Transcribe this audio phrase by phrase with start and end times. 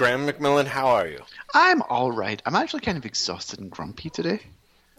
[0.00, 1.20] Graeme McMillan, how are you?
[1.52, 2.40] I'm all right.
[2.46, 4.40] I'm actually kind of exhausted and grumpy today.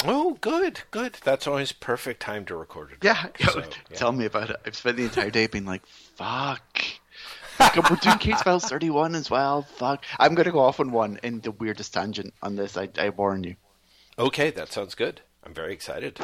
[0.05, 1.17] Oh, good, good.
[1.23, 2.97] That's always perfect time to record it.
[3.01, 3.95] Yeah, So, yeah.
[3.97, 4.57] tell me about it.
[4.63, 6.83] I've spent the entire day being like, fuck.
[7.59, 9.63] Like, We're doing Case Files 31 as well.
[9.63, 10.05] Fuck.
[10.19, 12.77] I'm going to go off on one in the weirdest tangent on this.
[12.77, 13.55] I, I warn you.
[14.19, 15.21] Okay, that sounds good.
[15.43, 16.19] I'm very excited.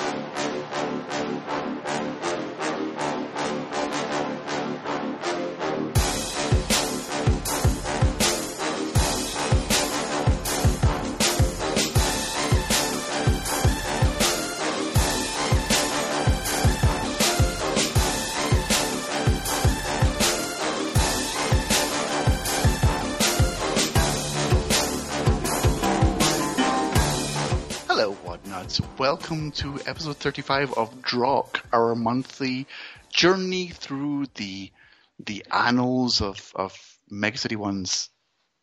[28.98, 32.66] Welcome to episode 35 of Drokk, our monthly
[33.12, 34.72] journey through the
[35.20, 36.76] the annals of, of
[37.10, 38.10] Mega City One's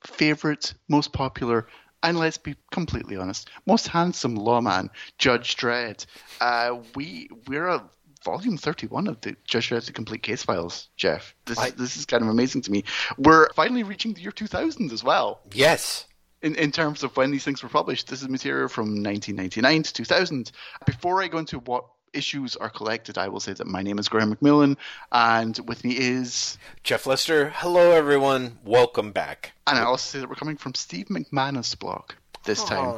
[0.04, 1.66] favorite, most popular,
[2.02, 6.04] and let's be completely honest, most handsome lawman, Judge Dredd.
[6.40, 7.84] Uh, we we're a
[8.24, 11.34] volume 31 of the Judge Dredd: The Complete Case Files, Jeff.
[11.46, 12.82] This I- this is kind of amazing to me.
[13.18, 16.06] We're finally reaching the year 2000 as well Yes.
[16.44, 18.08] In, in terms of when these things were published.
[18.08, 20.52] This is material from 1999 to 2000.
[20.84, 24.10] Before I go into what issues are collected, I will say that my name is
[24.10, 24.76] Graeme McMillan,
[25.10, 28.58] and with me is, Jeff Lester, hello everyone.
[28.62, 29.52] Welcome back.
[29.66, 32.12] and I also say that we're coming from Steve MacManus' blog
[32.44, 32.94] this time.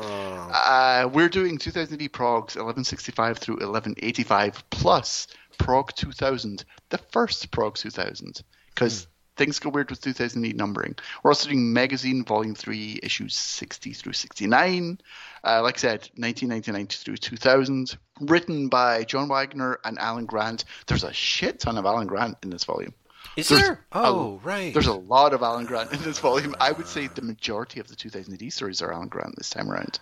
[0.52, 7.76] Uh, we're doing 2000 AD Progs 1165 through 1185 plus Prog 2000, the first Prog
[7.76, 8.42] 2000,
[8.74, 10.94] because things go weird with 2008 numbering.
[11.22, 14.98] We're also doing Megazine Volume 3, issues 60 through 69.
[15.44, 17.96] Uh, like I said, 1999 through 2000.
[18.20, 20.64] Written by John Wagner and Alan Grant.
[20.86, 22.94] There's a shit ton of Alan Grant in this volume.
[23.36, 23.84] Is There's there?
[23.92, 24.72] a- Oh, right.
[24.72, 26.54] There's a lot of Alan Grant in this volume.
[26.58, 29.70] I would say the majority of the 2000 AD stories are Alan Grant this time
[29.70, 29.98] around,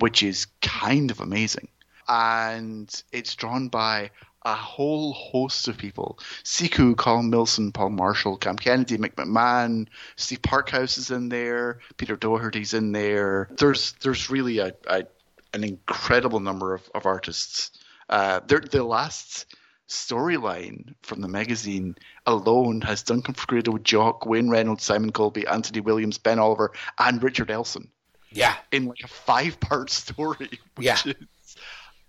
[0.00, 1.68] which is kind of amazing.
[2.08, 4.10] And it's drawn by
[4.44, 6.18] a whole host of people.
[6.44, 12.16] Siku, Colin Wilson, Paul Marshall, Cam Kennedy, Mick McMahon, Steve Parkhouse is in there, Peter
[12.16, 13.48] Doherty's in there.
[13.56, 15.04] There's there's really a, a
[15.54, 17.70] an incredible number of, of artists.
[18.08, 19.46] Uh, the last
[19.88, 21.94] storyline from the magazine
[22.26, 27.50] alone has Duncan Fegredo, Jock, Wayne Reynolds, Simon Coleby, Anthony Williams, Ben Oliver, and Richard
[27.50, 27.90] Elson
[28.34, 28.56] yeah.
[28.70, 30.98] in like a five part story, Yeah.
[31.04, 31.14] is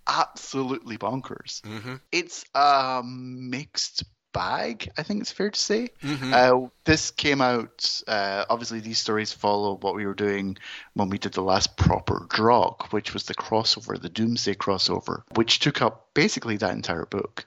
[0.07, 1.61] absolutely bonkers.
[1.61, 1.99] Mhm.
[2.11, 4.03] It's a mixed
[4.33, 5.89] bag, I think it's fair to say.
[6.01, 6.33] Mhm.
[6.33, 10.57] Uh, this came out, uh, obviously, these stories follow what we were doing
[10.93, 15.59] when we did the last proper Drokk, which was the crossover, the Doomsday crossover, which
[15.59, 17.45] took up basically that entire book.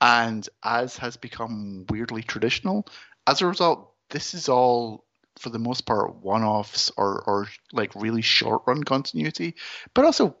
[0.00, 2.86] And as has become weirdly traditional,
[3.26, 5.04] as a result, this is all
[5.38, 9.56] for the most part one-offs or, or like really short-run continuity,
[9.94, 10.36] but also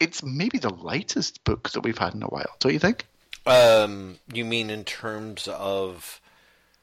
[0.00, 3.06] it's maybe the lightest book that we've had in a while, don't you think?
[3.46, 6.20] Um, you mean in terms of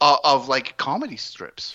[0.02, 1.74] Uh, of like comedy strips.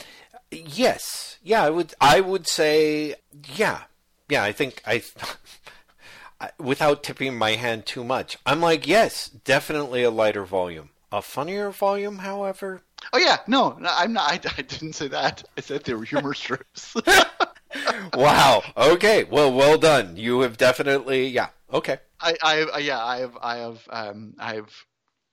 [0.51, 1.39] Yes.
[1.43, 3.15] Yeah, I would I would say
[3.55, 3.83] yeah.
[4.29, 5.03] Yeah, I think I
[6.59, 8.39] without tipping my hand too much.
[8.47, 10.91] I'm like, yes, definitely a lighter volume.
[11.13, 12.83] A funnier volume, however.
[13.13, 14.31] Oh yeah, no, no I'm not.
[14.31, 15.45] I, I didn't say that.
[15.57, 16.95] I said they were humor strips.
[18.15, 18.63] Wow.
[18.77, 19.25] Okay.
[19.25, 20.17] Well, well done.
[20.17, 21.49] You have definitely yeah.
[21.73, 21.99] Okay.
[22.21, 22.37] I,
[22.73, 24.73] I, yeah, I have, I have, um, I have,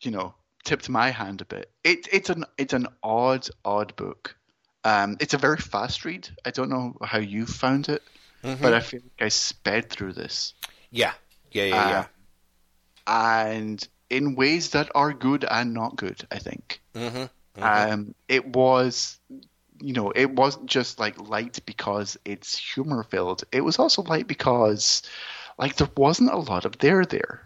[0.02, 0.34] you know,
[0.66, 1.72] tipped my hand a bit.
[1.84, 4.36] It, it's an, it's an odd, odd book.
[4.84, 6.28] Um, it's a very fast read.
[6.44, 8.02] I don't know how you found it,
[8.42, 10.54] but I feel like I sped through this,
[10.90, 11.14] Yeah.
[11.52, 12.06] Yeah, yeah, yeah.
[13.08, 16.26] and in ways that are good and not good.
[16.32, 16.82] I think.
[16.96, 17.30] Mhm.
[17.58, 19.20] Um, it was,
[19.82, 23.44] you know, it wasn't just like light because it's humor filled.
[23.52, 25.02] It was also light because,
[25.58, 27.44] like, there wasn't a lot of there there.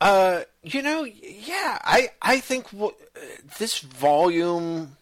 [0.00, 2.94] Uh, you know, yeah, I I think w-
[3.58, 4.96] this volume.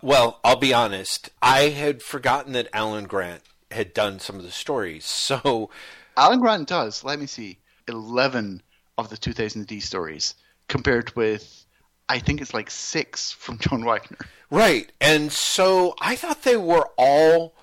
[0.00, 1.30] Well, I'll be honest.
[1.40, 5.04] I had forgotten that Alan Grant had done some of the stories.
[5.32, 5.70] So,
[6.16, 7.04] Alan Grant does.
[7.04, 8.62] Let me see, eleven
[8.98, 10.34] of the 2000 AD stories,
[10.68, 11.61] compared with,
[12.08, 14.18] I think it's like six from John Wagner.
[14.50, 17.54] right, and so I thought they were all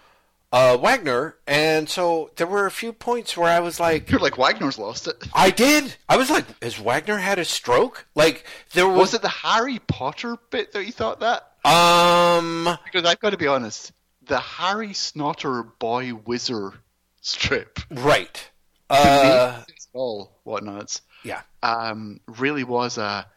[0.52, 4.38] uh, Wagner, and so there were a few points where I was like, You're like
[4.38, 5.16] Wagner's lost it.
[5.34, 5.96] I did.
[6.08, 8.08] I was like, has Wagner had a stroke?
[8.16, 11.44] Like there was, Was it the Harry Potter bit that you thought that?
[11.66, 12.68] um.
[12.86, 13.92] Because I've got to be honest,
[14.26, 16.74] the Harry Snotter boy whizzer
[17.22, 18.50] strip, Right.
[18.90, 19.62] Uh,
[19.94, 21.42] all whatnots, yeah.
[21.62, 23.28] um, really was a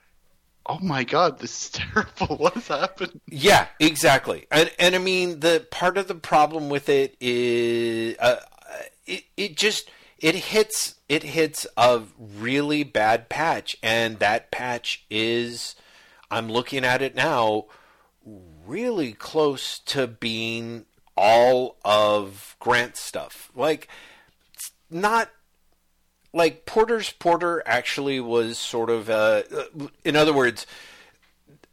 [0.66, 2.36] oh my god, this is terrible.
[2.36, 3.20] What has happened?
[3.28, 4.46] Yeah, exactly.
[4.50, 8.36] And and I mean the part of the problem with it is uh,
[9.06, 15.74] it it just it hits it hits a really bad patch and that patch is
[16.30, 17.66] I'm looking at it now
[18.66, 20.86] really close to being
[21.16, 23.50] all of Grant stuff.
[23.54, 23.88] Like
[24.54, 25.30] it's not
[26.32, 29.42] like Porter's Porter actually was sort of uh,
[30.04, 30.66] in other words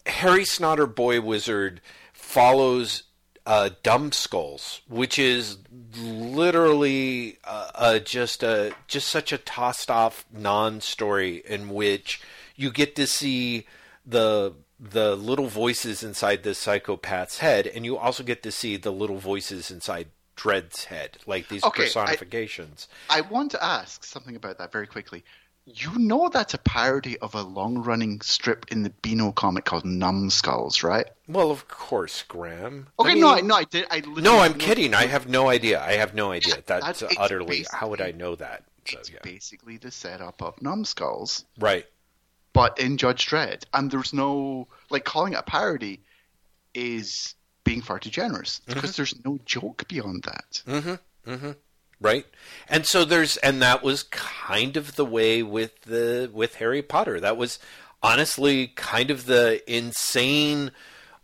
[0.05, 1.81] Harry Snotter Boy Wizard
[2.13, 3.03] follows
[3.45, 5.57] uh, Dumb Skulls, which is
[5.97, 12.21] literally uh, uh, just a just such a tossed off non-story in which
[12.55, 13.65] you get to see
[14.05, 18.91] the the little voices inside the psychopath's head, and you also get to see the
[18.91, 20.07] little voices inside
[20.39, 22.87] Dredd's head, like these Okay, personifications.
[23.09, 25.23] I want to ask something about that very quickly.
[25.65, 30.81] You know that's a parody of a long-running strip in the Beano comic called Numbskulls,
[30.81, 31.05] right?
[31.27, 32.87] well, of course, Graeme.
[32.99, 33.85] Okay, I mean- no, I, no, I did.
[33.91, 34.93] I no, I'm kidding.
[34.95, 35.79] I have no idea.
[35.83, 36.55] I have no idea.
[36.55, 37.65] Yeah, That's that's- utterly.
[37.71, 38.63] How would I know that?
[38.87, 39.19] So, It's yeah.
[39.21, 41.85] basically the setup of Numbskulls, Right.
[42.53, 46.01] but in Judge Dredd, and there's no like calling it a parody
[46.73, 47.35] is
[47.69, 48.73] being far too generous Mm-hmm.
[48.73, 51.55] because there's no joke beyond that.
[52.01, 52.25] Right.
[52.69, 57.19] And so there's and that was kind of the way with the with Harry Potter.
[57.19, 57.59] That was
[58.01, 60.71] honestly kind of the insane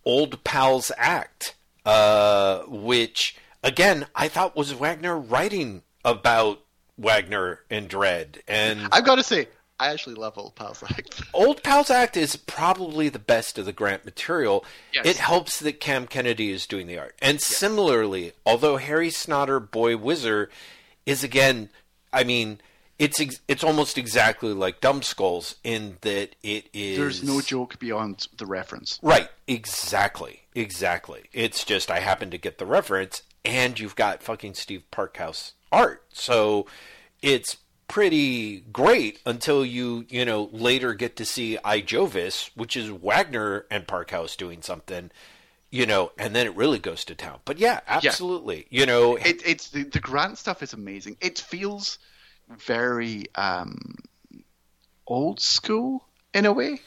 [0.03, 1.55] old pals act
[1.85, 6.59] uh which again I thought was Wagner writing about
[6.97, 8.41] Wagner and Dredd.
[8.47, 9.47] and I've got to say,
[9.79, 11.21] I actually love Old Pals Act.
[11.33, 14.63] Old Pals Act is probably the best of the Grant material.
[14.93, 15.05] Yes.
[15.05, 17.15] It helps that Cam Kennedy is doing the art.
[17.21, 20.49] And similarly, although Harry Snotter Boy Wizard
[21.05, 21.69] is again,
[22.13, 22.59] I mean,
[22.97, 27.77] it's ex- it's almost exactly like Dumb Skulls in that it is There's no joke
[27.77, 28.99] beyond the reference.
[29.01, 30.43] Right, exactly.
[30.55, 31.23] Exactly.
[31.33, 36.03] It's just I happen to get the reference and you've got fucking Steve Parkhouse art.
[36.13, 36.65] So
[37.21, 42.89] it's pretty great until you, you know, later get to see I Jovis, which is
[42.91, 45.11] Wagner and Parkhouse doing something,
[45.69, 47.39] you know, and then it really goes to town.
[47.45, 48.67] But yeah, absolutely.
[48.69, 51.17] You know, It, it's the, the Grant stuff is amazing.
[51.21, 51.99] It feels
[52.49, 53.95] very um,
[55.07, 56.03] old school
[56.33, 56.79] in a way.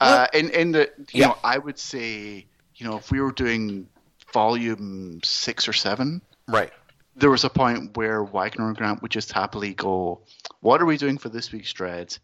[0.00, 1.28] uh, in in the you Yeah.
[1.28, 3.88] know I would say you know if we were doing
[4.32, 6.72] volume six or seven, right.
[7.18, 10.20] There was a point where Wagner and Grant would just happily go,
[10.60, 12.18] "What are we doing for this week's Dredd?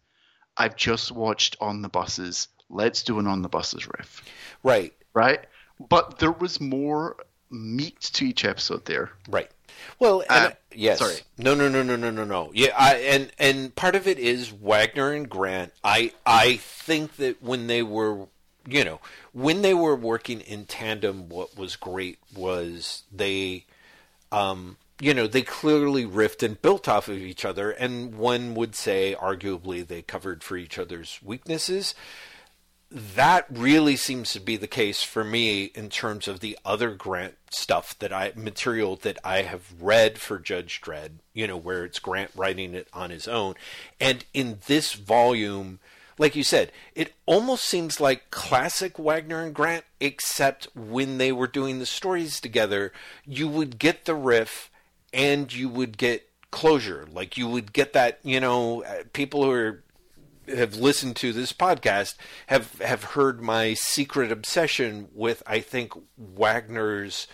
[0.57, 2.47] I've just watched On the Buses.
[2.69, 4.23] Let's do an On the Buses riff."
[4.63, 4.93] Right.
[5.13, 5.45] Right?
[5.89, 7.17] But there was more
[7.51, 9.11] meat to each episode there.
[9.29, 9.51] Right.
[9.99, 10.99] Well, and, Uh, yes.
[10.99, 11.17] sorry.
[11.37, 12.51] No, no, no, no, no, no, no.
[12.53, 15.73] Yeah, I, and and part of it is Wagner and Grant.
[15.83, 18.27] I I think that when they were,
[18.65, 19.01] you know,
[19.33, 23.65] when they were working in tandem, what was great was they,
[24.31, 28.75] um, you know, they clearly riffed and built off of each other, and one would
[28.75, 31.95] say, arguably, they covered for each other's weaknesses
[32.91, 37.35] that really seems to be the case for me in terms of the other Grant
[37.49, 41.99] stuff that I material that I have read for Judge Dredd, you know, where it's
[41.99, 43.55] Grant writing it on his own.
[43.99, 45.79] And in this volume,
[46.17, 51.47] like you said, it almost seems like classic Wagner and Grant, except when they were
[51.47, 52.93] doing the stories together,
[53.25, 54.69] you would get the riff
[55.15, 57.07] and you would get closure.
[57.11, 59.81] Like you would get that, you know, uh, people who are
[60.47, 62.15] have listened to this podcast
[62.47, 67.25] have have heard my secret obsession with I think Wagner's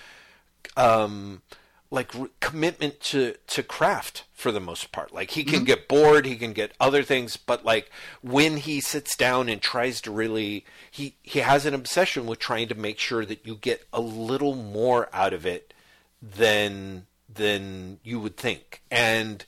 [0.78, 1.42] um
[1.90, 6.26] like re- commitment to to craft for the most part like he can get bored
[6.26, 10.64] he can get other things but like when he sits down and tries to really
[10.90, 14.56] he he has an obsession with trying to make sure that you get a little
[14.56, 15.74] more out of it
[16.22, 19.46] than than you would think and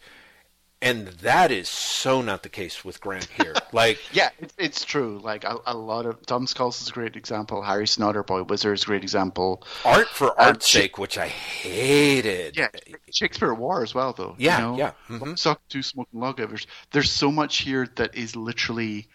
[0.83, 3.53] and that is so not the case with Grant here.
[3.73, 5.19] Like, Yeah, it, it's true.
[5.23, 7.63] Like a, a lot of Dumb Skulls is a great example.
[7.63, 9.63] Harry Snotter, Boy Wizard is a great example.
[9.83, 12.55] art for art's sake, which I hated.
[12.55, 12.67] Yeah,
[13.11, 14.35] Shakespeare at War as well, though.
[14.37, 14.77] Yeah, you know?
[14.77, 15.39] yeah, mhm.
[15.39, 16.67] Suck two smoking lawgivers.
[16.91, 19.07] There's so much here that is literally,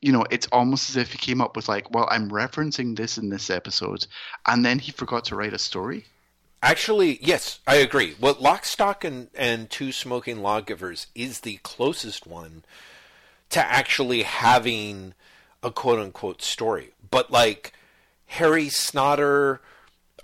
[0.00, 3.18] you know, it's almost as if he came up with like, well, I'm referencing this
[3.18, 4.04] in this episode,
[4.46, 6.06] and then he forgot to write a story.
[6.62, 8.14] Actually, yes, I agree.
[8.20, 12.62] Well, Lock, Stock, and, and Two Smoking Lawgivers is the closest one
[13.50, 15.14] to actually having
[15.62, 16.92] a quote unquote story.
[17.10, 17.72] But like
[18.26, 19.60] Harry Snotter,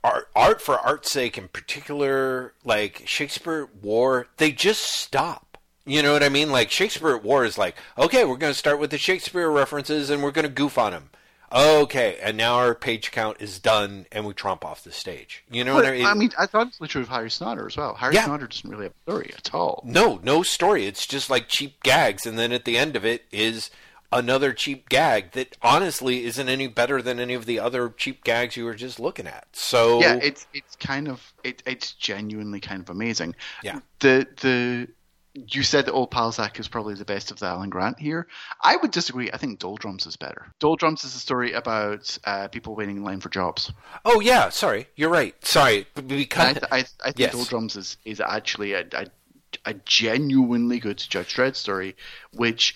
[0.04, 5.59] art, art for art's sake in particular, like Shakespeare at War, they just stop.
[5.85, 6.52] You know what I mean?
[6.52, 10.09] Like Shakespeare at War is like, okay, we're going to start with the Shakespeare references
[10.09, 11.11] and we're going to goof on them.
[11.50, 15.45] Okay, and now our page count is done and we tromp off the stage.
[15.50, 16.07] You know But, what I mean?
[16.07, 17.95] I mean, I thought it's true of Harry Snotter as well.
[17.95, 18.25] Harry Yeah.
[18.26, 19.83] Snotter doesn't really have a story at all.
[19.85, 20.87] No, no story.
[20.87, 23.71] It's just like cheap gags, and then at the end of it is
[24.11, 28.57] another cheap gag that honestly isn't any better than any of the other cheap gags
[28.57, 29.47] you were just looking at.
[29.52, 33.35] So Yeah, it's it's kind of it, it's genuinely kind of amazing.
[33.62, 33.81] Yeah.
[34.00, 34.88] The the
[35.47, 38.26] you said that Old Pals Act is probably the best of the Alan Grant here.
[38.62, 39.30] I would disagree.
[39.33, 40.47] I think Doldrums is better.
[40.59, 43.73] Doldrums is a story about uh, people waiting in line for jobs.
[44.04, 45.35] oh yeah, sorry, you're right.
[45.45, 47.33] Sorry, because I, I, I think Yes.
[47.33, 49.07] Doldrums is, is actually a, a,
[49.66, 51.97] a genuinely good Judge Dredd story,
[52.33, 52.75] which,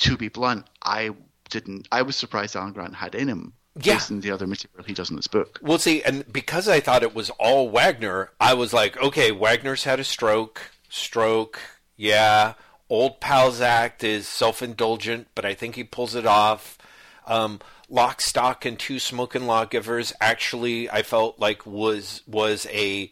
[0.00, 1.10] to be blunt, I
[1.50, 1.88] didn't.
[1.92, 3.52] I was surprised Alan Grant had in him.
[3.82, 3.94] Yeah.
[3.94, 5.58] Based on the other material he does in this book.
[5.60, 9.82] Well, see, and because I thought it was all Wagner, I was like, okay, Wagner's
[9.82, 10.70] had a stroke.
[10.88, 11.58] Stroke,
[11.96, 12.54] yeah.
[12.90, 16.76] Old Pals Act is self-indulgent, but I think he pulls it off.
[17.26, 23.10] Um, Lock, Stock, and Two Smoking Lawgivers actually, I felt like was was a,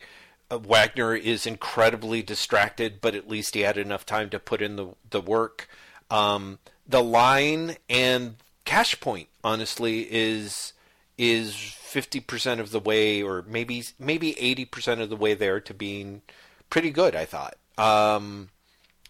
[0.51, 4.77] uh Wagner is incredibly distracted, but at least he had enough time to put in
[4.77, 5.69] the the work.
[6.11, 10.75] Um, the line and Cash Point, honestly, is
[11.17, 15.61] is fifty percent of the way, or maybe maybe eighty percent of the way there
[15.61, 16.23] to being
[16.69, 17.17] pretty good.
[17.17, 17.57] I thought.
[17.79, 18.51] Um,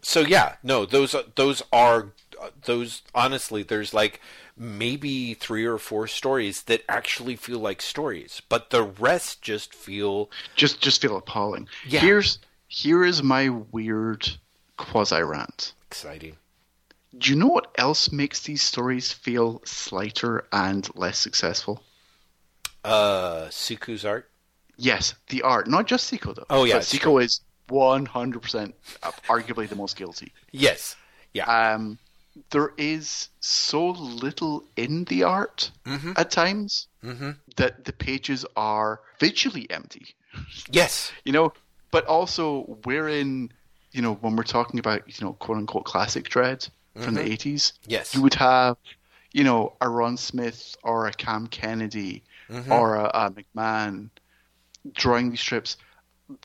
[0.03, 2.09] so yeah, no, those are- those are
[2.65, 3.03] those.
[3.15, 4.21] Honestly, there's like
[4.57, 10.29] maybe three or four stories that actually feel like stories, but the rest just feel
[10.57, 11.69] Just just feel appalling.
[11.87, 12.01] Yeah.
[12.01, 14.29] Here's here is my weird
[14.77, 15.73] quasi rant.
[15.87, 16.37] exciting.
[17.17, 21.85] Do you know what else makes these stories feel slighter and less successful?
[22.85, 24.29] Uh, Siku's art.
[24.77, 26.47] Yes, the art, not just Siku though.
[26.51, 28.75] Oh, yeah, Siku is one hundred percent
[29.29, 30.33] arguably the most guilty.
[30.53, 30.97] Yes.
[31.35, 31.45] Yeah.
[31.47, 31.99] Um,
[32.51, 36.13] there is so little in the art Mm-hmm.
[36.17, 36.87] at times
[37.57, 40.07] that the pages are visually empty.
[40.71, 41.13] yes.
[41.25, 41.53] You know,
[41.91, 43.51] but also we're in,
[43.93, 47.73] you know, when we're talking about, you know, quote unquote classic Dredd from the 80s,
[47.73, 47.91] Mm-hmm.
[47.91, 48.15] Yes.
[48.15, 48.77] you would have,
[49.33, 52.71] you know, a Ron Smith or a Cam Kennedy Mm-hmm.
[52.73, 54.11] or a, a McMahon
[54.95, 55.77] drawing these strips.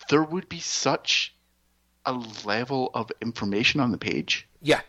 [0.09, 1.33] There would be such
[2.05, 2.13] a
[2.45, 4.81] level of information on the page Yeah.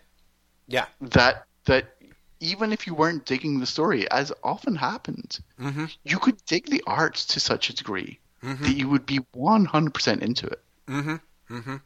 [0.67, 0.87] Yeah.
[1.01, 1.95] that that
[2.41, 5.87] even if you weren't digging the story, as often happened, Mm-hmm.
[6.05, 9.95] you could dig the art to such a degree that you would be one hundred
[9.95, 10.63] percent into it.
[10.87, 11.77] Mm-hmm.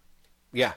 [0.52, 0.72] Yeah.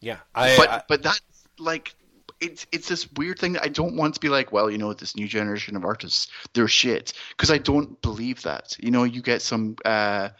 [0.00, 0.18] Yeah.
[0.34, 1.20] I, But I- but that's
[1.58, 1.94] like
[2.40, 4.92] it's it's this weird thing that I don't want to be like, well, you know,
[4.92, 8.76] this new generation of artists, they're shit because I don't believe that.
[8.80, 10.30] You know, you get some, uh,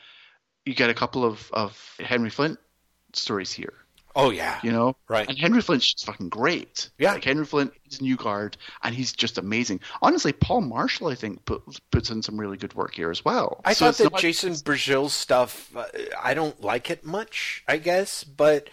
[0.64, 2.59] you get a couple of of Henry Flint
[3.12, 3.75] stories here.
[4.14, 4.59] oh yeah.
[4.62, 4.95] you know?
[5.09, 5.28] Right.
[5.28, 6.90] And Henry Flint's just fucking great.
[6.99, 7.12] Yeah.
[7.14, 9.81] Like Henry Flint is New Guard, and he's just amazing.
[10.02, 13.61] Honestly, Paul Marshall, I think, put, puts in some really good work here as well.
[13.64, 15.75] I So thought that Jason Brashill's stuff.
[15.76, 15.85] Uh,
[16.23, 18.69] I don't like it much, I guess, but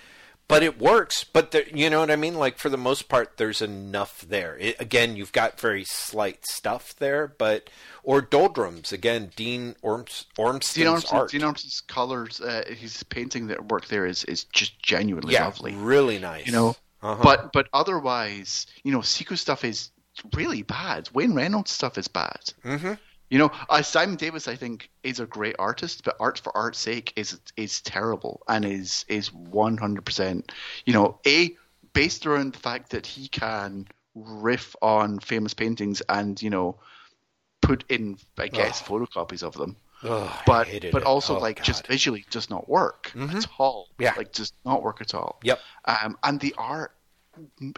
[0.50, 1.24] but it works.
[1.24, 2.34] But there, you know what I mean.
[2.36, 4.58] Like for the most part, there's enough there.
[4.58, 7.70] It, again, you've got very slight stuff there, but
[8.04, 8.92] or doldrums.
[8.92, 11.32] Again, Dean Orms, Ormston's Dean Ormston, art.
[11.32, 15.74] Dean Ormston's colors, uh, his painting that work there is is just genuinely yeah, lovely.
[15.76, 16.46] really nice.
[16.46, 17.22] You know, Uh-huh.
[17.24, 19.92] but but otherwise, you know, Siku stuff is
[20.34, 21.08] really bad.
[21.14, 22.42] Wayne Reynolds stuff is bad.
[22.66, 22.94] Mm-hmm.
[23.30, 26.80] You know, uh, Simon Davis, I think, is a great artist, but art for art's
[26.80, 30.52] sake is is terrible and is is one hundred percent.
[30.86, 31.56] You know, a
[31.94, 36.80] based around the fact that he can riff on famous paintings and you know
[37.62, 39.76] put in, I guess, photocopies of them.
[40.02, 41.04] But but it.
[41.04, 41.66] also Oh, like God.
[41.66, 43.90] just visually does not work at all.
[44.00, 44.14] Yeah.
[44.18, 45.40] like does not work at all.
[45.44, 45.60] Yep.
[45.86, 46.94] Um, and the art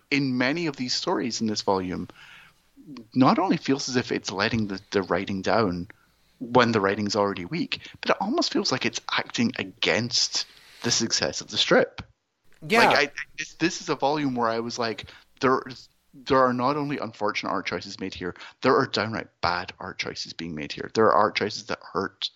[0.10, 2.08] in many of these stories in this volume
[3.14, 5.88] not only feels as if it's letting the, the writing down
[6.40, 10.46] when the writing's already weak, but it almost feels like it's acting against
[10.84, 12.02] the success of the strip.
[12.68, 12.88] yeah.
[12.90, 15.06] Like I, this, this is a volume where I was like,
[15.40, 15.62] there,
[16.14, 18.34] there are not only unfortunate art choices made here,
[18.64, 20.90] there are downright bad art choices being made here.
[20.96, 22.30] There are art choices that hurt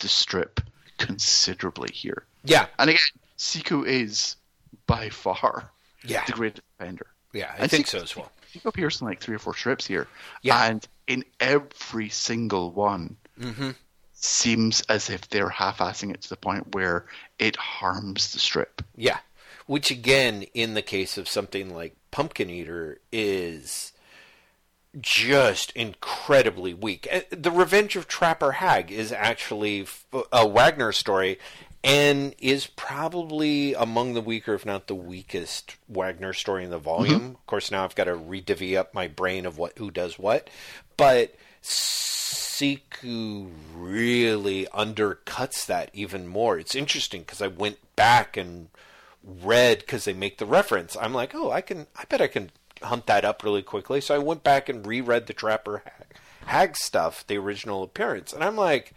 [0.00, 0.60] the strip
[0.98, 2.24] considerably here.
[2.44, 2.66] yeah.
[2.78, 3.00] And again,
[3.38, 4.36] Siku is
[4.86, 5.70] by far
[6.04, 6.24] Yeah.
[6.24, 7.06] the greatest defender.
[7.32, 7.52] Yeah.
[7.52, 8.32] I And think Siku- so as well.
[8.54, 10.06] Siku appears in like three or four strips here,
[10.42, 10.64] Yeah.
[10.64, 13.70] and in every single one, Mm-hmm.
[14.12, 17.04] seems as if they're half-assing it to the point where
[17.38, 18.80] it harms the strip.
[18.96, 19.18] Yeah.
[19.66, 23.92] Which again, in the case of something like Pumpkin Eater, is
[25.00, 27.08] just incredibly weak.
[27.10, 29.86] Uh, The Revenge of Trapper Hag is actually
[30.32, 31.38] a Wagner story,
[31.84, 37.20] and is probably among the weaker, if not the weakest, Wagner story in the volume.
[37.20, 37.30] Mm-hmm.
[37.32, 40.48] Of course, now I've got to redivvy up my brain of what who does what,
[40.96, 46.58] but Siku really undercuts that even more.
[46.58, 48.68] It's interesting because I went back and
[49.22, 50.96] read because they make the reference.
[50.96, 52.50] I'm like, oh, I can, I bet I can
[52.82, 54.00] hunt that up really quickly.
[54.00, 56.06] So I went back and reread the Trapper Hag,
[56.46, 58.94] Hag stuff, the original appearance, and I'm like,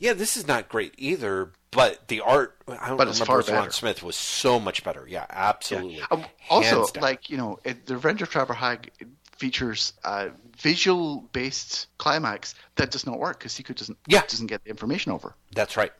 [0.00, 1.52] yeah, this is not great either.
[1.70, 3.70] But the art, I don't But remember Ron.
[3.72, 5.04] Smith was so much better.
[5.06, 6.00] Yeah, absolutely.
[6.10, 7.02] Um, also, down.
[7.02, 8.90] like you know, it, the Revenge of Trapper Hag
[9.36, 14.22] features a visual-based climax that does not work because Siku doesn't Yeah.
[14.22, 15.34] doesn't get the information over.
[15.52, 15.92] that's right.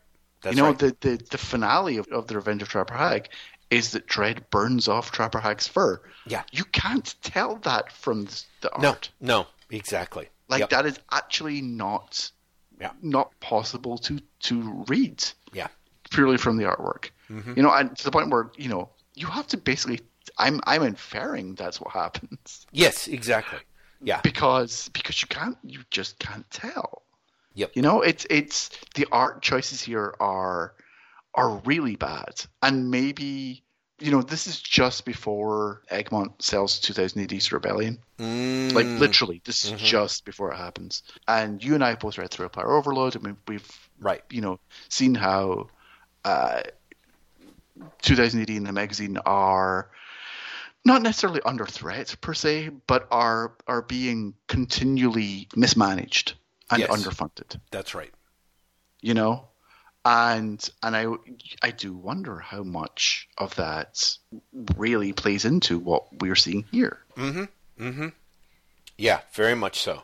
[0.43, 0.79] That's you know, right.
[0.79, 3.29] the, the the finale of, of the Revenge of Trapper Hag
[3.71, 6.01] is that Dredd burns off Trapper Hag's fur.
[6.27, 6.43] Yeah.
[6.53, 10.29] you can't tell that from the, the no, no, exactly.
[10.49, 10.71] Like Yep.
[10.71, 12.31] that is actually not
[12.81, 12.93] Yeah.
[13.03, 15.69] not possible to to read Yeah.
[16.11, 17.11] purely from the artwork.
[17.31, 17.55] Mm-hmm.
[17.57, 20.01] You know, and to the point where you know you have to basically.
[20.37, 23.59] I'm I'm inferring that's what happens Yes, exactly.
[24.03, 24.21] Yeah.
[24.23, 27.03] because because you can't you just can't tell.
[27.55, 27.73] Yep.
[27.75, 30.75] You know, it's it's the art choices here are
[31.35, 33.65] are really bad, and maybe
[34.01, 37.99] you know this is just before Egmont sells 2000 AD's Rebellion.
[38.19, 39.79] Mm, Like literally, this is Mhm.
[39.79, 41.03] just before it happens.
[41.27, 44.23] And you and I both read through Empire Overload, and we, we've right.
[44.31, 45.69] you know seen how
[46.25, 46.63] uh,
[48.03, 49.91] 2000 AD and the magazine are
[50.85, 56.35] not necessarily under threat per se, but are are being continually mismanaged
[56.71, 56.91] and Yes.
[56.91, 57.61] underfunded.
[57.71, 58.13] That's right.
[59.01, 59.48] You know,
[60.09, 61.07] and and I
[61.63, 64.17] I do wonder how much of that
[64.77, 66.99] really plays into what we're seeing here.
[68.97, 70.03] Yeah, very much so.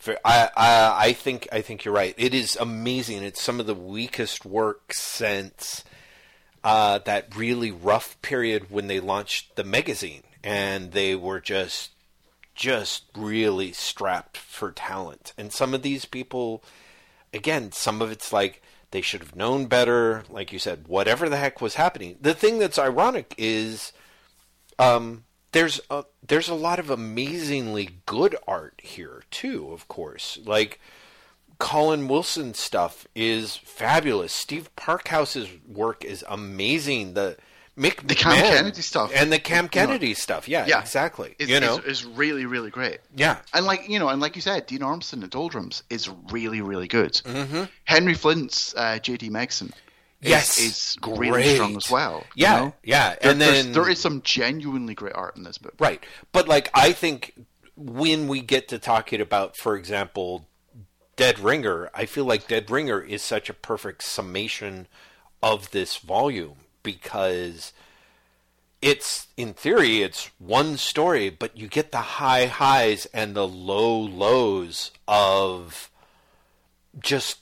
[0.00, 2.14] Ver- I, I I think I think you're right.
[2.18, 3.22] It is amazing.
[3.22, 5.82] It's some of the weakest work since
[6.62, 11.92] uh, that really rough period when they launched the magazine, and they were just
[12.54, 15.32] just really strapped for talent.
[15.38, 16.62] And some of these people,
[17.32, 18.60] again, some of it's like
[18.92, 20.22] they should have known better.
[20.30, 22.16] Like you said, whatever the heck was happening.
[22.20, 23.92] The thing that's ironic is
[24.78, 29.72] um, there's a there's a lot of amazingly good art here too.
[29.72, 30.80] Of course, like
[31.58, 34.32] Colin Wilson stuff is fabulous.
[34.32, 37.14] Steve Parkhouse's work is amazing.
[37.14, 37.36] The
[37.76, 40.46] Mick The Cam Kennedy stuff, and the Cam you know, Kennedy stuff.
[40.46, 41.34] Yeah, yeah, exactly.
[41.38, 42.98] Is, you know, is, is really really great.
[43.16, 46.60] yeah, And like you know, and like you said, Dean Ormston at Doldrums is really,
[46.60, 47.12] really good.
[47.24, 47.68] Mhm.
[47.84, 49.30] Henry Flint's uh, J.D.
[49.30, 49.72] Megson,
[50.20, 51.30] Yes, is great.
[51.32, 52.24] really strong as well.
[52.34, 52.74] you yeah, know?
[52.84, 53.16] yeah.
[53.22, 55.74] And there's- then there is some genuinely great art in this book.
[55.78, 56.04] Right.
[56.32, 57.32] But like I think
[57.74, 60.46] when we get to talking about, for example,
[61.16, 64.86] Dead Ringer, I feel like Dead Ringer is such a perfect summation
[65.42, 67.72] of this volume because
[68.80, 73.98] it's in theory it's one story, but you get the high highs and the low
[73.98, 75.90] lows of
[77.00, 77.38] just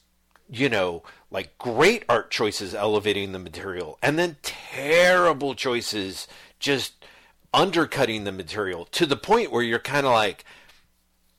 [0.49, 6.27] you know like great art choices elevating the material and then terrible choices
[6.59, 7.05] just
[7.53, 10.45] undercutting the material to the point where you're kind of like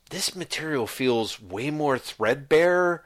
[0.09, 3.03] this material feels way more threadbare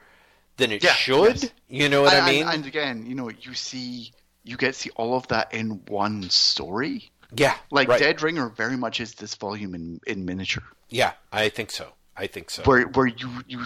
[0.56, 1.50] than it Yeah, should yes.
[1.68, 4.12] you know what and, i mean and, and again, you know, you see,
[4.46, 7.10] you get to see all of that in one story.
[7.36, 7.98] yeah Like right.
[8.00, 12.26] Dead Ringer very much is this volume in, in miniature, yeah i think so i
[12.28, 13.64] think so where where you you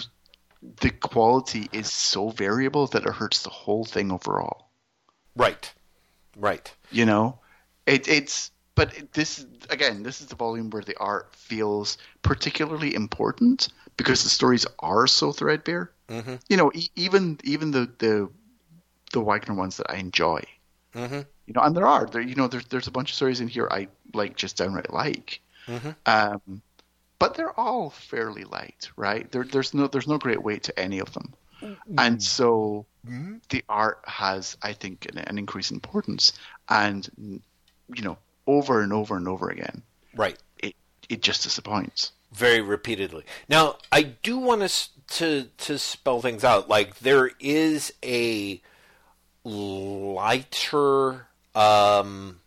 [0.81, 4.69] the quality is so variable that it hurts the whole thing overall.
[5.35, 5.73] right
[6.37, 7.39] right you know
[7.85, 13.67] it, it's but this again this is the volume where the art feels particularly important
[13.97, 16.39] because the stories are so threadbare Mhm.
[16.49, 18.29] you know e- even even the the
[19.13, 20.41] the wagner ones that i enjoy
[20.95, 21.25] Mhm.
[21.47, 23.47] you know and there are there you know there's there's a bunch of stories in
[23.47, 25.95] here i like just downright like Mhm.
[26.05, 26.61] um
[27.19, 30.99] but they're all fairly light right there, there's no there's no great weight to any
[30.99, 31.33] of them
[31.97, 32.85] and so
[33.49, 36.33] the art has, I think, an, an increased importance,
[36.69, 37.07] and
[37.93, 39.83] you know, over and over and over again,
[40.15, 40.75] right it
[41.09, 42.13] it just disappoints.
[42.31, 43.23] very repeatedly.
[43.47, 46.67] Now, I do want us to to spell things out.
[46.67, 48.59] Like there is a
[49.43, 52.39] lighter um,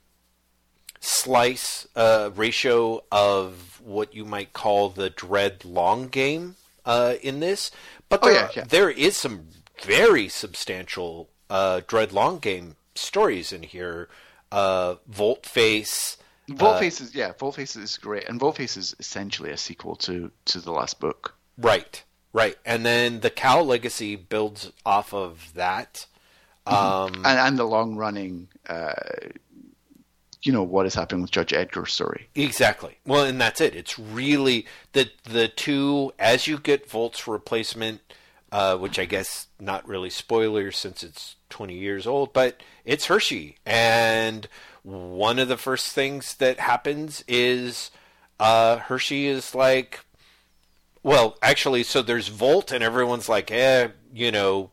[1.00, 7.70] slice uh, ratio of what you might call the Dredd long game uh, in this,
[8.08, 8.64] but Oh, there, yeah, yeah.
[8.64, 9.48] there is some
[9.82, 14.08] very substantial uh, Dredd long game stories in here.
[14.50, 16.16] Uh, Voltface.
[16.48, 20.30] Voltface is yeah, volt Voltface is great, and volt Voltface is essentially a sequel to
[20.46, 21.34] to the last book.
[21.56, 22.02] Right,
[22.32, 22.56] right.
[22.64, 26.06] And then the Cow Legacy builds off of that.
[26.66, 28.94] Um, and, and the long running, uh,
[30.42, 32.28] you know, what is happening with Judge Edgar's story.
[32.34, 32.98] Exactly.
[33.06, 33.74] Well, and that's it.
[33.74, 38.00] It's really the the two as you get Volt's replacement,
[38.52, 43.58] uh, which I guess not really spoilers since it's twenty years old, but it's Hershey,
[43.66, 44.48] and
[44.82, 47.90] one of the first things that happens is
[48.38, 50.00] uh, Hershey is like,
[51.02, 54.70] well, actually, so there's Volt, and everyone's like, eh, you know,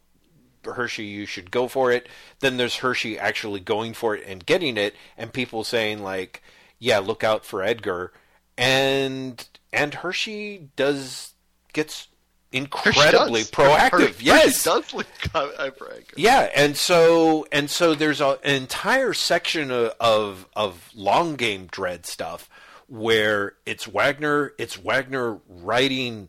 [0.65, 2.07] Hershey, you should go for it.
[2.39, 6.41] Then there's Hershey actually going for it and getting it, and people saying like,
[6.79, 8.13] "Yeah, look out for Edgar,"
[8.57, 11.33] and and Hershey does
[11.73, 12.07] gets
[12.51, 13.91] incredibly Hershey proactive.
[13.91, 16.13] Her- Hershey yes, does look out for Edgar.
[16.17, 21.67] yeah, and so and so there's a, an entire section of, of of long game
[21.67, 22.49] Dredd stuff
[22.87, 26.27] where it's Wagner, it's Wagner writing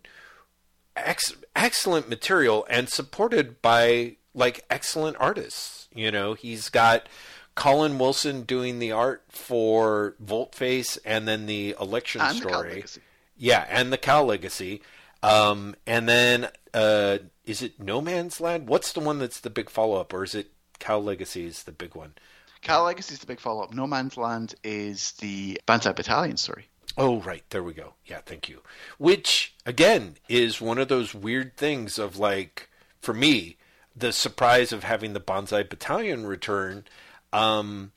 [0.95, 5.89] ex- excellent material and supported by like excellent artists.
[5.95, 7.07] You know, he's got
[7.55, 12.75] Colin Wilson doing the art for Voltface and then the election And the story.
[12.75, 13.01] Legacy.
[13.37, 14.83] Yeah, and the Cow Legacy.
[15.23, 18.69] Um, and then uh, is it No Man's Land?
[18.69, 21.73] What's the one that's the big follow up, or is it Cow Legacy is the
[21.73, 22.15] big one?
[22.63, 23.75] Cow Legacy is the big follow up.
[23.75, 26.67] No Man's Land is the Banzai Battalion story.
[26.97, 27.43] Oh, right.
[27.51, 27.95] There we go.
[28.07, 28.61] Yeah, thank you.
[28.99, 32.69] Which, again, is one of those weird things of like,
[33.01, 33.57] for me,
[33.97, 36.85] the surprise of having the Banzai Battalion return,
[37.33, 37.93] um,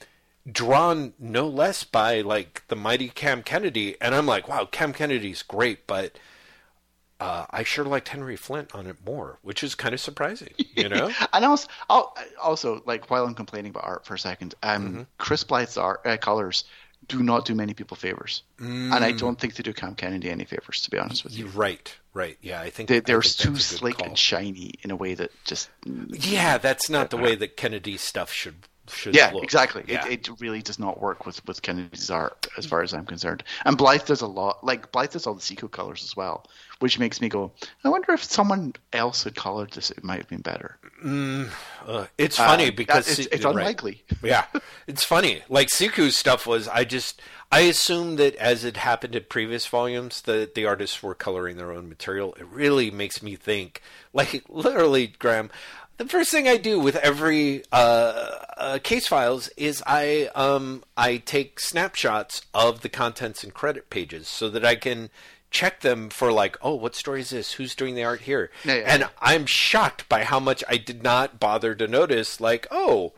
[0.50, 3.96] drawn no less by like the mighty Cam Kennedy.
[4.02, 6.18] And I'm like, wow, Cam Kennedy's great, but
[7.20, 10.90] uh, I sure liked Henry Flint on it more, which is kind of surprising, you
[10.90, 11.10] know?
[11.34, 15.02] and also, I'll- also, like while I'm complaining about art for a second, um, Mm-hmm.
[15.18, 16.66] Chris Blythe's art uh, colors
[17.08, 19.20] do not do many people favors, and I Mm.
[19.20, 20.82] don't think they do Cam Kennedy any favors.
[20.82, 22.38] To be honest with you, right, right.
[22.42, 24.08] Yeah, I think they, they're think too that's a good slick call.
[24.10, 28.32] and shiny in a way that just Yeah, that's not the way that Kennedy stuff
[28.32, 28.56] should
[28.90, 29.44] should yeah, look.
[29.44, 29.84] exactly.
[29.88, 30.06] Yeah.
[30.08, 33.44] It, it really does not work with with Kennedy's art as far as I'm concerned.
[33.66, 34.64] And Blythe does a lot.
[34.64, 36.46] Like Blythe does all the Siku colors as well,
[36.80, 37.52] which makes me go,
[37.84, 40.78] I wonder if someone else had colored this, it might have been better.
[41.86, 43.56] Uh, it's funny Uh, because it's, it's right.
[43.56, 44.04] unlikely.
[44.24, 44.46] Yeah,
[44.88, 45.44] it's funny.
[45.50, 47.22] Like Siku's stuff was, I just
[47.52, 51.72] I assume that as it happened in previous volumes, that the artists were coloring their
[51.72, 52.34] own material.
[52.40, 53.82] It really makes me think,
[54.14, 55.52] like literally, Graeme.
[55.98, 61.18] The first thing I do with every uh, uh, case files is I um, I
[61.18, 65.10] take snapshots of the contents and credit pages so that I can
[65.52, 67.54] check them for like, oh, what story is this?
[67.54, 68.52] Who's doing the art here?
[68.66, 68.84] Yeah, yeah.
[68.88, 72.42] and I'm shocked by how much I did not bother to notice.
[72.42, 73.14] Like, oh,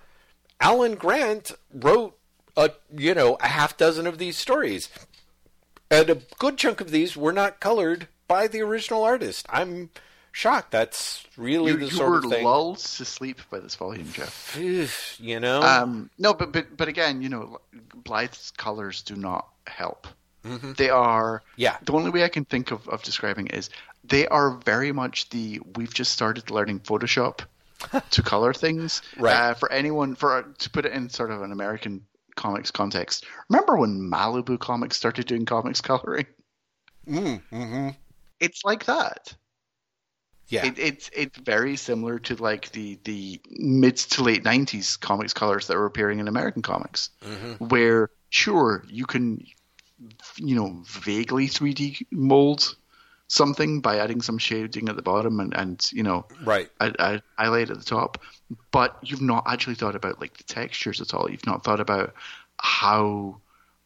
[0.61, 2.15] Alan Grant wrote
[2.55, 4.89] a you know a half dozen of these stories,
[5.89, 9.47] and a good chunk of these were not colored by the original artist.
[9.49, 9.89] I'm
[10.38, 10.71] shocked.
[10.71, 12.45] That's really You, the you sort were of thing.
[12.45, 14.56] lulled to sleep by this volume, Jeff.
[15.19, 17.60] You know, Um, no, but, but but again, you know,
[18.04, 20.08] Blythe's colors do not help.
[20.45, 20.73] Mm-hmm.
[20.73, 21.78] They are Yeah.
[21.84, 23.69] The only way I can think of, of describing it is
[24.04, 27.41] they are very much the we've just started learning Photoshop
[28.12, 29.02] to color things.
[29.17, 29.36] Right.
[29.36, 33.76] Uh, for anyone, for to put it in sort of an American comics context, remember
[33.78, 36.28] when Malibu Comics started doing comics coloring?
[37.08, 37.89] mm, hmm
[38.39, 39.34] It's like that.
[40.49, 45.33] Yeah, It, it's it's very similar to like the the mid to late '90s comics
[45.33, 47.65] colors that were appearing in American comics, Mm-hmm.
[47.65, 49.45] where sure you can,
[50.38, 52.75] you know, vaguely 3D mold
[53.29, 56.69] something by adding some shading at the bottom and and you know right.
[56.79, 58.21] a, a highlight at the top,
[58.71, 61.29] but you've not actually thought about like the textures at all.
[61.29, 62.13] You've not thought about
[62.57, 63.41] how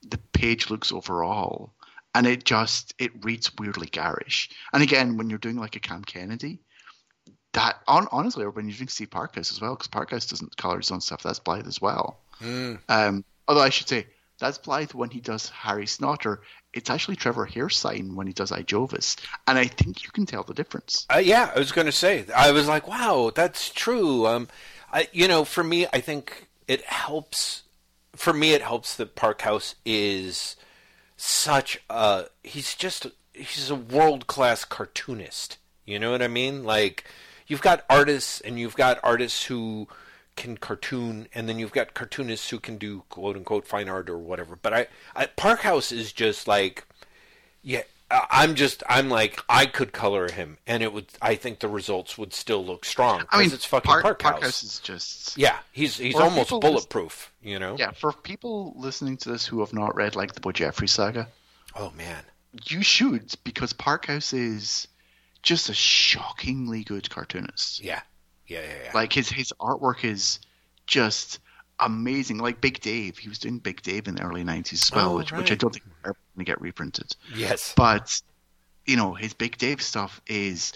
[0.07, 1.73] the page looks overall,
[2.13, 4.49] and it just it reads weirdly garish.
[4.73, 6.59] And again, when you're doing like a Cam Kennedy,
[7.53, 10.77] that on, honestly, or when you're doing Steve Parkhouse as well, because Parkhouse doesn't color
[10.77, 11.23] his own stuff.
[11.23, 12.19] That's Blythe as well.
[12.89, 14.07] Um, although I should say
[14.39, 16.41] that's Blythe when he does Harry Snotter.
[16.73, 20.43] It's actually Trevor Hairsine when he does I Ijovis, and I think you can tell
[20.43, 21.05] the difference.
[21.13, 22.25] Uh, yeah, I was going to say.
[22.35, 24.25] I was like, wow, that's true.
[24.25, 24.47] Um,
[24.91, 27.63] I, you know, for me, I think it helps.
[28.15, 30.55] For me, it helps that Parkhouse is
[31.21, 32.25] such a.
[32.43, 33.07] He's just.
[33.33, 35.57] He's a world class cartoonist.
[35.85, 36.63] You know what I mean?
[36.63, 37.05] Like,
[37.47, 39.87] you've got artists, and you've got artists who
[40.35, 44.17] can cartoon, and then you've got cartoonists who can do quote unquote fine art or
[44.17, 44.55] whatever.
[44.55, 46.85] But I, I Parkhouse is just like
[47.63, 47.83] yeah,
[48.29, 51.07] I'm just I'm like I could color him, and it would.
[51.21, 53.23] I think the results would still look strong.
[53.31, 54.39] I mean, it's fucking Park, Parkhouse.
[54.41, 57.31] Parkhouse is just Yeah, he's he's almost bulletproof.
[57.41, 57.75] You know.
[57.79, 57.91] yeah.
[57.91, 61.27] For people listening to this who have not read like the Bojeffries saga,
[61.75, 62.23] Oh man.
[62.65, 64.87] you should because Parkhouse is
[65.41, 67.83] just a shockingly good cartoonist.
[67.83, 68.01] Yeah.
[68.47, 68.59] Yeah.
[68.61, 68.67] Yeah.
[68.85, 68.91] yeah.
[68.93, 70.39] Like his his artwork is
[70.85, 71.39] just
[71.81, 72.37] amazing.
[72.37, 75.17] Like Big Dave, he was doing Big Dave in the early '90s as well, Oh,
[75.17, 77.15] which, which I don't think are ever going to get reprinted.
[77.35, 77.73] Yes.
[77.75, 78.21] But
[78.85, 80.73] you know, his Big Dave stuff is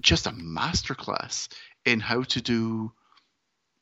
[0.00, 1.48] just a masterclass
[1.84, 2.92] in how to do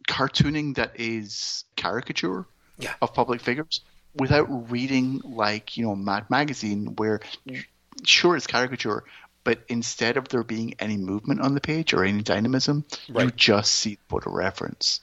[0.09, 2.47] cartooning that is caricature
[2.79, 2.95] Yeah.
[3.01, 3.81] of public figures
[4.15, 7.21] without reading like you know Mad Magazine, where
[8.05, 9.05] sure it's caricature,
[9.45, 13.73] but instead of there being any movement on the page or any dynamism, you just
[13.73, 15.01] see the photo reference.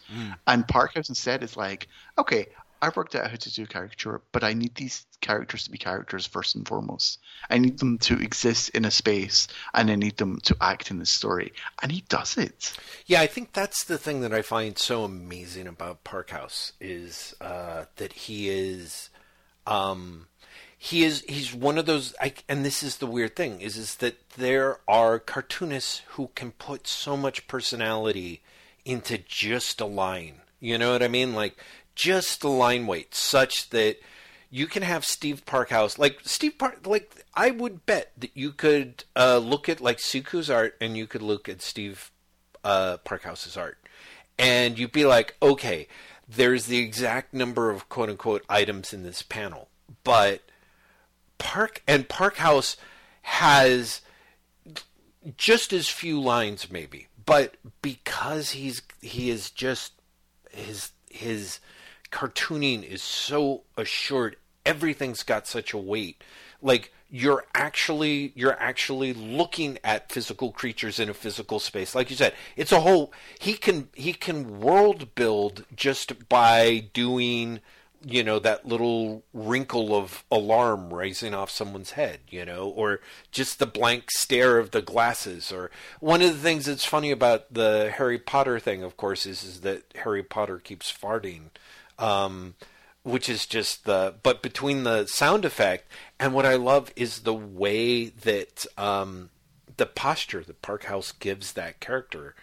[0.47, 2.47] And Parkhouse instead is like, okay,
[2.83, 5.77] I've worked out how to do a caricature, but I need these characters to be
[5.77, 7.19] characters first and foremost.
[7.47, 10.97] I need them to exist in a space, and I need them to act in
[10.97, 11.53] the story.
[11.83, 12.75] And he does it.
[13.05, 17.85] Yeah, I think that's the thing that I find so amazing about Parkhouse is uh,
[17.97, 19.11] that he is,
[19.67, 20.25] um,
[20.83, 22.15] he is he's one of those.
[22.19, 26.53] I, and this is the weird thing is is that there are cartoonists who can
[26.53, 28.41] put so much personality
[28.83, 30.41] into just a line.
[30.59, 31.35] You know what I mean?
[31.35, 31.55] Like
[31.93, 33.97] just a line weight, such that
[34.49, 39.03] you can have Steve Parkhouse like Steve Park like I would bet that you could
[39.15, 42.09] uh, look at like Siku's art and you could look at Steve
[42.63, 43.77] uh, Parkhouse's art,
[44.39, 45.87] and you'd be like, okay,
[46.27, 49.69] there's the exact number of quote unquote items in this panel,
[50.03, 50.41] but
[51.41, 52.77] Park and Parkhouse
[53.23, 54.01] has
[55.37, 59.93] just as few lines maybe, but because he's he is just
[60.51, 61.59] his his
[62.11, 66.23] cartooning is so assured everything's got such a weight.
[66.61, 71.95] Like you're actually you're actually looking at physical creatures in a physical space.
[71.95, 77.61] Like you said it's a whole he can he can world build just by doing
[78.03, 82.99] you know that little wrinkle of alarm rising off someone's head you know or
[83.31, 87.53] just the blank stare of the glasses or one of the things that's funny about
[87.53, 91.49] the harry potter thing of course is, is that harry potter keeps farting
[91.99, 92.55] um,
[93.03, 97.33] which is just the but between the sound effect and what i love is the
[97.33, 99.29] way that um,
[99.77, 102.35] the posture that parkhouse gives that character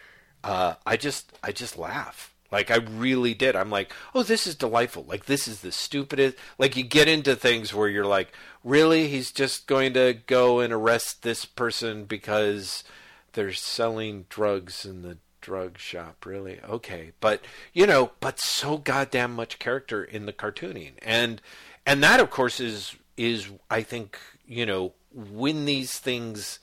[0.45, 3.57] uh, i just i just laugh like I really did.
[3.57, 5.05] I'm like, oh, this is delightful.
[5.07, 6.37] Like this is the stupidest.
[6.59, 8.33] Like you get into things where you're like,
[8.65, 12.85] really, he's just going to go and arrest this person because
[13.33, 16.25] they're selling drugs in the drug shop.
[16.25, 21.43] Really, okay, but you know, but so goddamn much character in the cartooning, and
[21.87, 26.61] and that of course is is I think you know when these things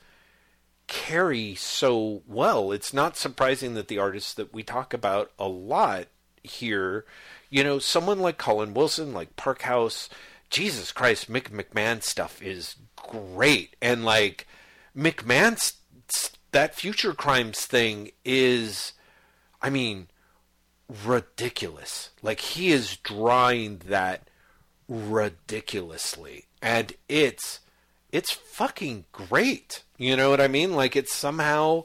[0.87, 2.71] carry so well.
[2.71, 6.07] It's not surprising that the artists that we talk about a lot
[6.43, 7.05] here,
[7.49, 10.09] you know, someone like Colin Wilson, like Parkhouse,
[10.49, 13.75] Jesus Christ, Mick McMahon stuff is great.
[13.81, 14.47] And like
[14.95, 15.73] McMahon's
[16.51, 18.93] that future crimes thing is
[19.61, 20.07] I mean
[21.03, 22.11] ridiculous.
[22.21, 24.29] Like he is drawing that
[24.87, 27.59] ridiculously and it's
[28.15, 29.83] it's fucking great.
[29.97, 30.73] You know what I mean?
[30.73, 31.83] Like it somehow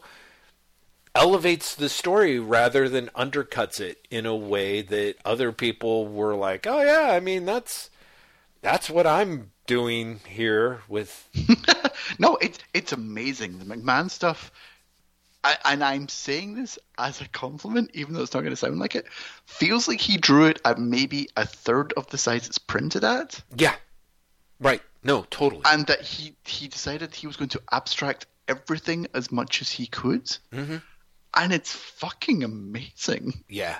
[1.12, 6.68] elevates the story rather than undercuts it in a way that other people were like,
[6.68, 7.90] "Oh yeah, I mean that's
[8.62, 11.28] that's what I'm doing here with
[12.20, 13.58] no, it's it's amazing.
[13.58, 14.52] The McMahon stuff,
[15.42, 18.78] I, and I'm saying this as a compliment, even though it's not going to sound
[18.78, 19.06] like it.
[19.46, 23.42] Feels like he drew it at maybe a third of the size it's printed at,
[23.56, 23.74] Yeah.
[24.60, 24.82] Right.
[25.02, 25.62] No, totally.
[25.64, 29.86] and that he he decided he was going to abstract everything as much as he
[29.86, 30.76] could, mm-hmm.
[31.36, 33.44] and it's fucking amazing.
[33.48, 33.78] Yeah.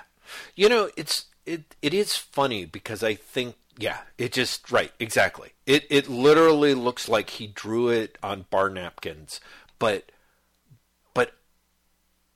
[0.55, 5.53] You know, it's it it is funny because I think yeah, it just right, exactly.
[5.65, 9.39] It it literally looks like he drew it on bar napkins,
[9.79, 10.11] but
[11.13, 11.33] but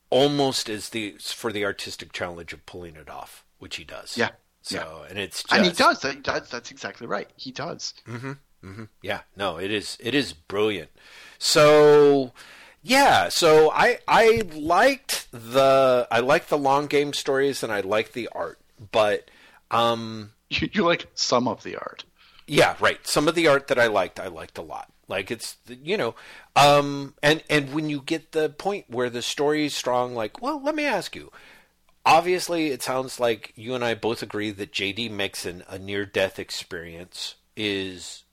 [0.10, 4.18] almost as the for the artistic challenge of pulling it off, which he does.
[4.18, 4.30] Yeah.
[4.62, 6.02] So, and it's just, And he does.
[6.02, 7.30] That, that, that's exactly right.
[7.36, 7.94] He does.
[9.02, 10.90] Yeah, no, it is it is brilliant.
[11.38, 12.34] So
[12.84, 18.14] yeah, so I I liked the I liked the long game stories and I liked
[18.14, 18.60] the art,
[18.92, 19.30] but
[19.72, 22.04] um You, you like some of the art.
[22.48, 23.06] yeah, right.
[23.08, 24.92] Some of the art that I liked, I liked a lot.
[25.08, 26.16] Like it's you know,
[26.56, 30.62] um and and when you get the point where the story is strong like, well,
[30.62, 31.32] let me ask you.
[32.06, 36.38] Obviously, it sounds like you and I both agree that JD Megson, a near death
[36.38, 38.25] experience, is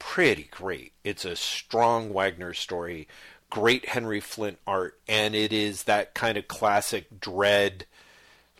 [0.00, 0.92] pretty great.
[1.04, 3.06] It's a strong Wagner story,
[3.50, 7.82] great Henry Flint art, and it is that kind of classic Dredd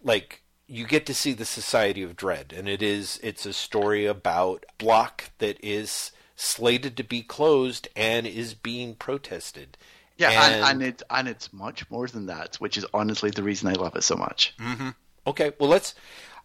[0.05, 4.07] like you get to see the Society of Dread, and it is it's a story
[4.07, 9.76] about block that is slated to be closed and is being protested.
[10.16, 13.68] Yeah, and, and, it and it's much more than that, which is honestly the reason
[13.68, 14.55] I love it so much.
[14.61, 14.90] Mm-hmm.
[15.26, 15.53] Okay.
[15.59, 15.94] Well, let's.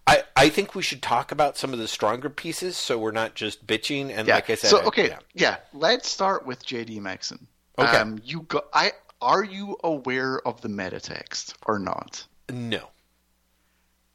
[0.07, 3.33] I, I think we should talk about some of the stronger pieces, so we're not
[3.35, 4.11] just bitching.
[4.15, 4.35] And Yeah.
[4.35, 5.19] like I said, so I- okay, yeah.
[5.33, 5.57] yeah.
[5.73, 6.99] Let's start with J.D.
[6.99, 7.39] Megson.
[7.79, 7.97] Okay.
[7.97, 8.65] Um, you got.
[8.73, 8.91] I
[9.21, 12.25] are you aware of the meta text or not?
[12.49, 12.89] no.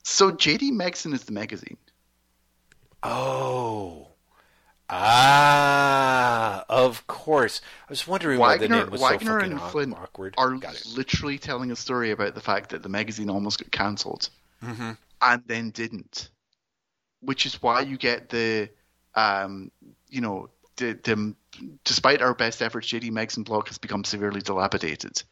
[0.02, 0.72] So J.D.
[0.72, 1.76] Megson is the magazine.
[3.02, 4.08] Oh.
[4.88, 7.60] Ah, of course.
[7.88, 10.34] I was wondering why the name was Wagner so fucking and Flint awkward.
[10.38, 10.56] are
[10.94, 14.28] literally telling a story about the fact that the magazine almost got cancelled
[14.64, 14.90] Mm-hmm.
[15.22, 16.30] And then didn't,
[17.20, 18.70] which is why you get the,
[19.14, 19.70] um,
[20.08, 21.34] you know, the, the
[21.84, 25.22] despite our best efforts, JD Megson blog has become severely dilapidated.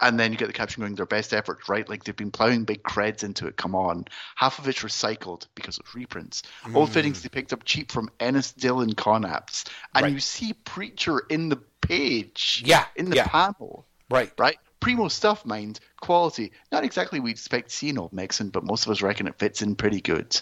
[0.00, 1.88] And then you get the caption going, their best efforts, right?
[1.88, 3.56] Like they've been plowing big creds into it.
[3.56, 4.06] Come on.
[4.34, 6.42] Half of it's recycled because it's reprints.
[6.74, 9.66] Old fittings they picked up cheap from Ennis Dillon Conapts.
[9.94, 10.12] And Right.
[10.12, 12.62] you see Preacher in the page.
[12.66, 13.28] Yeah, In the yeah.
[13.28, 13.86] panel.
[14.10, 14.32] Right.
[14.36, 14.58] Right?
[14.84, 15.80] Primo stuff, mind.
[16.00, 16.52] Quality.
[16.70, 19.26] Not exactly what we'd expect to see in Old Megson, but most of us reckon
[19.26, 20.40] it fits in pretty good.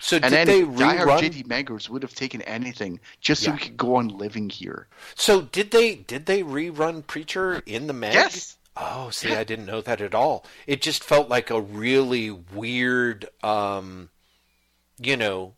[0.00, 1.20] So And did they rerun?
[1.20, 3.54] JD Meggers would have taken anything just so Yeah.
[3.54, 4.88] we could go on living here.
[5.14, 8.14] So did they did they rerun Preacher in the mag?
[8.14, 8.56] Yes.
[8.76, 10.44] Oh, see, I didn't know that at all.
[10.66, 14.10] It just felt like a really weird, um,
[14.98, 15.54] you know,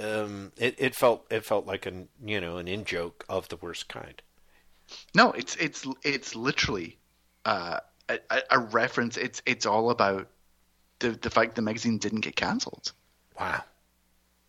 [0.00, 3.56] um, it, it felt it felt like an you know an in joke of the
[3.56, 4.22] worst kind.
[5.14, 6.96] No, it's it's it's literally
[7.44, 9.16] uh, a, a- a reference.
[9.16, 10.28] It's it's all about
[10.98, 12.92] the the fact the magazine didn't get cancelled.
[13.38, 13.62] Wow.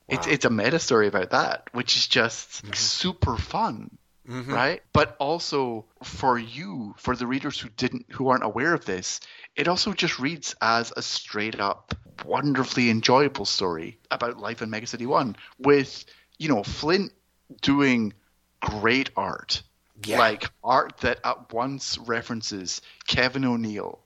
[0.07, 0.33] It's Wow.
[0.33, 4.81] it's a meta story about that, which is just super fun, right?
[4.91, 9.21] But also for you, for the readers who didn't, who aren't aware of this,
[9.55, 11.93] it also just reads as a straight up,
[12.25, 16.03] wonderfully enjoyable story about life in Mega City One, with
[16.37, 17.13] you know Flint
[17.61, 18.13] doing
[18.59, 19.61] great art,
[20.05, 20.19] Yeah.
[20.19, 23.99] like art that at once references Kevin O'Neill,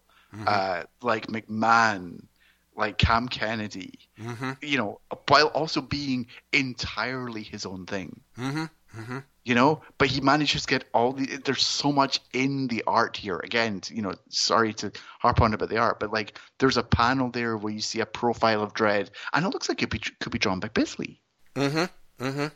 [0.45, 2.25] uh, like McMahon,
[2.75, 3.99] like Cam Kennedy,
[4.61, 8.19] you know, while also being entirely his own thing.
[8.37, 9.19] Mm-hmm.
[9.43, 11.25] You know, but he manages to get all the.
[11.43, 13.39] There's so much in the art here.
[13.43, 17.29] Again, you know, sorry to harp on about the art, but like, there's a panel
[17.29, 20.11] there where you see a profile of Dredd, and it looks like it could be,
[20.19, 21.21] could be drawn by Bisley.
[21.55, 22.23] Mm-hmm.
[22.25, 22.47] Mm-hmm.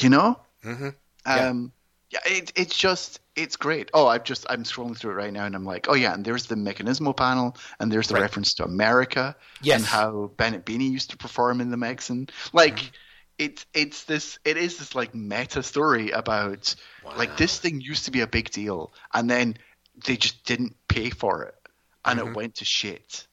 [0.00, 0.88] You know, Mm-hmm.
[1.26, 1.48] Yeah.
[1.48, 1.72] um,
[2.12, 3.90] yeah, it, it's just it's great.
[3.94, 6.24] Oh, I'm just I'm scrolling through it right now, and I'm like, oh yeah, and
[6.24, 8.22] there's the Mechanismo panel, and there's the Right.
[8.22, 9.76] reference to America, Yes.
[9.76, 12.30] and how Bennett Beeny used to perform in the Megson.
[12.52, 12.86] Like, Mm-hmm.
[13.38, 16.74] it's it's this it is this like meta story about
[17.16, 19.56] like this thing used to be a big deal, and then
[20.06, 21.54] they just didn't pay for it,
[22.04, 22.28] and Mm-hmm.
[22.28, 23.26] it went to shit.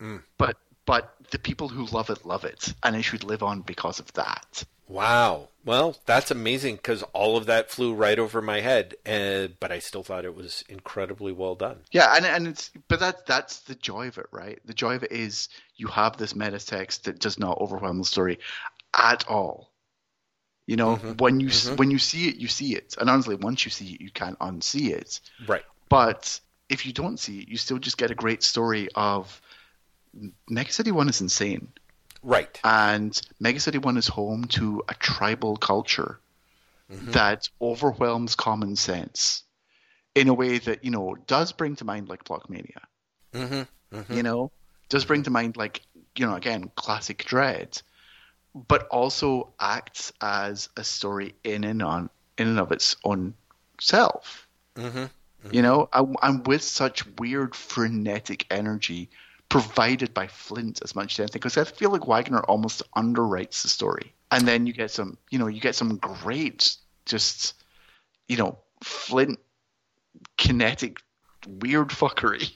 [0.00, 0.22] Mm.
[0.38, 3.98] But but the people who love it love it, and it should live on because
[3.98, 4.64] of that.
[4.88, 5.48] Wow.
[5.64, 9.80] Well, that's amazing because all of that flew right over my head, uh, but I
[9.80, 11.80] still thought it was incredibly well done.
[11.92, 14.58] Yeah, and and it's but that's that's the joy of it, right?
[14.64, 18.04] The joy of it is you have this meta text that does not overwhelm the
[18.04, 18.38] story
[18.96, 19.70] at all.
[20.66, 23.64] You know, when you s when you see it, you see it, and honestly, once
[23.66, 25.20] you see it, you can't unsee it.
[25.46, 25.64] Right.
[25.90, 29.40] But if you don't see it, you still just get a great story of
[30.48, 31.68] Mega City One is insane,
[32.22, 32.60] Right.
[32.64, 36.18] and Megacity One is home to a tribal culture
[36.88, 39.42] that overwhelms common sense
[40.14, 42.80] in a way that you know does bring to mind like Blockmania
[43.34, 44.14] Mm-hmm.
[44.14, 44.50] you know,
[44.88, 45.82] does bring to mind like
[46.16, 47.82] you know again classic Dredd,
[48.54, 53.34] but also acts as a story in and on in and of its own
[53.80, 54.46] self.
[54.76, 55.04] Mm-hmm.
[55.50, 59.08] You know, and with such weird frenetic energy
[59.48, 63.68] provided by Flint as much as anything, because I feel like Wagner almost underwrites the
[63.68, 67.54] story, and then you get some, you know, you get some great, just,
[68.28, 69.38] you know, Flint
[70.36, 70.98] kinetic
[71.46, 72.50] weird fuckery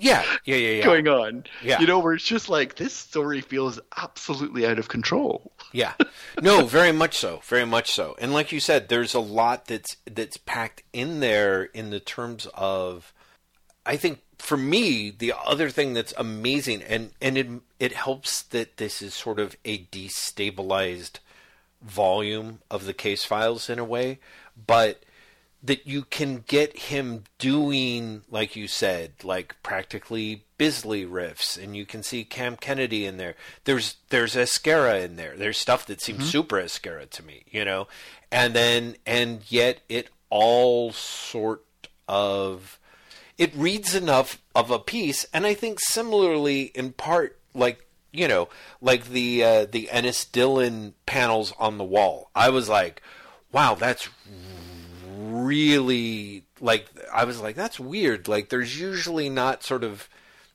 [0.00, 0.24] Yeah.
[0.44, 0.56] Yeah.
[0.56, 0.70] Yeah.
[0.70, 0.84] Yeah.
[0.84, 1.44] going on.
[1.62, 1.80] Yeah.
[1.80, 5.52] You know, where it's just like this story feels absolutely out of control.
[5.72, 5.92] Yeah.
[6.40, 7.42] No, very much so.
[7.44, 8.16] Very much so.
[8.18, 12.46] And like you said, there's a lot that's that's packed in there in the terms
[12.54, 13.12] of
[13.84, 17.48] I think for me, the other thing that's amazing and and it
[17.78, 21.18] it helps that this is sort of a destabilized
[21.82, 24.18] volume of the case files in a way,
[24.66, 25.02] but
[25.62, 31.84] that you can get him doing, like you said, like practically Bisley riffs, and you
[31.84, 33.34] can see Cam Kennedy in there.
[33.64, 35.36] There's there's Ezquerra in there.
[35.36, 36.28] There's stuff that seems mm-hmm.
[36.28, 37.88] super Ezquerra to me, you know,
[38.32, 41.62] and then and yet it all sort
[42.08, 42.79] of
[43.40, 48.50] it reads enough of a piece, and I think similarly in part like you know
[48.82, 52.30] like the uh, the Ennis Dillon panels on the wall.
[52.34, 53.00] I was like,
[53.50, 54.10] wow, that's
[55.16, 58.28] really like I was like that's weird.
[58.28, 60.10] Like there's usually not sort of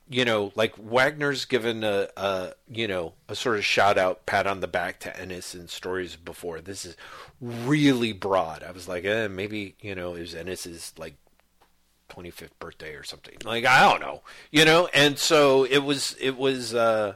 [0.08, 4.46] you know, like Wagner's given a, a you know a sort of shout out, pat
[4.46, 6.62] on the back to Ennis in stories before.
[6.62, 6.96] This is
[7.42, 8.62] really broad.
[8.62, 11.16] I was like, eh, maybe you know, it was Ennis's like
[12.16, 13.36] 25th birthday or something.
[13.44, 14.90] Like I don't know, you know.
[14.94, 17.16] And so it was it was uh,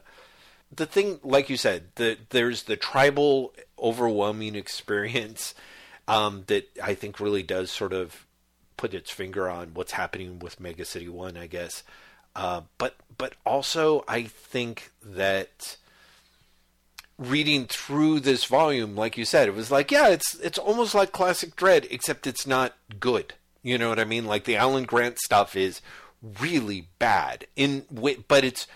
[0.75, 5.55] the thing, like you said, that there's the tribal overwhelming experience
[6.07, 8.25] um, that I think really does sort of
[8.77, 11.83] put its finger on what's happening with Mega City One, I guess.
[12.35, 15.77] Uh, but but also I think that
[17.17, 21.11] reading through this volume, like you said, it was like yeah, it's it's almost like
[21.11, 23.33] classic Dredd, except it's not good.
[23.61, 24.25] You know what I mean?
[24.25, 25.81] Like the Alan Grant stuff is
[26.41, 27.85] really bad in
[28.27, 28.67] but it's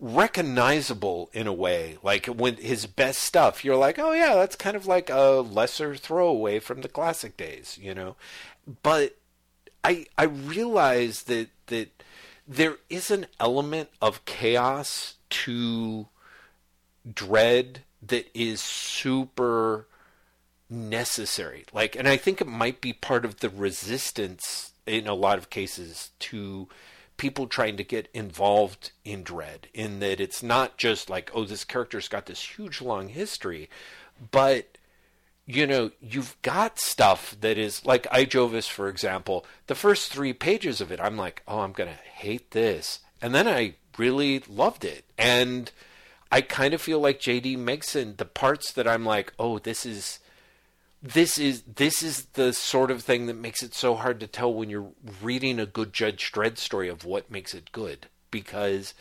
[0.00, 4.76] recognizable in a way like when his best stuff you're like oh yeah that's kind
[4.76, 8.16] of like a lesser throwaway from the classic days you know
[8.82, 9.16] but
[9.84, 12.02] i i realize that that
[12.46, 16.06] there is an element of chaos to
[17.10, 19.86] Dredd that is super
[20.68, 21.64] necessary.
[21.72, 25.50] Like, and I think it might be part of the resistance in a lot of
[25.50, 26.68] cases to
[27.16, 31.64] people trying to get involved in Dredd, in that it's not just like, oh, this
[31.64, 33.70] character's got this huge long history,
[34.30, 34.78] but
[35.46, 39.46] you know, you've got stuff that is like I Jovis, for example.
[39.68, 43.46] The first three pages of it, I'm like, oh, I'm gonna hate this, and then
[43.46, 45.70] I really loved it, and
[46.30, 47.56] I kind of feel like J.D.
[47.56, 48.16] Megson.
[48.16, 50.18] The parts that I'm like, oh, this is,
[51.12, 54.52] this is this is the sort of thing that makes it so hard to tell
[54.52, 54.92] when you're
[55.22, 58.94] reading a good Judge Dredd story of what makes it good because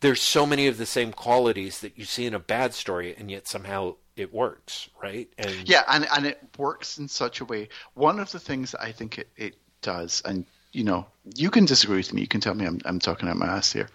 [0.00, 3.30] there's so many of the same qualities that you see in a bad story, and
[3.30, 5.28] yet somehow it works, right?
[5.38, 7.68] And yeah, and and it works in such a way.
[7.94, 11.06] One of the things that I think it, it does, and you know,
[11.36, 12.22] you can disagree with me.
[12.22, 13.88] You can tell me I'm I'm talking out my ass here,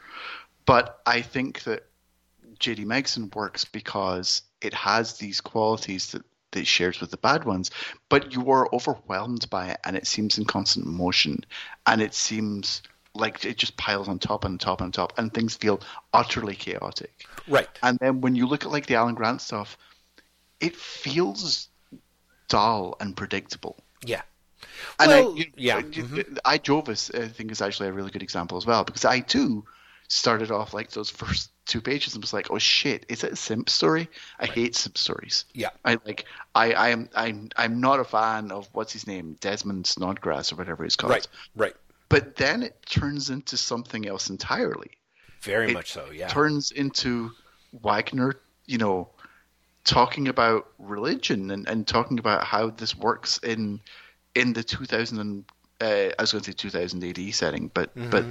[0.65, 1.85] but I think that
[2.59, 6.23] JD Megson works because it has these qualities that
[6.57, 7.69] that it shares with the bad ones,
[8.09, 11.45] but you are overwhelmed by it, and it seems in constant motion,
[11.85, 12.81] and it seems
[13.13, 15.79] like it just piles on top and top and top, and things feel
[16.13, 17.25] utterly chaotic.
[17.47, 17.69] Right.
[17.83, 19.77] And then when you look at like the Alan Grant stuff,
[20.59, 21.69] it feels
[22.47, 23.77] dull and predictable.
[24.03, 24.21] Yeah.
[24.99, 25.81] And well, I, you, yeah.
[25.81, 26.37] Mm-hmm.
[26.43, 29.65] I Jovis, I think, is actually a really good example as well because I too
[30.07, 33.35] started off like those first two pages and was like, "Oh shit, is it a
[33.35, 34.09] simp story?"
[34.39, 34.51] I right.
[34.51, 35.45] hate simp stories.
[35.53, 36.25] Yeah, I like.
[36.55, 40.55] I I am I'm I'm not a fan of what's his name, Desmond Snodgrass or
[40.55, 41.11] whatever he's called.
[41.11, 41.75] Right, right.
[42.09, 44.91] But then it turns into something else entirely.
[45.41, 46.09] Very it much so.
[46.11, 47.31] Yeah, turns into
[47.73, 49.09] Wagner, you know,
[49.83, 53.81] talking about religion and, and talking about how this works in
[54.35, 55.45] in the 2000
[55.79, 58.09] uh, I was going to say 2000 AD setting, but mm-hmm.
[58.09, 58.25] but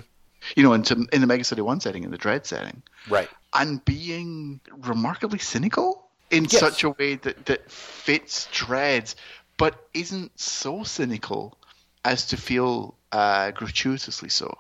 [0.55, 3.85] you know, into in the Mega City One setting, in the Dredd setting, right, and
[3.85, 6.61] being remarkably cynical in yes.
[6.61, 9.15] such a way that that fits Dredd,
[9.57, 11.57] but isn't so cynical
[12.05, 14.57] as to feel uh, gratuitously so.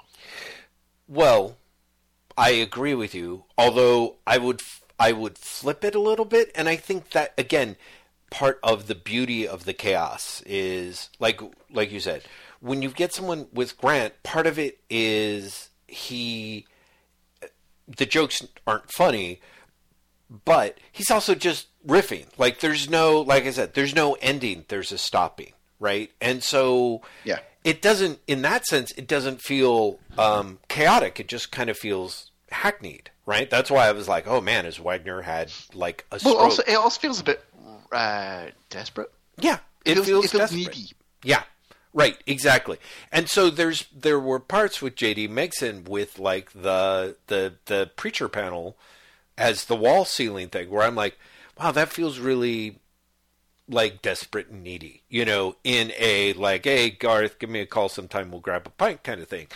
[1.08, 1.56] Well,
[2.36, 3.44] I agree with you.
[3.56, 4.62] Although I would
[4.98, 7.76] I would flip it a little bit, and I think that again,
[8.30, 12.22] part of the beauty of the chaos is like like you said,
[12.60, 16.66] when you get someone with Grant, part of it is he
[17.88, 19.40] the jokes aren't funny,
[20.44, 22.26] but he's also just riffing.
[22.36, 26.10] Like there's no like I said, there's no ending, there's a stopping, right?
[26.20, 27.40] And so yeah.
[27.64, 31.18] It doesn't in that sense it doesn't feel um, chaotic.
[31.18, 33.50] It just kind of feels hackneyed right?
[33.50, 36.36] That's why I was like, oh man, has Wagner had like a stroke?
[36.36, 37.44] Well, also it also feels a bit
[37.92, 39.12] uh, desperate.
[39.38, 40.90] Yeah, it, it feels, feels, it feels needy.
[41.22, 41.42] Yeah,
[41.96, 42.78] right, exactly.
[43.10, 48.28] And so there's there were parts with JD Megson with like the the the preacher
[48.28, 48.76] panel
[49.36, 51.18] as the wall ceiling thing where I'm like,
[51.58, 52.78] wow, that feels really
[53.68, 57.88] like desperate and needy, you know, in a like, hey Garth, give me a call
[57.88, 59.48] sometime, we'll grab a pint kind of thing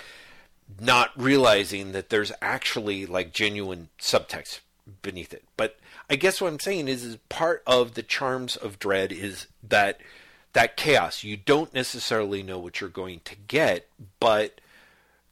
[0.78, 4.60] not realizing that there's actually like genuine subtext
[5.02, 5.44] beneath it.
[5.56, 5.78] But
[6.08, 10.00] I guess what I'm saying is, is part of the charms of Dredd is that
[10.52, 11.24] that chaos.
[11.24, 13.88] You don't necessarily know what you're going to get,
[14.18, 14.60] but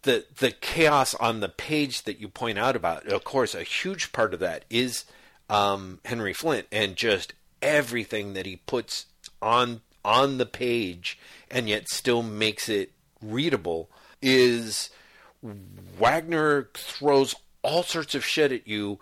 [0.03, 4.13] the the chaos on the page that you point out about, of course, a huge
[4.13, 5.05] part of that is
[5.51, 9.07] um, Henry Flint and just everything that he puts
[9.43, 11.19] on on the page,
[11.51, 13.91] and yet still makes it readable
[14.23, 14.91] is
[15.43, 18.99] Wagner throws all sorts of shit at you,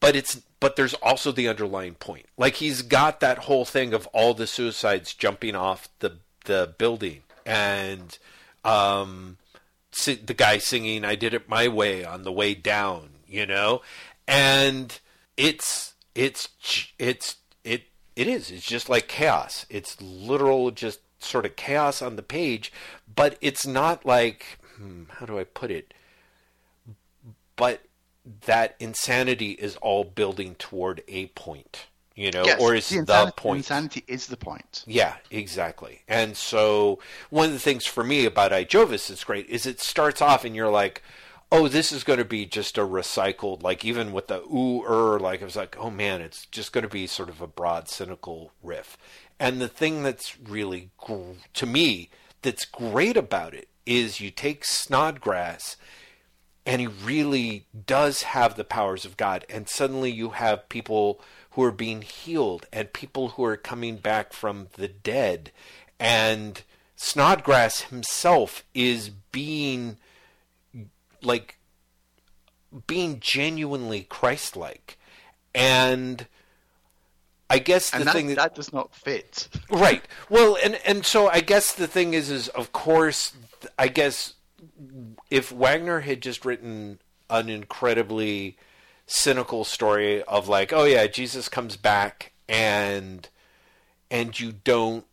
[0.00, 2.26] but it's but there's also the underlying point.
[2.38, 7.22] Like he's got that whole thing of all the suicides jumping off the the building
[7.44, 8.16] and
[8.64, 9.38] um
[10.04, 13.82] the guy singing "I did it my way" on the way down, you know,
[14.28, 15.00] and
[15.36, 16.50] it's it's
[16.96, 18.52] it's it it is.
[18.52, 19.66] It's just like chaos.
[19.68, 22.72] It's literal, just sort of chaos on the page,
[23.12, 25.92] but it's not like hmm, how do I put it?
[27.56, 27.82] But
[28.46, 33.32] that insanity is all building toward a point you know, yes, or is the, the
[33.36, 33.58] point.
[33.58, 34.84] Insanity is the point.
[34.86, 36.02] Yeah, exactly.
[36.06, 36.98] And so
[37.30, 40.54] one of the things for me about Iovis that's great is it starts off and
[40.54, 41.02] you're like,
[41.50, 45.18] oh, this is going to be just a recycled, like even with the ooh er,
[45.18, 47.88] like I was like, oh man, it's just going to be sort of a broad,
[47.88, 48.98] cynical riff.
[49.40, 50.90] And the thing that's really,
[51.54, 52.10] to me,
[52.42, 55.76] that's great about it is you take Snodgrass
[56.64, 59.44] and he really does have the powers of God.
[59.48, 64.32] And suddenly you have people who are being healed and people who are coming back
[64.32, 65.50] from the dead.
[65.98, 66.62] And
[66.96, 69.96] Snodgrass himself is being
[71.20, 71.58] like
[72.86, 74.98] being genuinely Christ-like.
[75.54, 76.26] And
[77.50, 79.48] I guess the that, thing that, that does not fit.
[79.68, 80.02] right.
[80.30, 83.34] Well, and and so I guess the thing is, is of course,
[83.78, 84.34] I guess
[85.30, 87.00] if Wagner had just written
[87.30, 88.56] an incredibly
[89.06, 93.28] cynical story of like, oh yeah, Jesus comes back and
[94.10, 95.04] and you don't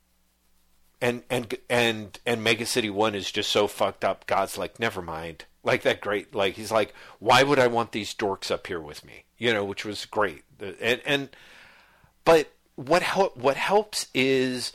[1.01, 4.27] and and and and Mega City One is just so fucked up.
[4.27, 5.45] God's like, never mind.
[5.63, 6.35] Like that great.
[6.35, 9.25] Like he's like, why would I want these dorks up here with me?
[9.37, 10.43] You know, which was great.
[10.59, 11.29] And and
[12.25, 13.03] but what
[13.37, 14.73] what helps is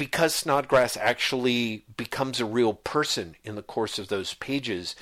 [0.00, 4.96] because Snodgrass actually becomes a real person in the course of those pages.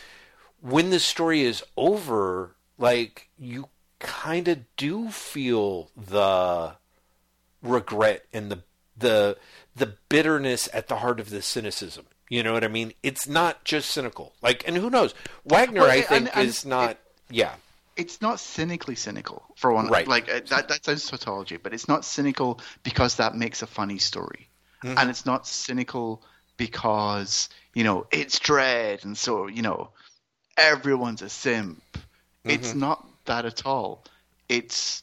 [0.60, 3.68] When the story is over, like you
[4.00, 6.72] kind of do feel the
[7.62, 8.58] regret and the
[8.98, 9.36] the
[9.76, 12.06] the bitterness at the heart of the cynicism.
[12.28, 12.92] You know what I mean?
[13.04, 14.32] It's not just cynical.
[14.42, 15.14] Like, and who knows?
[15.44, 16.90] Wagner, well, I think, and, and is not.
[16.90, 17.54] It, yeah,
[17.96, 19.86] it's not cynically cynical for one.
[19.86, 20.08] Right.
[20.08, 20.66] Like uh, that.
[20.66, 24.48] That sounds tautology, but it's not cynical because that makes a funny story,
[24.82, 24.98] mm-hmm.
[24.98, 26.22] and it's not cynical
[26.56, 29.90] because you know it's Dredd, and so you know
[30.56, 31.82] everyone's a simp
[32.48, 32.50] Mm-hmm.
[32.50, 34.04] It's not that at all.
[34.48, 35.02] It's,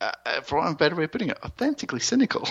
[0.00, 2.48] uh, uh for want of a better way of putting it, authentically cynical.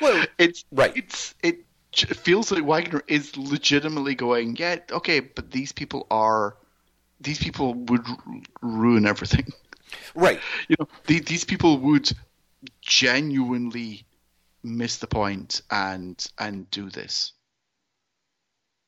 [0.00, 0.92] Well, it's right.
[0.94, 6.56] It's it feels like Wagner is legitimately going, yeah, okay, but these people are,
[7.20, 8.06] these people would
[8.62, 9.46] ruin everything.
[10.14, 10.40] Right.
[10.68, 12.12] You know, the, these people would
[12.80, 14.04] genuinely
[14.62, 17.32] miss the point and and do this.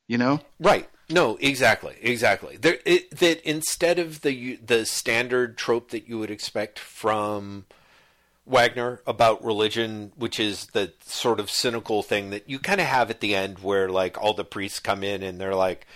[0.09, 0.41] You know?
[0.61, 0.89] Right.
[1.09, 2.57] No, exactly, exactly.
[2.57, 7.66] There, it, that instead of the the standard trope that you would expect from
[8.47, 13.11] Wagner about religion, which is the sort of cynical thing that you kind of have
[13.11, 15.87] at the end, where like all the priests come in and they're like,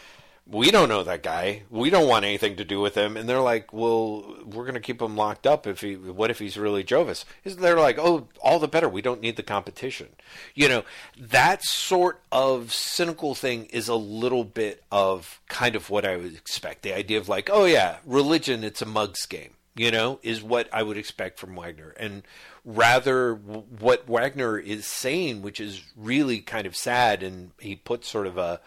[0.49, 1.65] we don't know that guy.
[1.71, 3.17] We don't want anything to do with him.
[3.17, 5.67] And they're like, well, we're going to keep him locked up.
[5.67, 7.25] If he, what if he's really Jovis?
[7.45, 8.89] They're like, oh, all the better.
[8.89, 10.09] We don't need the competition.
[10.55, 10.85] You know,
[11.19, 16.35] that sort of cynical thing is a little bit of kind of what I would
[16.35, 16.83] expect.
[16.83, 19.51] The idea of like, oh yeah, religion, it's a mugs game.
[19.75, 21.93] You know, is what I would expect from Wagner.
[21.99, 22.23] And
[22.65, 28.27] rather, what Wagner is saying, which is really kind of sad, and he puts sort
[28.27, 28.61] of a,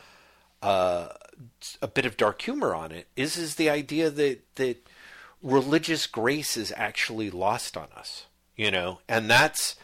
[0.62, 1.08] uh,
[1.82, 4.88] a bit of dark humor on it is is the idea that that
[5.42, 8.26] religious grace is actually lost on us,
[8.56, 9.76] you know, and that's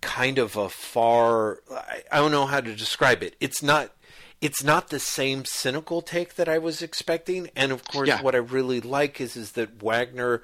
[0.00, 3.36] kind of a far I, I don't know how to describe it.
[3.40, 3.92] It's not
[4.40, 8.22] it's not the same cynical take that I was expecting, and of course, yeah.
[8.22, 10.42] what I really like is is that Wagner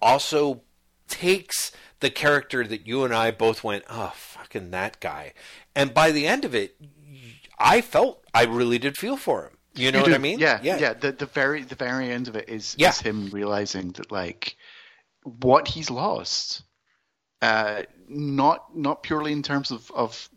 [0.00, 0.62] also
[1.08, 5.32] takes the character that you and I both went, oh, fucking that guy,
[5.74, 6.76] and by the end of it,
[7.58, 9.56] I felt I really did feel for him.
[9.74, 10.38] You know you what I mean?
[10.38, 10.78] Yeah, yeah.
[10.78, 10.92] yeah.
[10.94, 12.90] The the very the very end of it is, yeah.
[12.90, 14.56] is him realizing that like
[15.22, 16.62] what he's lost,
[17.42, 20.28] uh, not not purely in terms of of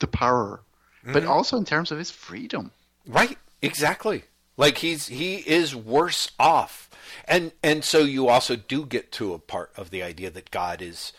[0.00, 0.62] the power,
[1.02, 1.12] mm-hmm.
[1.12, 2.72] but also in terms of his freedom.
[3.06, 3.38] Right.
[3.62, 4.24] Exactly.
[4.56, 6.90] Like he's he is worse off,
[7.26, 10.82] and and so you also do get to a part of the idea that God
[10.82, 11.14] is,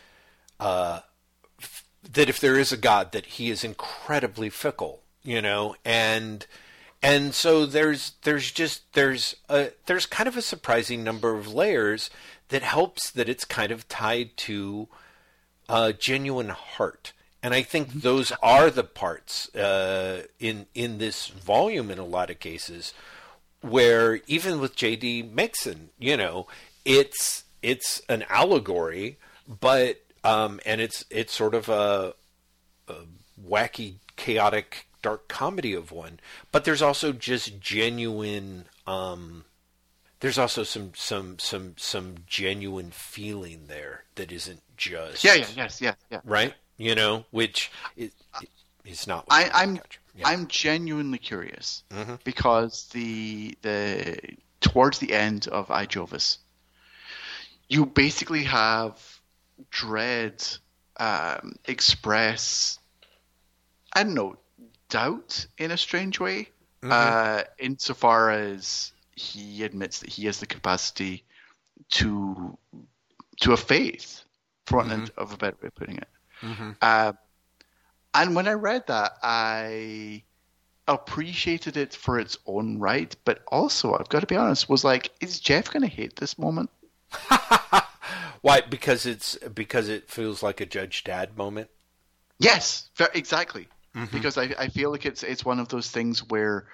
[0.59, 0.99] uh,
[1.59, 6.45] f- that if there is a God, that he is incredibly fickle, you know, and
[7.02, 12.10] and so there's there's just there's a there's kind of a surprising number of layers
[12.49, 14.88] that helps that it's kind of tied to
[15.70, 17.99] a genuine heart and I think mm-hmm.
[17.99, 22.93] those are the parts uh, in in this volume in a lot of cases
[23.62, 25.24] where even with J.D.
[25.24, 26.47] Megson, you know,
[26.86, 32.14] it's it's an allegory, but um, and it's it's sort of a,
[32.88, 32.95] a
[33.43, 36.20] wacky, chaotic dark comedy of one,
[36.52, 38.66] but there's also just genuine.
[38.88, 39.45] Um,
[40.20, 45.82] there's also some some some some genuine feeling there that isn't just Yeah, yeah, yes,
[45.82, 46.22] yeah, yeah.
[46.24, 46.54] right.
[46.78, 48.12] You know, which is,
[48.86, 49.26] is not.
[49.30, 49.80] I, I'm
[50.16, 50.28] Yeah.
[50.28, 52.20] I'm genuinely curious Mhm.
[52.24, 54.18] because the the
[54.60, 56.38] towards the end of I Jovis,
[57.70, 58.99] you basically have
[59.72, 60.60] Dredd
[60.97, 62.78] um, express
[63.93, 64.38] I don't know
[64.91, 66.49] doubt in a strange way,
[66.83, 71.23] uh, insofar as he admits that he has the capacity
[71.89, 72.57] to
[73.41, 74.23] to a faith,
[74.67, 76.09] for want of a better way of putting it.
[76.81, 77.13] Uh,
[78.13, 80.23] and when I read that, I
[80.87, 85.11] appreciated it for its own right, but also, I've got to be honest, was like,
[85.21, 86.69] is Jeff going to hate this moment?
[88.41, 88.61] Why?
[88.61, 91.69] Because it's because it feels like a Judge Dad moment.
[92.39, 93.11] Yes, ver-
[93.95, 94.19] exactly.
[94.19, 96.67] Because I, I feel like it's it's one of those things where,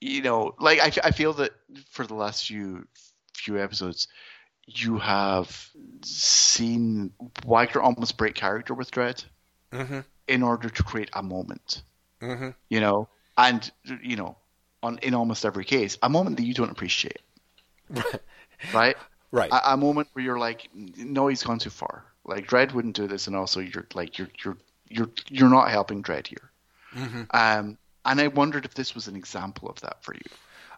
[0.00, 1.52] you know, like I, I feel that
[1.90, 2.86] for the last few
[3.34, 4.08] few episodes,
[4.66, 5.68] you have
[6.02, 7.12] seen
[7.46, 9.24] Wagner almost break character with Dredd
[9.72, 10.00] Mm-hmm.
[10.28, 11.82] in order to create a moment.
[12.20, 12.50] Mm-hmm.
[12.68, 13.68] you know, and
[14.02, 14.36] you know,
[14.82, 17.20] on in almost every case, a moment that you don't appreciate,
[18.74, 18.96] right?
[19.32, 19.50] Right.
[19.50, 22.04] A, a moment where you're like, no, he's gone too far.
[22.24, 24.56] Like Dredd wouldn't do this, and also you're like you're you're
[24.92, 26.50] you're you're not helping Dredd here.
[26.94, 27.22] Mm-hmm.
[27.30, 30.30] Um, and I wondered if this was an example of that for you,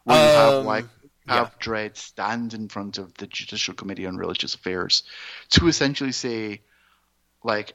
[0.04, 0.86] where you have Um, like
[1.26, 5.04] have Dredd stand in front of the Judicial Committee on Religious Affairs
[5.50, 6.60] to essentially say,
[7.42, 7.74] like,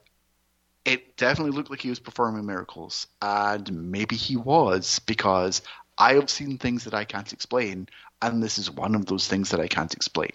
[0.86, 5.62] it definitely looked like he was performing miracles, and maybe he was because
[5.98, 7.90] I have seen things that I can't explain,
[8.22, 10.32] and this is one of those things that I can't explain.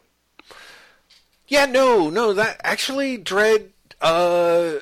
[1.46, 2.32] Yeah, no, no.
[2.32, 4.80] That actually, Dredd, uh,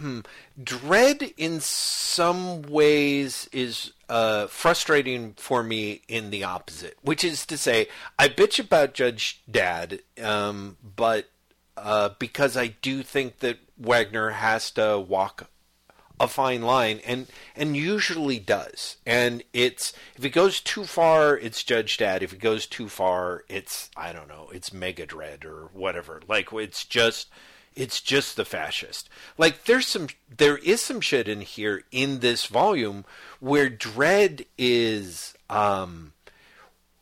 [0.00, 0.20] hmm,
[0.60, 7.56] Dredd in some ways is uh, frustrating for me in the opposite, which is to
[7.56, 7.88] say,
[8.18, 11.30] I bitch about Judge Dad, um, but
[11.76, 15.48] uh, because I do think that Wagner has to walk
[16.18, 17.26] a fine line and
[17.56, 18.98] and usually does.
[19.06, 22.22] And it's if it goes too far it's Judge Dad.
[22.22, 26.20] If it goes too far it's I don't know it's Mega Dredd or whatever.
[26.28, 27.30] Like it's just
[27.76, 29.08] it's just the fascist
[29.38, 33.04] like there's some there is some shit in here in this volume
[33.38, 36.12] where Dredd is um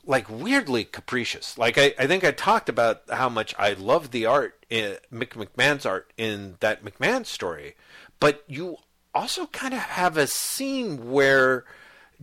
[0.09, 1.59] like weirdly capricious.
[1.59, 5.35] Like I, I think I talked about how much I love the art, in, Mick
[5.35, 7.77] McMahon's art in that McMahon story,
[8.19, 8.79] but you
[9.15, 11.65] also kind of have a scene where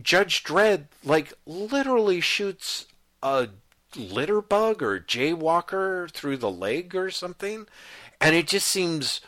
[0.02, 2.86] Judge Dredd like literally shoots
[3.22, 3.48] a
[3.94, 7.68] litter bug or jaywalker through the leg or something,
[8.20, 9.20] and it just seems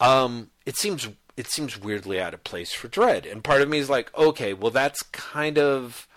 [0.00, 3.30] um it seems it seems weirdly out of place for Dredd.
[3.30, 6.08] And part of me is like, okay, well that's kind of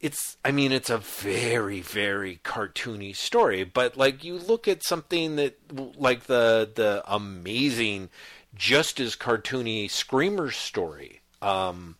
[0.00, 5.36] it's I mean it's a very very cartoony story, but like you look at something
[5.36, 5.58] that
[5.98, 8.10] like the the amazing
[8.54, 11.96] just as cartoony Screamer story um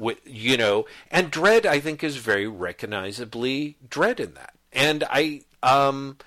[0.00, 4.54] with, you know and Dredd I think is very recognizably Dredd in that.
[4.72, 6.18] And I um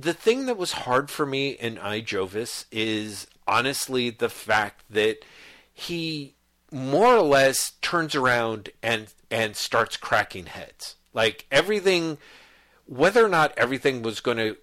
[0.00, 5.24] the thing that was hard for me in I Jovis is honestly the fact that
[5.72, 6.34] he
[6.72, 10.96] more or less turns around and and starts cracking heads.
[11.12, 12.18] Like everything
[12.86, 14.56] whether or not everything was going to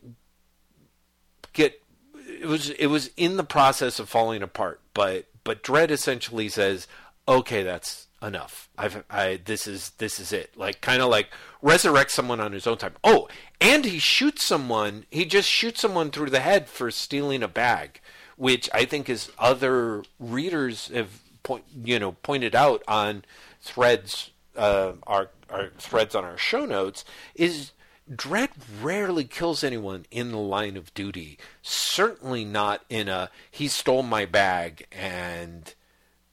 [1.54, 1.82] get
[2.14, 6.88] it was it was in the process of falling apart, but but Dread essentially says,
[7.28, 8.70] "Okay, that's enough.
[8.78, 11.30] I've I this is this is it." Like kind of like
[11.62, 12.96] resurrect someone on his own time.
[13.04, 13.28] Oh,
[13.60, 15.06] and he shoots someone.
[15.10, 18.02] He just shoots someone through the head for stealing a bag,
[18.36, 23.24] which I think is other readers have point you know pointed out on
[23.62, 27.06] threads uh, our our threads on our show notes
[27.36, 27.72] is
[28.10, 28.50] Dredd
[28.82, 31.38] rarely kills anyone in the line of duty.
[31.62, 35.74] Certainly not in a he stole my bag and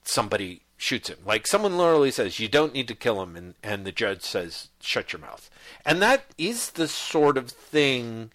[0.05, 1.19] somebody shoots him.
[1.25, 4.69] Like someone literally says you don't need to kill him and and the judge says
[4.81, 5.51] shut your mouth.
[5.85, 8.31] And that is the sort of thing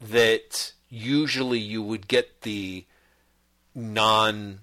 [0.00, 2.86] that usually you would get the
[3.74, 4.60] non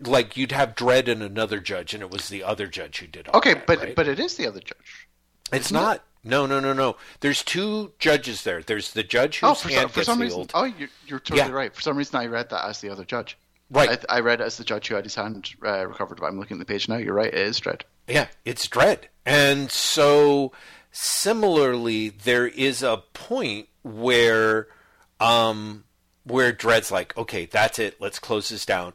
[0.00, 3.28] like you'd have Dredd in another judge and it was the other judge who did
[3.28, 3.94] all Okay, that, but right?
[3.96, 5.08] but it is the other judge.
[5.52, 6.02] It's not.
[6.26, 6.96] No, no, no, no.
[7.20, 8.62] There's two judges there.
[8.62, 10.46] There's the judge whose Oh, for, hand some, for some reason.
[10.54, 11.54] Oh, you're, you're totally Yeah.
[11.54, 11.74] right.
[11.74, 13.36] For some reason, I read that as the other judge.
[13.70, 14.04] Right.
[14.08, 16.20] I, I read it as the judge who had his hand uh, recovered.
[16.20, 16.96] But I'm looking at the page now.
[16.96, 17.32] You're right.
[17.32, 17.82] It is Dredd.
[18.06, 19.04] Yeah, it's Dredd.
[19.26, 20.52] And so
[20.92, 24.68] similarly, there is a point where
[25.18, 25.84] um
[26.24, 28.94] where Dredd's like, okay, that's it, let's close this down.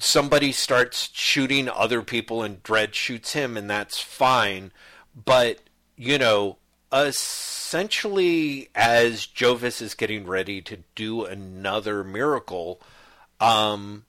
[0.00, 4.72] somebody starts shooting other people and Dredd shoots him, and that's fine.
[5.14, 5.60] But,
[5.96, 6.58] you know,
[6.92, 12.80] essentially, as Jovis is getting ready to do another miracle,
[13.40, 14.04] um,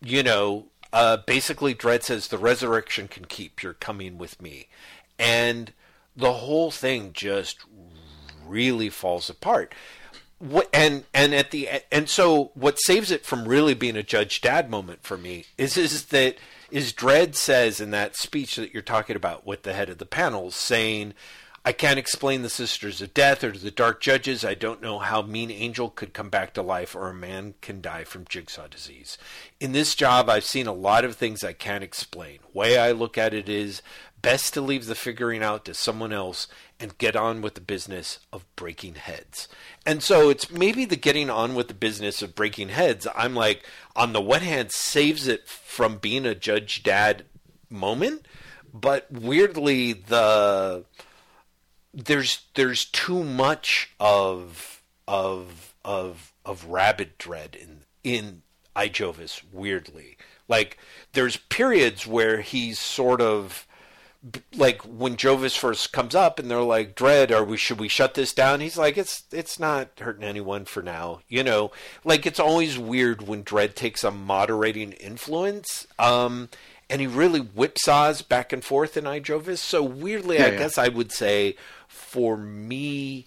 [0.00, 3.62] you know, uh, basically, Dredd says, The resurrection can keep.
[3.62, 4.68] You're coming with me.
[5.18, 5.72] And
[6.16, 7.58] the whole thing just
[8.46, 9.74] really falls apart.
[10.38, 14.40] What, and and at the and so what saves it from really being a Judge
[14.40, 16.36] Dad moment for me is is that
[16.70, 20.04] is Dredd says in that speech that you're talking about with the head of the
[20.04, 21.14] panel saying
[21.66, 24.44] I can't explain the Sisters of Death or the Dark Judges.
[24.44, 27.80] I don't know how Mean Angel could come back to life or a man can
[27.80, 29.16] die from jigsaw disease.
[29.60, 32.40] In this job, I've seen a lot of things I can't explain.
[32.52, 33.80] Way I look at it is
[34.20, 36.48] best to leave the figuring out to someone else
[36.78, 39.48] and get on with the business of breaking heads.
[39.86, 43.06] And so it's maybe the getting on with the business of breaking heads.
[43.14, 43.64] I'm like,
[43.96, 47.24] on the one hand, saves it from being a Judge Dad
[47.70, 48.26] moment,
[48.74, 50.84] but weirdly, the
[51.94, 58.42] there's there's too much of of of of rabid Dredd in in
[58.76, 60.16] Ijovis weirdly.
[60.48, 60.78] Like
[61.12, 63.66] there's periods where he's sort of
[64.56, 68.14] like when Jovis first comes up and they're like, "Dredd, are we should we shut
[68.14, 71.72] this down?" He's like, "It's it's not hurting anyone for now." You know,
[72.04, 75.86] like it's always weird when Dredd takes a moderating influence.
[75.98, 76.48] Um,
[76.90, 79.58] and he really whipsaws back and forth in Ijovis.
[79.58, 80.58] So weirdly, yeah, I yeah.
[80.58, 81.56] guess I would say
[81.88, 83.24] for me,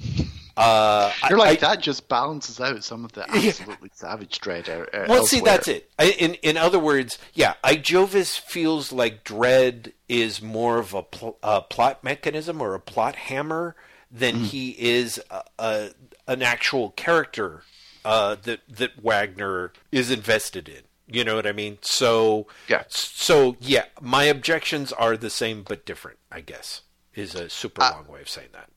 [0.56, 3.96] uh, you're like I, that just balances out some of the absolutely yeah.
[3.96, 4.70] savage Dredd.
[4.70, 5.90] Uh, well, see, that's it.
[6.00, 11.38] I, in in other words, yeah, Ijovis feels like Dredd is more of a, pl-
[11.44, 13.76] a plot mechanism or a plot hammer
[14.12, 14.46] than mm.
[14.46, 15.90] he is a, a,
[16.28, 17.64] an actual character
[18.06, 20.82] uh, that that Wagner is invested in.
[21.10, 21.78] You know what I mean?
[21.82, 22.84] So yeah.
[22.90, 26.20] So yeah, my objections are the same but different.
[26.32, 26.82] I guess
[27.16, 28.70] is a super uh, long way of saying that.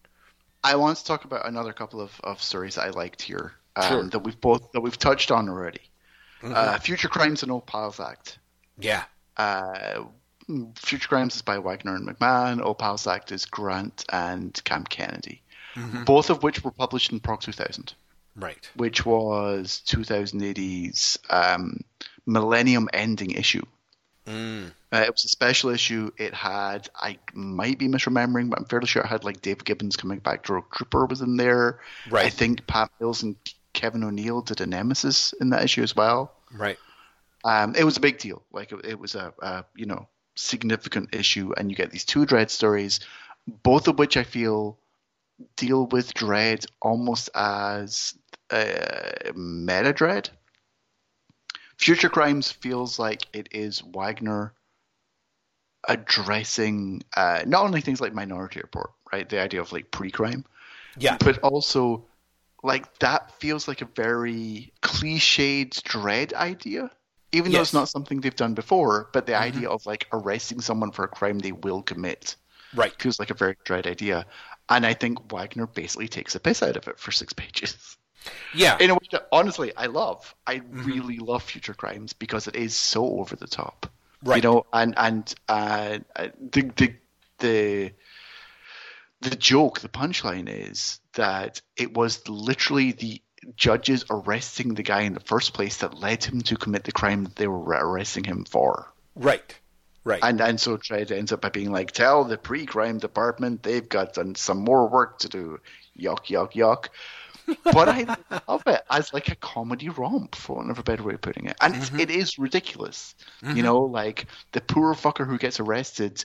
[0.62, 4.02] I want to talk about another couple of, of stories I liked here um, sure.
[4.04, 5.80] that we've both that we've touched on already.
[6.42, 6.54] Mm-hmm.
[6.56, 8.38] Uh, Future Crimes and Old Pals Act.
[8.78, 9.04] Yeah.
[9.36, 10.04] Uh,
[10.76, 12.62] Future Crimes is by Wagner and McMahon.
[12.62, 15.42] Old Pals Act is Grant and Cam Kennedy,
[15.74, 16.04] mm-hmm.
[16.04, 17.94] both of which were published in Prog 2000.
[18.36, 18.70] Right.
[18.74, 21.80] Which was 2000 AD's um,
[22.30, 23.64] Millennium Ending issue.
[24.26, 24.72] Mm.
[24.92, 26.10] Uh, it was a special issue.
[26.16, 29.96] It had, I might be misremembering, but I'm fairly sure it had like Dave Gibbons
[29.96, 30.48] coming back.
[30.48, 31.80] Rogue Trooper was in there.
[32.10, 32.26] Right.
[32.26, 33.36] I think Pat Mills and
[33.72, 36.32] Kevin O'Neill did a Nemesis in that issue as well.
[36.52, 36.78] Right.
[37.44, 38.42] Um, it was a big deal.
[38.52, 42.26] Like it, it was a, a, you know significant issue, and you get these two
[42.26, 43.00] Dredd stories,
[43.46, 44.78] both of which I feel
[45.56, 48.14] deal with Dredd almost as
[48.50, 50.30] uh, meta Dredd.
[51.80, 54.52] Future Crimes feels like it is Wagner
[55.88, 59.26] addressing uh, not only things like Minority Report, right?
[59.26, 60.44] The idea of like pre-crime,
[60.98, 62.04] yeah, but also
[62.62, 66.90] like that feels like a very cliched Dredd idea.
[67.32, 67.56] Even yes.
[67.56, 69.44] though it's not something they've done before, but the mm-hmm.
[69.44, 72.36] idea of like arresting someone for a crime they will commit,
[72.74, 74.26] right, feels like a very Dredd idea.
[74.68, 77.96] And I think Wagner basically takes a piss out of it for six pages.
[78.54, 78.76] Yeah.
[78.80, 80.34] In a way that honestly I love.
[80.46, 80.84] I mm-hmm.
[80.84, 83.90] really love Future Crimes because it is so over the top.
[84.22, 84.42] Right.
[84.42, 86.94] You know, and and uh, the the
[87.38, 87.92] the
[89.22, 93.22] the joke, the punchline is that it was literally the
[93.56, 97.24] judges arresting the guy in the first place that led him to commit the crime
[97.24, 98.92] that they were arresting him for.
[99.14, 99.58] Right.
[100.04, 100.20] Right.
[100.22, 104.18] And and so Dredd ends up by being like, tell the pre-crime department they've got
[104.36, 105.60] some more work to do.
[105.98, 106.88] Yuck, yuck, yuck
[107.64, 108.16] but I
[108.48, 111.46] love it as like a comedy romp, for want of a better way of putting
[111.46, 111.56] it.
[111.60, 112.00] And mm-hmm.
[112.00, 113.56] it is ridiculous, mm-hmm.
[113.56, 116.24] you know, like the poor fucker who gets arrested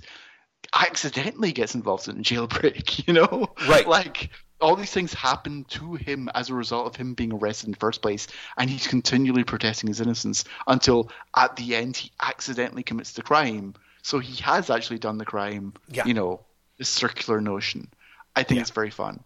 [0.73, 3.88] accidentally gets involved in a jailbreak, you know, right?
[3.88, 4.30] Like
[4.61, 7.78] all these things happen to him as a result of him being arrested in the
[7.78, 13.13] first place, and he's continually protesting his innocence until at the end he accidentally commits
[13.13, 13.73] the crime.
[14.01, 15.73] So he has actually done the crime.
[15.89, 16.05] Yeah.
[16.05, 16.41] You know,
[16.78, 17.89] this circular notion.
[18.36, 18.61] I think yeah.
[18.61, 19.23] it's very fun.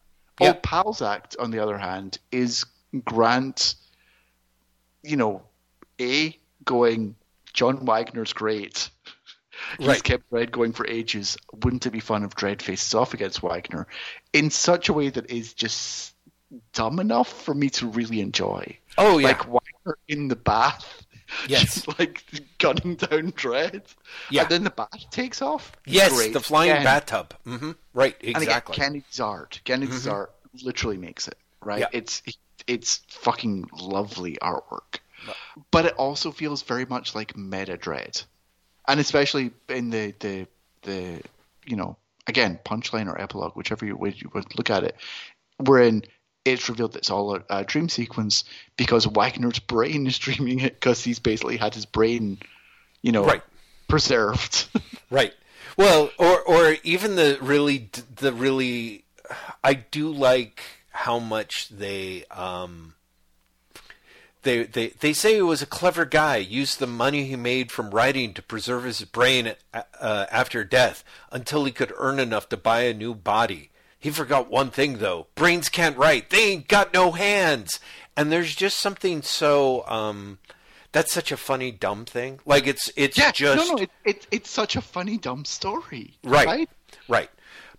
[0.48, 0.64] Old.
[0.64, 2.66] Pals Act, on the other hand, is
[3.06, 3.76] Grant,
[5.04, 5.44] you know,
[6.00, 7.16] A, going,
[7.54, 8.90] John Wagner's great.
[9.78, 10.04] He's right.
[10.04, 11.38] kept Dredd going for ages.
[11.64, 13.88] Wouldn't it be fun if Dredd faces off against Wagner
[14.34, 16.16] in such a way that is just
[16.74, 18.78] dumb enough for me to really enjoy?
[18.98, 19.28] Oh, yeah.
[19.28, 21.06] Like Wagner in the bath.
[21.48, 21.88] Yes.
[22.00, 22.24] like
[22.58, 23.84] gunning down Dredd.
[24.30, 24.42] Yeah.
[24.42, 25.72] And then the bath takes off.
[25.86, 26.34] Yes, Great.
[26.34, 27.34] the flying bathtub.
[27.46, 27.72] Mm-hmm.
[27.94, 28.34] Right, exactly.
[28.34, 29.62] And again, Kennedy's art.
[29.64, 30.12] Kennedy's mm-hmm.
[30.12, 31.80] art literally makes it right.
[31.80, 31.88] Yeah.
[31.92, 32.22] It's
[32.68, 35.00] it's fucking lovely artwork.
[35.72, 38.24] but it also feels very much like meta Dredd,
[38.88, 40.48] and especially in the the
[40.84, 41.22] the
[41.66, 44.96] you know again punchline or epilogue, whichever you would you would look at it,
[45.58, 46.04] wherein
[46.46, 48.44] it's revealed that it's all a, a dream sequence
[48.78, 52.40] because Wagner's brain is dreaming it because he's basically had his brain,
[53.02, 53.44] you know, Right.
[53.88, 54.68] preserved.
[55.12, 55.34] Right.
[55.76, 59.06] Well, or or even the really the really
[59.64, 60.62] I do like
[60.92, 62.94] how much they um
[64.44, 67.90] they they they say he was a clever guy, used the money he made from
[67.90, 72.82] writing to preserve his brain uh, after death until he could earn enough to buy
[72.82, 73.72] a new body.
[74.00, 75.28] He forgot one thing though.
[75.36, 76.30] Brains can't write.
[76.30, 77.80] They ain't got no hands.
[78.16, 80.40] And there's just something so um
[80.92, 82.40] that's such a funny dumb thing.
[82.46, 86.14] Like it's it's yeah, just no, no, it, it, it's such a funny dumb story,
[86.24, 86.48] Right.
[86.48, 86.70] right?
[87.08, 87.30] Right.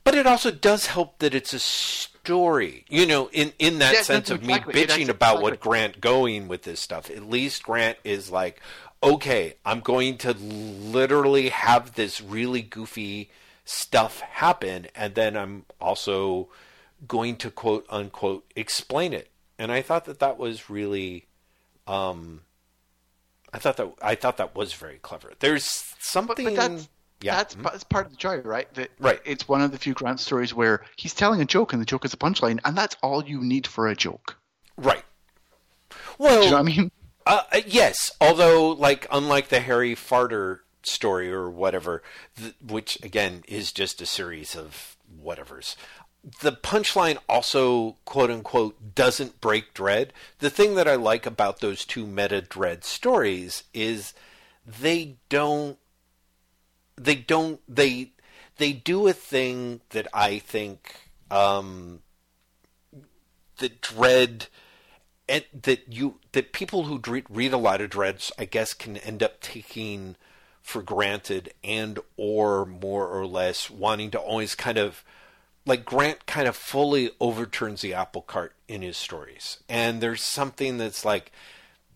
[0.04, 2.84] But it also does help that it's a story.
[2.88, 4.74] You know, in, in that Yeah, sense no, of exactly.
[4.74, 5.60] me bitching about what.
[5.60, 7.10] Grant going with this stuff.
[7.10, 8.60] At least Grant is like,
[9.02, 13.30] okay, I'm going to literally have this really goofy
[13.70, 16.48] stuff happen, and then I'm also
[17.06, 19.30] going to quote unquote explain it.
[19.58, 21.26] And I thought that that was really,
[21.86, 22.40] um,
[23.52, 25.32] I thought that I thought that was very clever.
[25.38, 26.44] There's But, something.
[26.44, 26.88] but that's
[27.20, 27.36] yeah.
[27.36, 28.72] that's that's part of the joy, right?
[28.74, 29.20] That Right.
[29.24, 32.04] It's one of the few Grant stories where he's telling a joke and the joke
[32.04, 34.36] is a punchline, and that's all you need for a joke.
[34.76, 35.04] Right.
[36.18, 36.90] Well, you know what I mean?
[37.26, 38.10] uh, uh, yes.
[38.20, 42.02] Although, like, unlike the Harry Farter story or whatever,
[42.36, 45.76] th- which again is just a series of whatevers,
[46.40, 50.10] the punchline also, quote unquote, doesn't break Dredd.
[50.38, 54.12] The thing that I like about those two meta Dredd stories is
[54.66, 55.78] they don't.
[56.96, 57.60] They don't.
[57.66, 58.12] They
[58.58, 60.94] they do a thing that I think
[61.30, 62.00] um,
[63.56, 64.48] that Dredd
[65.62, 67.00] that you that people who
[67.30, 70.16] read a lot of Dredds i guess can end up taking
[70.70, 75.02] for granted and or more or less wanting to always kind of
[75.66, 79.58] like grant kind of fully overturns the apple cart in his stories.
[79.68, 81.32] And there's something that's like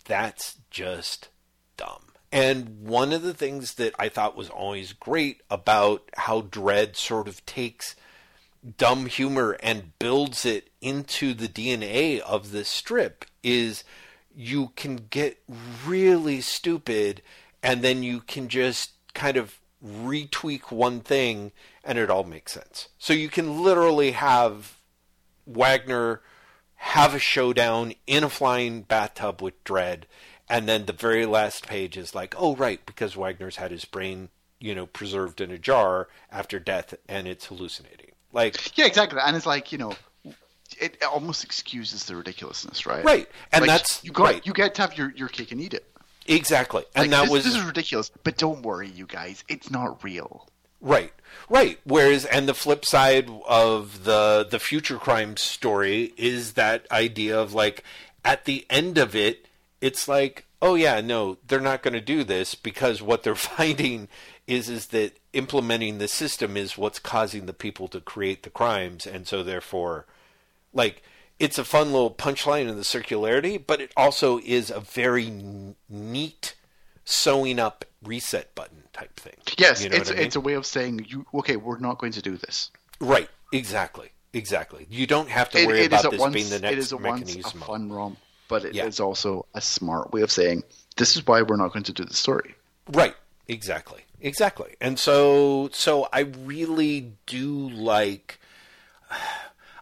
[0.06, 1.28] that's just
[1.76, 2.02] dumb.
[2.32, 7.28] And one of the things that i thought was always great about how Dredd sort
[7.28, 7.94] of takes
[8.76, 13.84] dumb humor and builds it into the DNA of this strip is
[14.34, 15.38] you can get
[15.86, 17.22] really stupid
[17.64, 21.50] and then you can just kind of retweak one thing
[21.82, 22.88] and it all makes sense.
[22.98, 24.76] So you can literally have
[25.46, 26.20] Wagner
[26.76, 30.02] have a showdown in a flying bathtub with Dredd
[30.48, 34.28] and then the very last page is like, "Oh right, because Wagner's had his brain,
[34.60, 39.20] you know, preserved in a jar after death and it's hallucinating." Like Yeah, exactly.
[39.24, 39.94] And it's like you know,
[40.78, 43.04] it almost excuses the ridiculousness, right?
[43.04, 43.28] Right.
[43.52, 44.46] And Like, that's- you got right.
[44.46, 45.90] you get to have your, your cake and eat it.
[46.26, 46.84] Exactly.
[46.94, 50.02] And Like, that this, was this is ridiculous, but don't worry, you guys, it's not
[50.02, 50.48] real.
[50.80, 51.12] right.
[51.48, 51.78] Right.
[51.84, 57.52] Whereas and the flip side of the the future crime story is that idea of
[57.52, 57.84] like
[58.24, 59.46] at the end of it
[59.80, 64.08] it's like, oh yeah, no, they're not going to do this because what they're finding
[64.46, 69.06] is is that implementing the system is what's causing the people to create the crimes
[69.06, 70.06] and so therefore
[70.72, 71.02] like
[71.45, 75.76] it's a fun little punchline in the circularity, but it also is a very n-
[75.88, 76.55] neat
[77.05, 79.34] sewing up reset button type thing.
[79.59, 80.22] Yes, You know it's I mean?
[80.24, 82.70] it's a way of saying you okay, we're not going to do this.
[83.01, 83.28] right.
[83.53, 84.09] Exactly.
[84.32, 84.86] Exactly.
[84.90, 87.01] You don't have to It- worry about this once being the it next is at
[87.01, 88.18] once a fun romp,
[88.49, 89.05] but it is Yeah.
[89.05, 90.64] also a smart way of saying
[90.97, 92.55] this is why we're not going to do the story.
[92.88, 93.14] Right.
[93.47, 94.01] Exactly.
[94.20, 94.74] Exactly.
[94.80, 98.40] And so so I really do like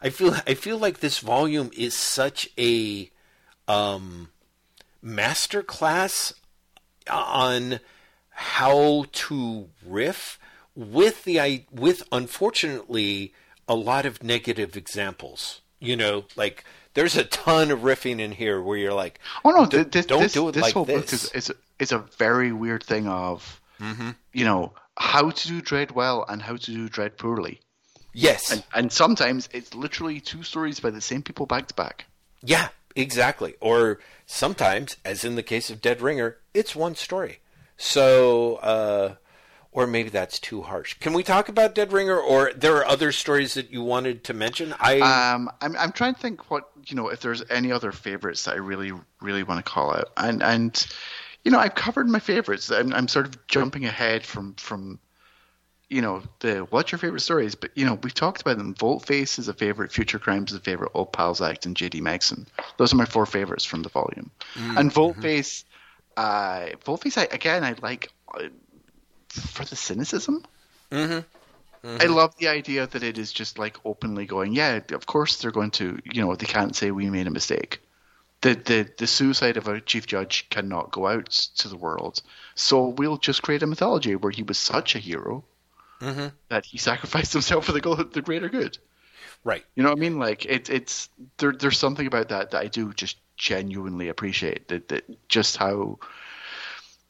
[0.03, 3.11] I feel I feel like this volume is such a
[3.69, 4.29] um
[5.05, 6.33] masterclass
[7.11, 7.81] on
[8.31, 10.39] how to riff
[10.75, 13.35] with the i with unfortunately
[13.69, 15.61] a lot of negative examples.
[15.79, 19.67] You know, like there's a ton of riffing in here where you're like, Oh no,
[19.67, 21.25] th- this, don't this, do it this like whole book this.
[21.35, 24.11] is, is is a very weird thing of Mm-hmm.
[24.33, 27.61] you know how to do Dredd well and how to do Dredd poorly,
[28.13, 32.07] yes, and and sometimes it's literally two stories by the same people back to back.
[32.43, 33.55] Yeah, exactly.
[33.61, 37.39] Or sometimes, as in the case of Dead Ringer, it's one story.
[37.77, 39.15] So, uh,
[39.73, 40.95] or maybe that's too harsh.
[40.95, 44.35] Can we talk about Dead Ringer, or there are other stories that you wanted to
[44.35, 44.75] mention?
[44.79, 48.45] I Um, I'm I'm trying to think what you know if there's any other favorites
[48.45, 50.87] that I really really want to call out, and and
[51.45, 52.71] you know I've covered my favorites.
[52.71, 54.99] I'm I'm sort of jumping ahead from from
[55.93, 57.55] you know, the what's your favorite stories?
[57.55, 58.75] But you know, we've talked about them.
[58.75, 62.47] Voltface is a favorite, Future Crimes is a favorite, Old Pals Act, and JD Megson.
[62.79, 64.31] Those are my four favorites from the volume.
[64.55, 64.79] Mm-hmm.
[64.79, 65.65] And Voltface,
[66.17, 68.49] uh, Voltface, I, again, I like uh,
[69.29, 70.47] for the cynicism.
[70.91, 71.99] Mm-hmm.
[72.01, 75.51] I love the idea that it is just like openly going, yeah, of course they're
[75.51, 77.83] going to, you know, they can't say we made a mistake.
[78.41, 81.29] The, the the suicide of a chief judge cannot go out
[81.59, 82.23] to the world,
[82.57, 85.45] so we'll just create a mythology where he was such a hero
[86.03, 86.27] Mm-hmm.
[86.49, 88.77] that he sacrificed himself for the go- the greater good.
[89.45, 89.65] Right.
[89.77, 90.19] You know what I mean?
[90.19, 91.53] Like it, it's there.
[91.53, 94.69] There's something about that that I do just genuinely appreciate.
[94.69, 95.99] That, that just how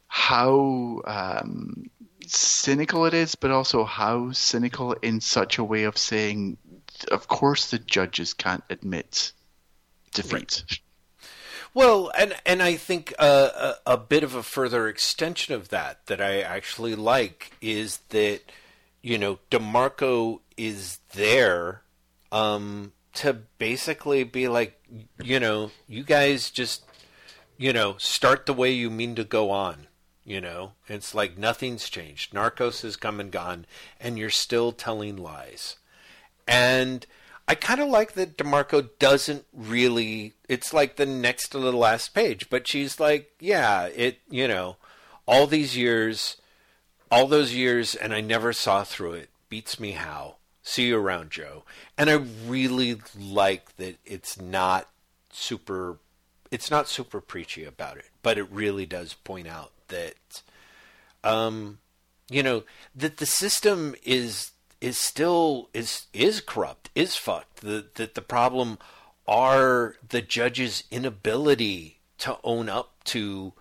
[0.08, 1.90] how um,
[2.26, 6.58] cynical it is, but also how cynical in such a way of saying,
[7.10, 9.32] of course, the judges can't admit
[10.12, 10.64] defeat.
[11.74, 16.04] Well, and and I think uh, a, a bit of a further extension of that
[16.06, 18.40] that I actually like is that
[19.02, 21.82] you know Demarco is there
[22.30, 24.80] um, to basically be like
[25.22, 26.84] you know you guys just
[27.58, 29.86] you know start the way you mean to go on.
[30.24, 32.32] You know, it's like nothing's changed.
[32.32, 33.66] Narcos has come and gone,
[34.00, 35.78] and you're still telling lies.
[36.46, 37.04] And
[37.48, 40.34] I kind of like that DeMarco doesn't really.
[40.48, 44.76] It's like the next to the last page, but she's like, yeah, it, you know,
[45.26, 46.36] all these years,
[47.12, 49.28] all those years, and I never saw through it.
[49.50, 50.36] Beats me how.
[50.62, 51.64] See you around, Joe.
[51.98, 52.14] And I
[52.46, 54.88] really like that it's not
[55.30, 55.98] super.
[56.50, 60.42] It's not super preachy about it, but it really does point out that,
[61.22, 61.78] um,
[62.30, 62.62] you know,
[62.94, 67.60] that the system is is still is is corrupt, is fucked.
[67.60, 68.78] That that the problem
[69.28, 73.52] are the judges' inability to own up to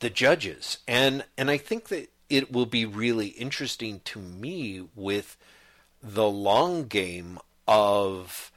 [0.00, 5.36] the judges, and and I think that it will be really interesting to me with
[6.02, 8.52] the long game of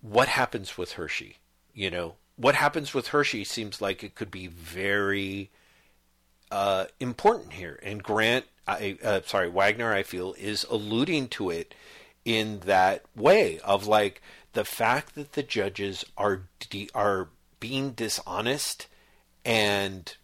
[0.00, 1.38] what happens with Hershey.
[1.72, 5.50] You know, what happens with Hershey seems like it could be very
[6.50, 11.74] uh, important here, and Grant, I, uh, sorry, Wagner, I feel is alluding to it
[12.24, 14.22] in that way of like
[14.52, 17.28] the fact that the judges are de- are
[17.60, 18.86] being dishonest
[19.44, 20.16] and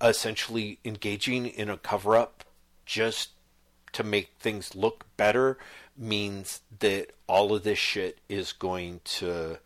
[0.00, 2.44] essentially engaging in a cover up
[2.86, 3.30] just
[3.92, 5.58] to make things look better
[5.96, 9.58] means that all of this shit is going to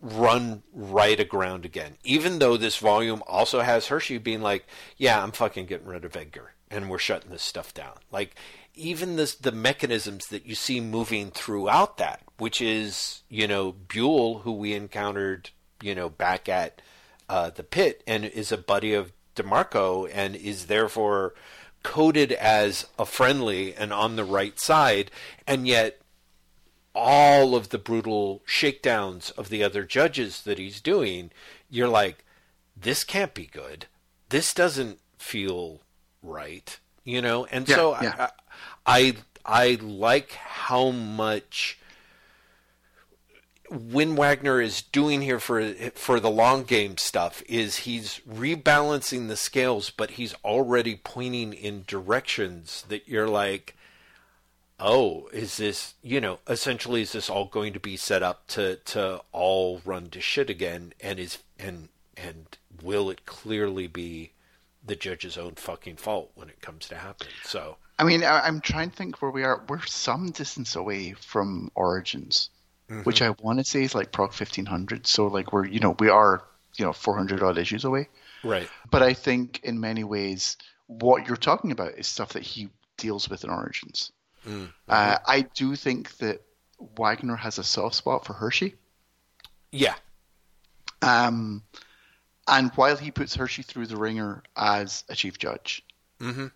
[0.00, 1.96] run right aground again.
[2.04, 4.66] Even though this volume also has Hershey being like,
[4.96, 8.36] "Yeah, I'm fucking getting rid of Edgar, and we're shutting this stuff down." Like
[8.74, 14.40] even this, the mechanisms that you see moving throughout that, which is you know Buell,
[14.40, 15.50] who we encountered,
[15.82, 16.80] you know, back at
[17.28, 21.34] uh, the pit, and is a buddy of Demarco, and is therefore
[21.82, 25.10] coded as a friendly and on the right side,
[25.46, 26.00] and yet
[26.94, 31.30] all of the brutal shakedowns of the other judges that he's doing,
[31.68, 32.24] you're like,
[32.74, 33.86] this can't be good.
[34.30, 35.82] This doesn't feel
[36.22, 37.44] right, you know.
[37.46, 38.30] And Yeah, so yeah.
[38.86, 39.14] I,
[39.44, 41.78] I, I like how much
[43.70, 49.36] Win Wagner is doing here for for the long game stuff is he's rebalancing the
[49.36, 53.76] scales, but he's already pointing in directions that you're like,
[54.78, 58.76] oh, is this you know essentially is this all going to be set up to
[58.76, 60.92] to all run to shit again?
[61.00, 62.46] And is and and
[62.82, 64.32] will it clearly be
[64.84, 67.28] the judge's own fucking fault when it comes to happen?
[67.44, 69.62] So I mean, I'm trying to think where we are.
[69.68, 72.50] We're some distance away from Origins,
[73.04, 75.06] which I want to say is like Prog 1500.
[75.06, 76.44] So like we're you know we are
[76.76, 78.08] you know 400 odd issues away.
[78.42, 80.56] right, But I think in many ways
[80.86, 84.12] what you're talking about is stuff that he deals with in Origins.
[84.88, 86.42] Uh, I do think that
[86.96, 88.76] Wagner has a soft spot for Hershey.
[89.72, 89.96] yeah,
[91.02, 91.64] Um,
[92.46, 95.84] and while he puts Hershey through the ringer as a chief judge,
[96.20, 96.52] Mhm.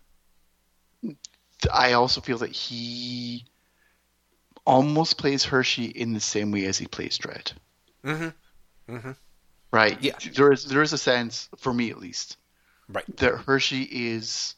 [1.73, 3.45] I also feel that he
[4.65, 7.53] almost plays Hershey in the same way as he plays Dredd.
[8.03, 8.33] Mhm.
[8.89, 9.15] Mhm.
[9.71, 9.97] Right.
[10.01, 10.17] Yeah.
[10.33, 12.37] There is there is a sense, for me at least,
[12.89, 14.55] right, that Hershey is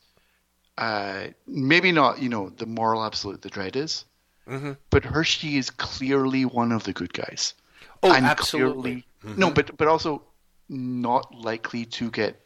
[0.78, 4.06] uh, maybe not you know the moral absolute that Dredd is,
[4.48, 4.78] Mhm.
[4.90, 7.54] but Hershey is clearly one of the good guys.
[8.02, 9.06] Oh, and absolutely.
[9.22, 10.24] clearly- No, but but also
[10.68, 12.40] not likely to get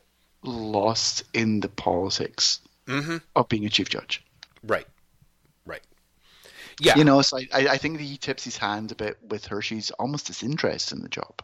[0.43, 3.22] lost in the politics Mhm.
[3.36, 4.24] of being a chief judge.
[4.64, 4.88] right.
[6.80, 9.17] Yeah, You know, so I, I I think that he tips his hand a bit
[9.28, 11.41] with Hershey's almost disinterest in the job.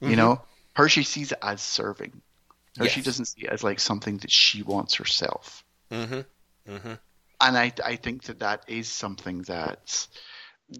[0.00, 0.42] You know,
[0.74, 2.20] Hershey sees it as serving.
[2.76, 3.04] Hershey Yes.
[3.06, 5.64] doesn't see it as like something that she wants herself.
[5.90, 6.20] Mm-hmm.
[6.70, 6.94] Mm-hmm.
[7.40, 10.06] and I I think that that is something that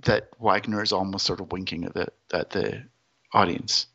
[0.03, 2.85] that Wagner is almost sort of winking at the at the
[3.33, 3.87] audience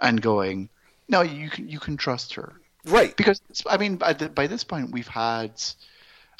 [0.00, 0.68] and going,
[1.08, 3.16] no, you can you can trust her, right?
[3.16, 5.52] Because I mean, by, the, by this point, we've had,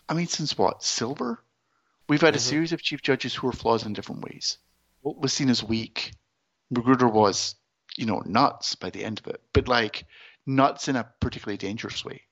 [0.08, 1.42] I mean, since what Silver,
[2.08, 2.36] we've had mm-hmm.
[2.36, 4.58] a series of chief judges who are flawed in different ways.
[5.02, 6.12] What was seen as weak,
[6.72, 7.54] McGruder was,
[7.96, 10.04] you know, nuts by the end of it, but like
[10.46, 12.22] nuts in a particularly dangerous way,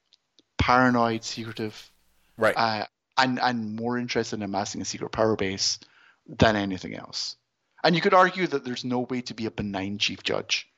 [0.59, 1.91] paranoid, secretive,
[2.37, 5.79] right, uh, and and more interested in amassing a secret power base
[6.27, 7.37] than anything else.
[7.85, 10.69] And you could argue that there's no way to be a benign chief judge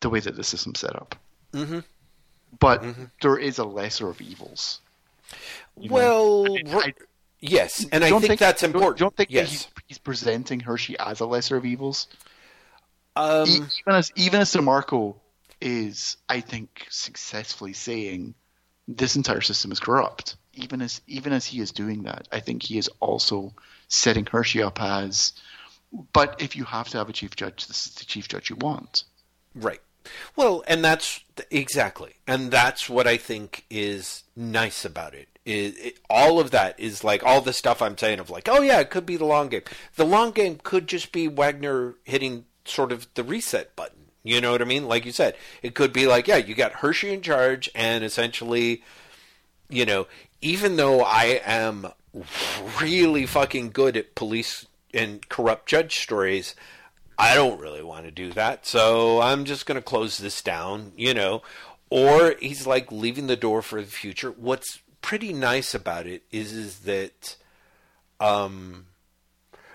[0.00, 1.14] the way that the system's set up.
[1.52, 1.80] Mm-hmm.
[2.58, 3.04] But mm-hmm.
[3.20, 4.80] There is a lesser of evils.
[5.76, 6.94] Well, I, I,
[7.40, 8.98] yes, and I think, think, that's important.
[8.98, 9.50] Don't, don't think yes.
[9.50, 12.06] he's, he's, presenting Hershey as a lesser of evils.
[13.16, 15.16] Um, even as even as DeMarco
[15.60, 18.34] is, I think, successfully saying
[18.86, 20.36] this entire system is corrupt.
[20.54, 23.54] Even as even as he is doing that, I think he is also
[23.88, 25.32] setting Hershey up as.
[26.12, 28.56] But if you have to have a chief judge, this is the chief judge you
[28.56, 29.04] want.
[29.54, 29.80] Right.
[30.36, 31.20] Well, and that's
[31.50, 35.28] exactly, and that's what I think is nice about it.
[35.48, 38.60] Is it, all of that is like all the stuff I'm saying of like, oh
[38.60, 39.62] yeah, it could be the long game.
[39.96, 44.10] The long game could just be Wagner hitting sort of the reset button.
[44.22, 44.86] You know what I mean?
[44.86, 48.82] Like you said, it could be like, yeah, you got Hershey in charge, and essentially,
[49.70, 50.06] you know,
[50.42, 51.92] even though I am
[52.82, 56.54] really fucking good at police and corrupt judge stories,
[57.18, 60.92] I don't really want to do that, so I'm just going to close this down,
[60.94, 61.40] you know.
[61.88, 64.30] Or he's like leaving the door for the future.
[64.30, 67.36] What's pretty nice about it is is that
[68.20, 68.86] um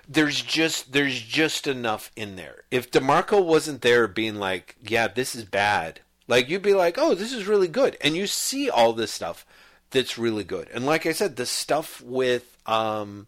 [0.07, 2.63] there's just there's just enough in there.
[2.69, 6.01] If DeMarco wasn't there being like, yeah, this is bad.
[6.27, 9.45] Like you'd be like, "Oh, this is really good." And you see all this stuff
[9.91, 10.69] that's really good.
[10.73, 13.27] And like I said, the stuff with um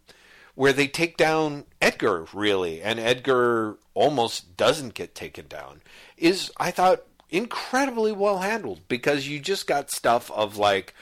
[0.54, 5.82] where they take down Edgar really, and Edgar almost doesn't get taken down,
[6.16, 10.94] is I thought incredibly well handled because you just got stuff of like,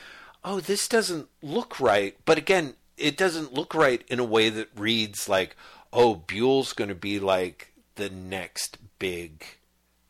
[0.44, 4.68] oh, this doesn't look right, but again, it doesn't look right in a way that
[4.76, 5.56] reads like,
[5.92, 9.44] oh, Buell's going to be like the next big,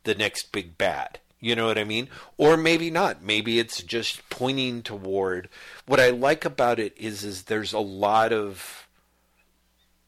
[0.03, 1.19] the next big bad.
[1.39, 2.09] You know what I mean?
[2.37, 3.21] Or maybe not.
[3.21, 5.49] Maybe it's just pointing toward
[5.85, 8.87] what I like about it is is there's a lot of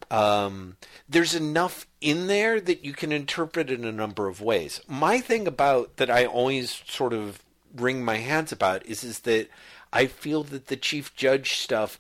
[0.10, 4.82] um, there's enough in there that you can interpret in a number of ways.
[4.88, 7.44] My thing about that I always sort of
[7.76, 9.50] wring my hands about is is that
[9.92, 12.00] I feel that the chief judge stuff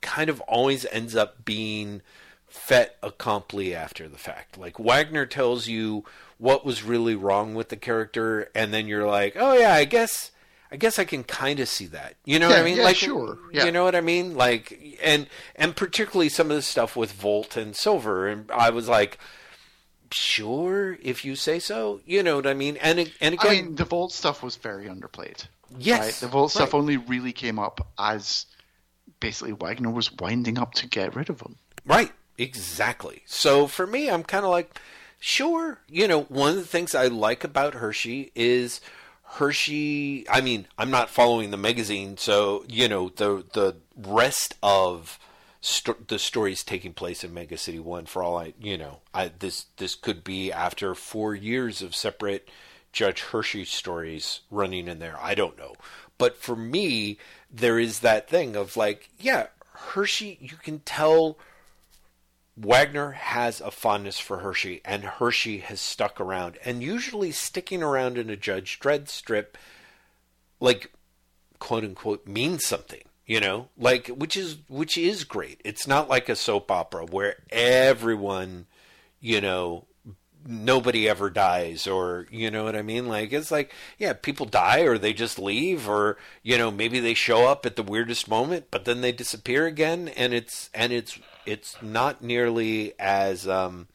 [0.00, 2.02] kind of always ends up being
[2.48, 4.58] fait accompli after the fact.
[4.58, 6.04] Like Wagner tells you
[6.38, 10.32] what was really wrong with the character, and then you're like, oh yeah, I guess
[10.72, 12.16] I guess I can kind of see that.
[12.24, 12.76] You know yeah, what I mean?
[12.78, 13.38] Yeah, like, sure.
[13.52, 13.66] Yeah.
[13.66, 14.34] You know what I mean?
[14.34, 18.88] Like, and and particularly some of the stuff with Volt and Silver, and I was
[18.88, 19.18] like,
[20.10, 22.00] sure, if you say so.
[22.06, 22.76] You know what I mean?
[22.78, 25.46] And and again, I mean, the Volt stuff was very underplayed.
[25.78, 26.14] Yes, right?
[26.14, 28.46] the Volt stuff only really came up as
[29.20, 31.56] basically Wagner was winding up to get rid of him.
[31.84, 32.12] Right.
[32.38, 33.22] Exactly.
[33.26, 34.80] So for me, I'm kind of like,
[35.20, 35.80] sure.
[35.88, 38.80] You know, one of the things I like about Hershey is
[39.22, 40.28] Hershey.
[40.28, 45.18] I mean, I'm not following the magazine, so you know the the rest of
[45.60, 48.06] st- the stories taking place in Mega City One.
[48.06, 52.48] For all I, you know, I this this could be after four years of separate
[52.92, 55.18] Judge Hershey stories running in there.
[55.20, 55.74] I don't know,
[56.18, 57.18] but for me,
[57.50, 60.38] there is that thing of like, yeah, Hershey.
[60.40, 61.38] You can tell
[62.56, 66.58] Wagner has a fondness for Hershey, and Hershey has stuck around.
[66.64, 69.56] And usually, sticking around in a Judge Dredd strip,
[70.60, 70.92] like
[71.58, 73.02] quote unquote, means something.
[73.24, 75.60] You know, like which is which is great.
[75.64, 78.66] It's not like a soap opera where everyone,
[79.20, 79.86] you know,
[80.46, 83.06] nobody ever dies or you know what i mean?
[83.06, 87.14] Like it's like yeah people die or they just leave or you know maybe they
[87.14, 91.18] show up at the weirdest moment but then they disappear again and it's and it's
[91.46, 93.88] it's not nearly as um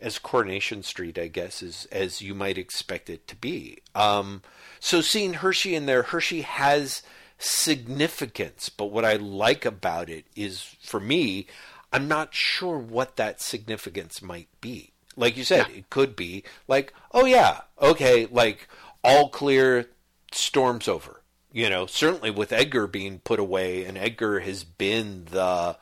[0.00, 3.78] as coronation street i guess as as you might expect it to be.
[3.94, 4.42] Um
[4.80, 7.02] so seeing hershey in there hershey has
[7.38, 11.46] significance but what i like about it is for me
[11.92, 15.78] i'm not sure what that significance might be like you said, yeah.
[15.78, 18.68] it could be like, oh yeah, okay, like
[19.02, 19.90] all clear,
[20.32, 21.22] storm's over.
[21.52, 25.76] You know, certainly with Edgar being put away, and Edgar has been the,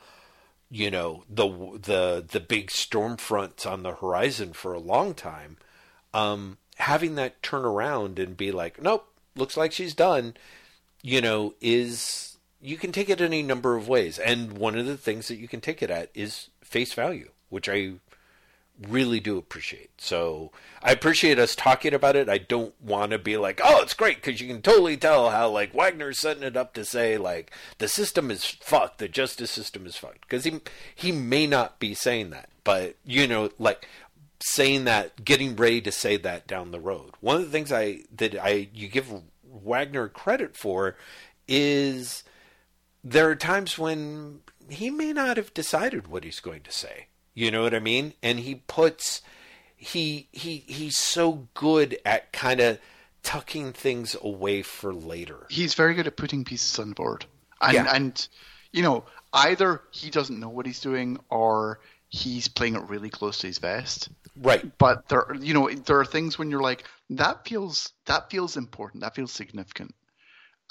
[0.71, 5.57] you know, the the the big storm front on the horizon for a long time.
[6.13, 10.35] Um, having that turn around and be like, nope, looks like she's done.
[11.03, 14.97] You know, is you can take it any number of ways, and one of the
[14.97, 17.93] things that you can take it at is face value, which I
[18.81, 19.89] really do appreciate.
[19.97, 20.51] So
[20.81, 22.29] I appreciate us talking about it.
[22.29, 25.49] I don't want to be like, oh, it's great because you can totally tell how
[25.49, 29.85] like Wagner's setting it up to say like the system is fucked, the justice system
[29.85, 30.61] is fucked because he
[30.93, 33.87] he may not be saying that, but you know like
[34.39, 37.11] saying that, getting ready to say that down the road.
[37.21, 39.11] One of the things I that I you give
[39.43, 40.95] Wagner credit for
[41.47, 42.23] is
[43.03, 47.06] there are times when he may not have decided what he's going to say.
[47.37, 48.15] You know what I mean?
[48.23, 49.21] And he puts
[49.75, 52.79] he he he's so good at kind of
[53.21, 55.45] tucking things away for later.
[55.47, 57.27] He's very good at putting pieces on board.
[57.61, 57.91] And Yeah.
[57.93, 58.27] and
[58.71, 63.37] you know, either he doesn't know what he's doing or he's playing it really close
[63.39, 64.09] to his vest.
[64.35, 64.75] Right.
[64.79, 69.01] But there you know, there are things when you're like that feels that feels important.
[69.03, 69.93] That feels significant.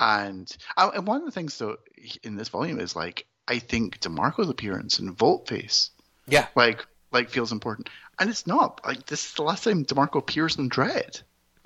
[0.01, 1.76] And and one of the things though
[2.24, 5.90] in this volume is like I think DeMarco's appearance in Voltface
[6.27, 6.47] Yeah.
[6.55, 7.89] like like feels important.
[8.19, 8.81] And it's not.
[8.85, 11.23] Like this is the last time DeMarco appears in Dredd.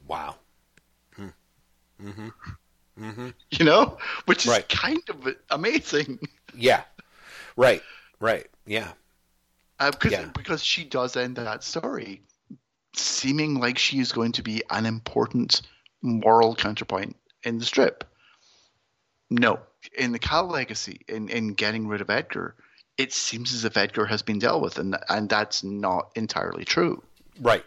[0.07, 0.37] Wow.
[1.17, 1.29] Hmm.
[2.03, 2.29] Mm-hmm.
[3.01, 3.29] Mm-hmm.
[3.51, 3.99] You know?
[4.27, 4.69] Which is Right.
[4.69, 6.19] kind of amazing.
[6.55, 6.83] Yeah.
[7.57, 7.83] Right.
[8.21, 8.49] Right.
[8.67, 8.93] Yeah.
[9.79, 10.27] Uh, because Yeah.
[10.35, 12.23] because she does end that story
[12.95, 15.63] seeming like she is going to be an important
[16.03, 18.05] moral counterpoint in the strip.
[19.31, 19.61] No,
[19.97, 22.57] in the Cal legacy, in in getting rid of Edgar,
[23.01, 27.03] it seems as if Edgar has been dealt with, and and that's not entirely true.
[27.41, 27.65] Right.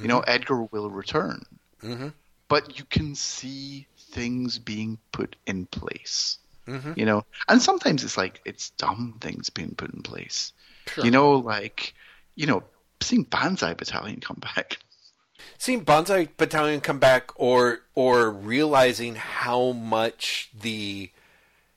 [0.00, 1.44] You know, Edgar will return,
[1.82, 2.12] Mhm.
[2.46, 6.38] but you can see things being put in place.
[6.66, 6.96] Mhm.
[6.96, 10.52] You know, and sometimes it's like it's dumb things being put in place.
[10.86, 11.04] Sure.
[11.04, 11.94] You know, like
[12.36, 12.62] you know,
[13.00, 14.78] seeing Banzai Battalion come back.
[15.58, 21.10] seeing Banzai Battalion come back, or or realizing how much the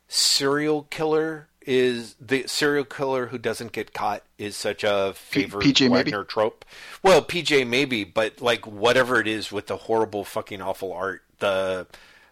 [0.08, 5.82] serial killer is the serial killer who doesn't get caught is such a favorite PJ
[5.82, 6.12] Maybe?
[6.12, 6.66] Wagner trope.
[7.04, 11.88] Well, PJ Maybe, but like whatever it is with the horrible fucking awful art, the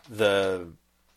[0.10, 0.68] the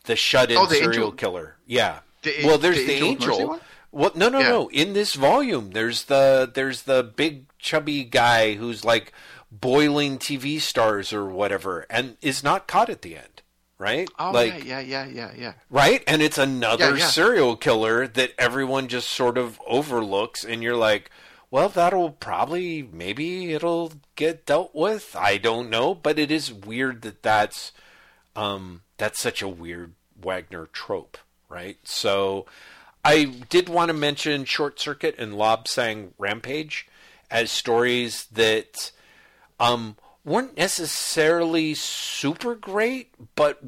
[0.05, 1.55] the shut in Oh, serial angel- killer.
[1.65, 1.99] Yeah.
[2.23, 3.59] The- well, there's the the, Angel angel.
[3.91, 4.49] Well, no, no, Yeah.
[4.49, 4.67] no.
[4.69, 9.11] In this volume, there's the there's the big chubby guy who's like
[9.51, 13.42] boiling TV stars or whatever, and is not caught at the end,
[13.83, 14.09] right?
[14.17, 15.53] Oh like, yeah, yeah, yeah, yeah, yeah.
[15.69, 16.01] right?
[16.07, 21.11] And it's another serial killer that everyone just sort of overlooks, and you're like,
[21.51, 25.17] well, that'll probably maybe it'll get dealt with.
[25.19, 27.73] I don't know, but it is weird that that's
[28.37, 31.17] um, that's such a weird Wagner trope,
[31.49, 31.77] right?
[31.83, 32.45] So
[33.03, 36.87] I did want to mention Short Circuit and Lob Sang Rampage
[37.29, 38.91] as stories that
[39.59, 43.59] um, weren't necessarily super great, but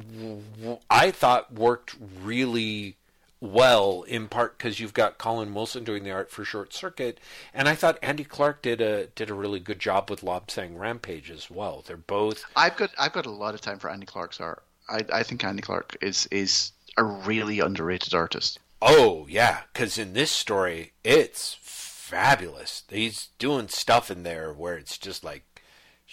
[0.89, 2.95] I thought worked really
[3.41, 7.19] well in part because you've got Colin Wilson doing the art for Short Circuit,
[7.53, 10.77] and I thought Andy Clark did a did a really good job with Lob Sang
[10.77, 11.83] Rampage as well.
[11.85, 14.63] They're both I've got I've got a lot of time for Andy Clark's art.
[14.89, 18.59] I I think Andy Clark is is a really underrated artist.
[18.81, 22.83] Oh yeah, because in this story, it's fabulous.
[22.89, 25.43] He's doing stuff in there where it's just like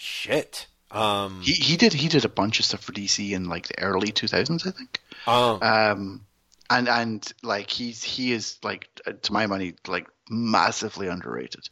[0.03, 0.67] shit.
[0.91, 3.79] Um, He he did he did a bunch of stuff for DC in like the
[3.81, 5.01] early 2000s, I think.
[5.27, 6.27] um, Um,
[6.69, 11.69] and and like he's he is like uh, to my money like massively underrated.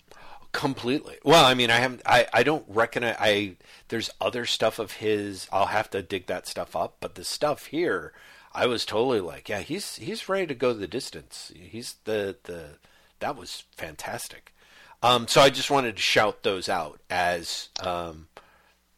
[0.53, 1.19] completely.
[1.25, 2.03] Well, I mean, I haven't.
[2.07, 3.17] I I don't recognize.
[3.19, 3.57] I
[3.89, 5.47] there's other stuff of his.
[5.53, 6.97] I'll have to dig that stuff up.
[7.01, 8.13] But the stuff here,
[8.55, 11.53] I was totally like, yeah, he's he's ready to go the distance.
[11.55, 12.79] He's the the
[13.21, 14.55] that was fantastic.
[15.03, 18.29] Um, so I just wanted to shout those out as um,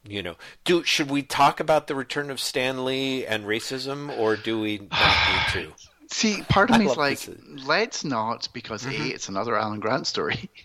[0.07, 0.35] you know.
[0.65, 4.79] Do should we talk about the return of Stan Lee and racism, or do we
[4.91, 5.73] not need to?
[6.12, 7.66] See, part of I me is like, this.
[7.66, 9.03] let's not because Mm-hmm.
[9.03, 10.51] a it's another Alan Grant story.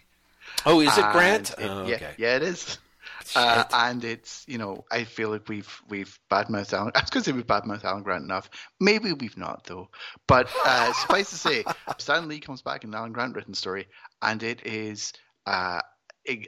[0.66, 1.50] Oh, is it And Grant?
[1.52, 2.12] it- oh, yeah, okay.
[2.18, 2.80] yeah, it is.
[3.36, 6.92] Uh, and it's you know I feel like we've we've badmouthed Alan.
[6.96, 8.50] I was going to say we've badmouthed Alan Grant enough.
[8.80, 9.88] Maybe we've not though.
[10.26, 11.64] But uh, suffice to say,
[12.00, 13.88] Stan Lee comes back in an Alan Grant written story,
[14.22, 15.14] and it is
[15.48, 15.82] uh,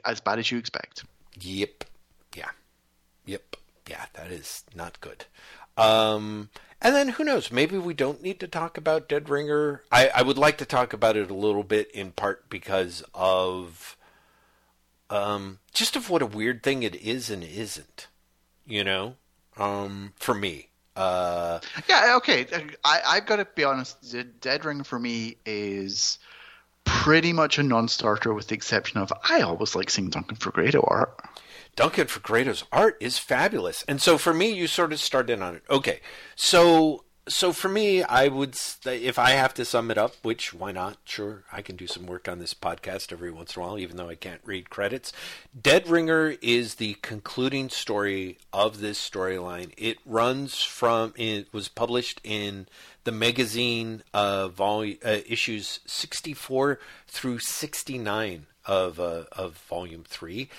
[0.04, 1.04] as bad as you expect.
[1.40, 1.84] Yep.
[2.36, 2.50] Yeah.
[3.26, 3.56] Yep.
[3.88, 5.24] Yeah, that is not good.
[5.76, 6.50] Um,
[6.80, 7.50] and then who knows?
[7.50, 9.82] Maybe we don't need to talk about Dead Ringer.
[9.90, 13.96] I, I would like to talk about it a little bit in part because of
[15.08, 18.06] um, just of what a weird thing it is and isn't.
[18.66, 19.16] You know,
[19.56, 20.68] um, for me.
[20.94, 22.46] Uh, Yeah, okay.
[22.84, 24.12] I I've got to be honest.
[24.12, 26.18] The Dead Ring for me is
[26.84, 31.16] pretty much a non-starter, with the exception of I always like seeing Duncan Fegredo art.
[31.76, 33.84] Duncan Fegredo's art is fabulous.
[33.86, 35.62] And so for me, you sort of started on it.
[35.70, 36.00] Okay.
[36.34, 40.72] So so for me, I would if I have to sum it up, which why
[40.72, 40.98] not?
[41.04, 43.96] Sure, I can do some work on this podcast every once in a while, even
[43.96, 45.12] though I can't read credits.
[45.58, 49.72] Dead Ringer is the concluding story of this storyline.
[49.78, 52.66] It runs from it was published in
[53.04, 60.04] the magazine uh, volume uh, issues sixty four through sixty nine of uh, of volume
[60.06, 60.50] three,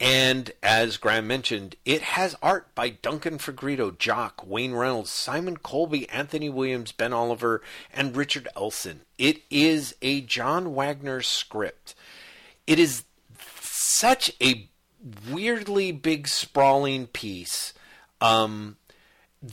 [0.00, 6.06] and as Graeme mentioned, it has art by Duncan Fegredo, Jock, Wayne Reynolds, Simon Coleby,
[6.12, 7.62] Anthony Williams, Ben Oliver,
[7.92, 9.00] and Richard Elson.
[9.18, 11.96] It is a John Wagner script.
[12.66, 13.04] It is
[13.60, 14.68] such a
[15.28, 17.74] weirdly big, sprawling piece
[18.20, 18.76] um,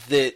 [0.09, 0.35] that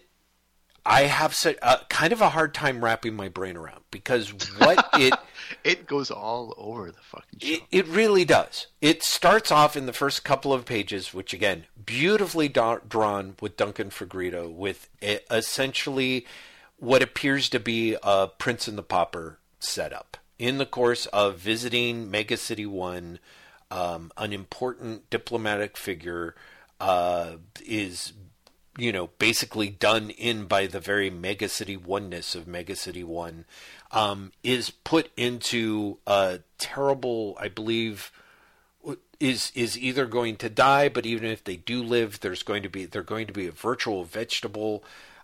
[0.84, 4.90] I have such, uh, kind of a hard time wrapping my brain around because what
[4.94, 5.14] it
[5.64, 7.54] it goes all over the fucking show.
[7.56, 8.68] It, it, really does.
[8.82, 13.58] It starts off in the first couple of pages, which again, beautifully da- drawn with
[13.58, 16.26] Duncan Fegredo, with essentially
[16.78, 20.18] what appears to be a Prince and the Pauper setup.
[20.38, 23.20] In the course of visiting Mega City One,
[23.70, 26.36] um, an important diplomatic figure
[26.80, 27.34] uh,
[27.66, 28.14] is
[28.80, 33.46] you know, basically done in by the very Mega City oneness of Mega City One,
[33.92, 38.12] um, is put into a terrible, I believe,
[39.20, 42.70] is is either going to die, but even if they do live, there's going to
[42.70, 44.84] be they're going to be a virtual vegetable.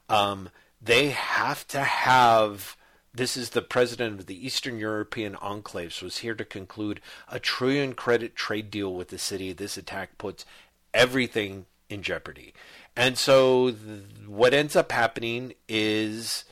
[0.10, 0.50] Um,
[0.82, 2.76] they have to have.
[3.14, 7.94] This is the president of the Eastern European Enclaves was here to conclude a trillion
[7.94, 9.54] credit trade deal with the city.
[9.54, 10.46] This attack puts
[10.94, 12.54] everything in jeopardy.
[12.94, 16.44] And so th- what ends up happening is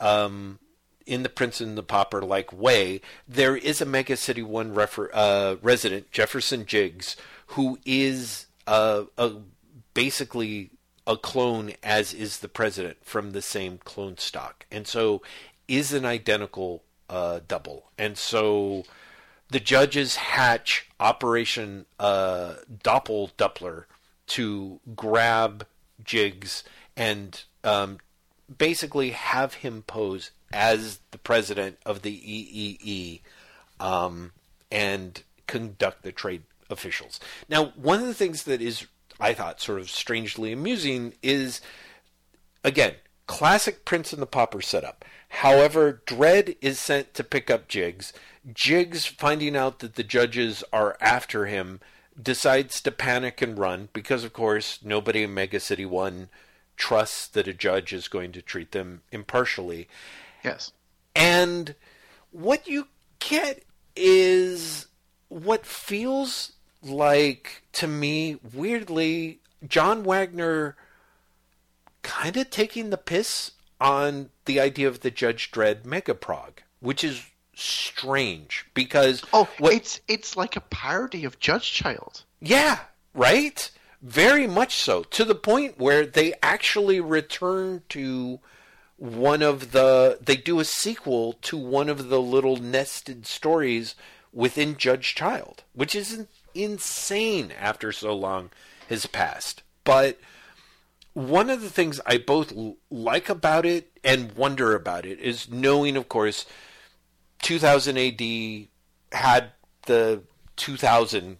[0.00, 0.58] um,
[1.10, 5.10] in the Prince and the Pauper like way, there is a Mega City One refer-
[5.12, 7.16] uh, resident, Jefferson Jiggs,
[7.48, 9.32] who is uh, a,
[9.92, 10.70] basically
[11.08, 15.20] a clone, as is the president from the same clone stock, and so
[15.66, 17.90] is an identical uh, double.
[17.98, 18.84] And so
[19.50, 22.54] the judges hatch Operation uh,
[22.84, 23.86] Doppel Doppler
[24.28, 25.66] to grab
[26.04, 26.62] Jiggs
[26.96, 27.98] and um,
[28.58, 33.20] basically have him pose as the president of the EEE
[33.84, 34.32] um,
[34.70, 37.20] and conduct the trade officials.
[37.48, 38.86] Now, one of the things that is,
[39.18, 41.60] I thought, sort of strangely amusing is,
[42.64, 42.94] again,
[43.26, 45.04] classic Prince and the Pauper setup.
[45.28, 48.12] However, Dredd is sent to pick up Jiggs.
[48.52, 51.80] Jiggs, finding out that the judges are after him,
[52.20, 56.28] decides to panic and run because, of course, nobody in Mega City 1
[56.76, 59.88] trusts that a judge is going to treat them impartially.
[60.44, 60.72] Yes.
[61.14, 61.74] And
[62.30, 62.88] what you
[63.18, 63.62] get
[63.96, 64.86] is
[65.28, 66.52] what feels
[66.82, 70.76] like, to me, weirdly, John Wagner
[72.02, 77.24] kind of taking the piss on the idea of the Judge Dredd Megaprog, which is
[77.54, 82.24] strange because oh, what, it's it's like a parody of Judge Child.
[82.40, 82.78] Yeah,
[83.14, 83.70] right.
[84.02, 88.40] Very much so, to the point where they actually return to
[89.00, 90.18] one of the.
[90.20, 93.94] They do a sequel to one of the little nested stories
[94.32, 98.50] within Judge Child, which is insane after so long
[98.88, 99.62] has passed.
[99.84, 100.18] But
[101.14, 102.52] one of the things I both
[102.90, 106.44] like about it and wonder about it is knowing, of course,
[107.42, 108.68] 2000 AD
[109.12, 109.52] had
[109.86, 110.22] the
[110.56, 111.38] 2000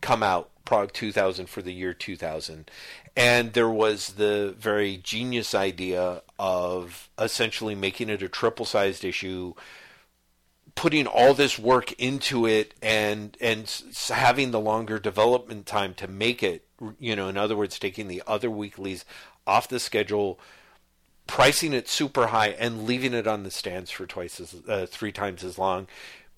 [0.00, 2.70] come out, Prog 2000 for the year 2000.
[3.16, 9.54] And there was the very genius idea of essentially making it a triple sized issue,
[10.74, 16.42] putting all this work into it and and having the longer development time to make
[16.42, 16.64] it,
[17.00, 19.04] you know, in other words, taking the other weeklies
[19.46, 20.38] off the schedule,
[21.26, 25.12] pricing it super high and leaving it on the stands for twice as uh, three
[25.12, 25.88] times as long,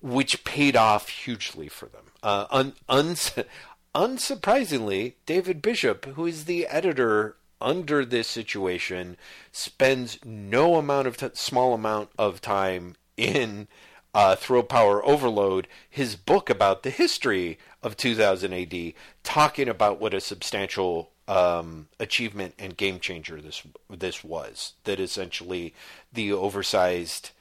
[0.01, 2.10] which paid off hugely for them.
[2.23, 3.15] Uh, un, un,
[3.95, 9.17] unsurprisingly, David Bishop, who is the editor under this situation,
[9.51, 13.67] spends no amount of t- small amount of time in
[14.13, 18.93] uh, Thrill Power Overload, his book about the history of 2000 AD,
[19.23, 24.73] talking about what a substantial um, achievement and game changer this this was.
[24.83, 25.73] That essentially
[26.11, 27.31] the oversized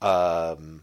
[0.00, 0.82] um,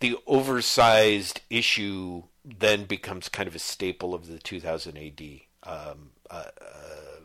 [0.00, 5.20] the oversized issue then becomes kind of a staple of the 2000 AD
[5.64, 7.20] um, uh, uh,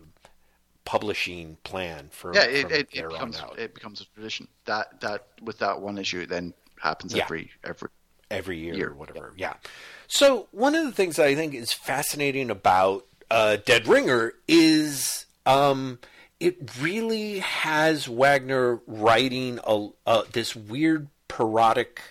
[0.86, 5.60] publishing plan for yeah it, it, it becomes it becomes a tradition that that with
[5.60, 7.24] that one issue it then happens yeah.
[7.24, 7.90] every every
[8.32, 9.50] every year, year, or whatever yeah.
[9.50, 9.70] yeah
[10.08, 15.26] so one of the things that I think is fascinating about uh, Dead Ringer is
[15.46, 16.00] um,
[16.40, 22.02] it really has Wagner writing a, a this weird parodic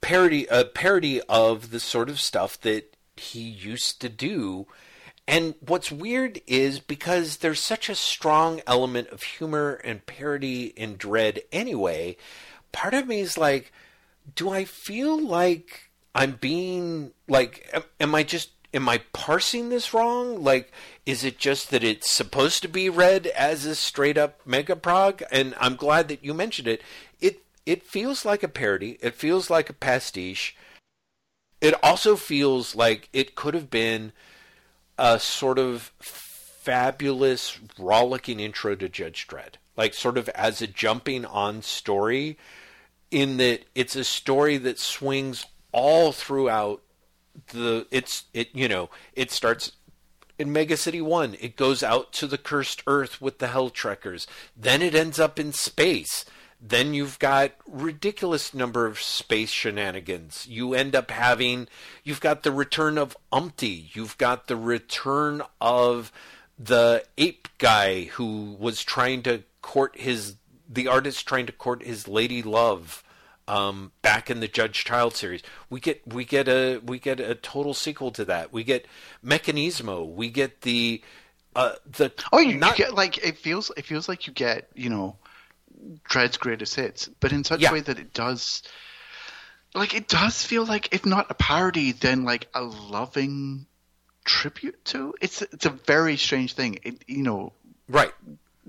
[0.00, 4.66] parody a parody of the sort of stuff that he used to do.
[5.26, 10.96] And what's weird is because there's such a strong element of humor and parody in
[10.96, 12.16] Dredd anyway,
[12.72, 13.72] part of me is like,
[14.34, 19.94] do I feel like I'm being like am, am I just am I parsing this
[19.94, 20.42] wrong?
[20.42, 20.72] Like,
[21.06, 25.22] is it just that it's supposed to be read as a straight up mega prog?
[25.30, 26.82] And I'm glad that you mentioned it.
[27.68, 28.96] It feels like a parody.
[29.02, 30.56] It feels like a pastiche.
[31.60, 34.12] It also feels like it could have been
[34.96, 41.26] a sort of fabulous, rollicking intro to Judge Dredd, like sort of as a jumping
[41.26, 42.38] on story.
[43.10, 46.82] In that it's a story that swings all throughout
[47.48, 49.72] the it's it you know it starts
[50.38, 54.26] in Mega City 1 it goes out to the cursed earth with the hell trekkers
[54.56, 56.24] then it ends up in space
[56.60, 61.68] then you've got ridiculous number of space shenanigans you end up having
[62.04, 66.12] you've got the return of umpty you've got the return of
[66.58, 70.36] the ape guy who was trying to court his
[70.68, 73.02] the artist trying to court his lady love
[73.46, 75.42] um, back in the Judge Child series.
[75.70, 78.52] We get we get a we get a total sequel to that.
[78.52, 78.86] We get
[79.24, 80.06] Mechanismo.
[80.06, 81.02] We get the
[81.56, 84.68] uh, the oh you, not, you get like it feels it feels like you get
[84.74, 85.16] you know
[86.08, 87.70] Dredd's greatest hits, but in such yeah.
[87.70, 88.62] a way that it does
[89.74, 93.66] like it does feel like if not a parody, then like a loving
[94.24, 95.14] tribute to.
[95.20, 96.78] It's it's a very strange thing.
[96.82, 97.52] It you know
[97.88, 98.12] right.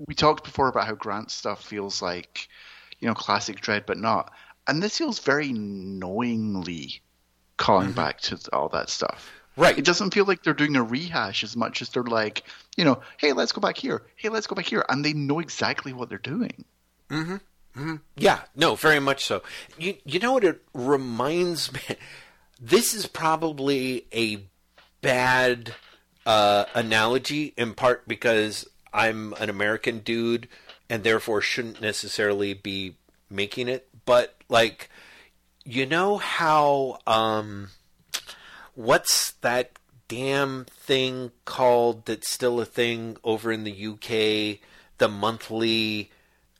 [0.06, 2.48] We talked before about how Grant stuff feels like
[3.00, 4.32] you know classic Dredd but not
[4.70, 7.02] and this feels very knowingly
[7.56, 7.96] calling mm-hmm.
[7.96, 9.30] back to all that stuff.
[9.56, 9.76] Right.
[9.76, 12.44] It doesn't feel like they're doing a rehash as much as they're like,
[12.76, 14.02] you know, hey, let's go back here.
[14.14, 16.64] Hey, let's go back here, and they know exactly what they're doing.
[17.10, 17.32] Mm-hmm.
[17.32, 17.96] mm-hmm.
[18.16, 18.40] Yeah.
[18.54, 19.42] No, very much so.
[19.78, 21.80] You you know what it reminds me?
[22.62, 24.44] This is probably a
[25.00, 25.74] bad
[26.26, 30.46] uh, analogy in part because I'm an American dude
[30.90, 32.96] and therefore shouldn't necessarily be
[33.30, 34.90] making it but like
[35.64, 37.68] you know how um
[38.74, 39.70] what's that
[40.08, 44.58] damn thing called that's still a thing over in the UK
[44.98, 46.10] the monthly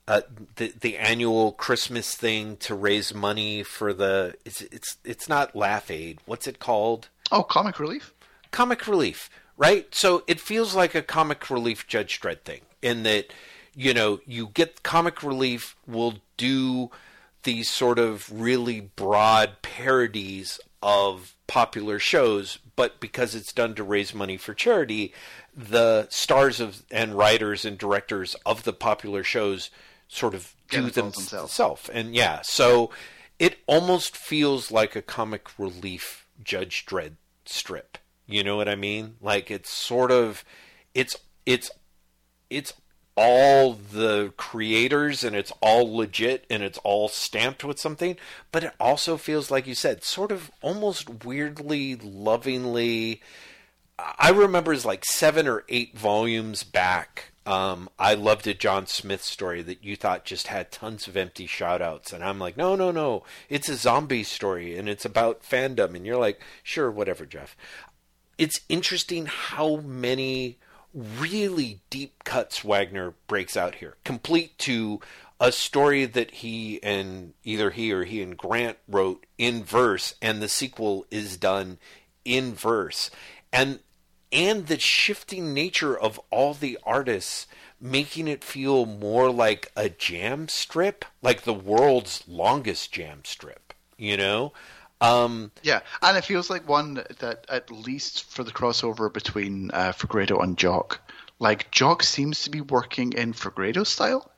[0.07, 0.21] uh,
[0.55, 5.91] the the annual Christmas thing to raise money for the it's it's it's not Laugh
[5.91, 6.19] Aid.
[6.25, 7.09] What's it called?
[7.31, 8.13] Oh, Comic Relief.
[8.51, 9.93] Comic Relief, right?
[9.93, 13.31] So it feels like a Comic Relief Judge Dredd thing in that
[13.75, 16.89] you know you get Comic Relief will do
[17.43, 24.13] these sort of really broad parodies of popular shows, but because it's done to raise
[24.13, 25.13] money for charity,
[25.55, 29.69] the stars of and writers and directors of the popular shows
[30.11, 31.89] sort of do them themselves.
[31.89, 32.91] And yeah, so
[33.39, 37.13] it almost feels like a comic relief Judge Dredd
[37.45, 37.97] strip.
[38.27, 39.15] You know what I mean?
[39.21, 40.43] Like it's sort of
[40.93, 41.15] it's
[41.45, 41.71] it's
[42.49, 42.73] it's
[43.15, 48.17] all the creators and it's all legit and it's all stamped with something,
[48.51, 53.21] but it also feels like you said, sort of almost weirdly, lovingly.
[53.97, 57.30] I remember as like seven or eight volumes back.
[57.45, 61.47] Um, I loved a John Smith story that you thought just had tons of empty
[61.47, 65.95] shoutouts, and I'm like, no, no, no, it's a zombie story and it's about fandom,
[65.95, 67.55] and you're like, sure, whatever, Jeff.
[68.37, 70.59] It's interesting how many
[70.93, 74.99] really deep cuts Wagner breaks out here, complete to
[75.39, 80.41] a story that he and either he or he and Grant wrote in verse, and
[80.41, 81.79] the sequel is done
[82.23, 83.09] in verse,
[83.51, 83.79] and
[84.31, 87.47] and the shifting nature of all the artists
[87.79, 94.15] making it feel more like a jam strip, like the world's longest jam strip, you
[94.15, 94.53] know?
[95.01, 99.93] Um, yeah, and it feels like one that, at least for the crossover between uh,
[99.93, 101.01] Fegredo and Jock,
[101.39, 104.29] like Jock seems to be working in Fegredo style,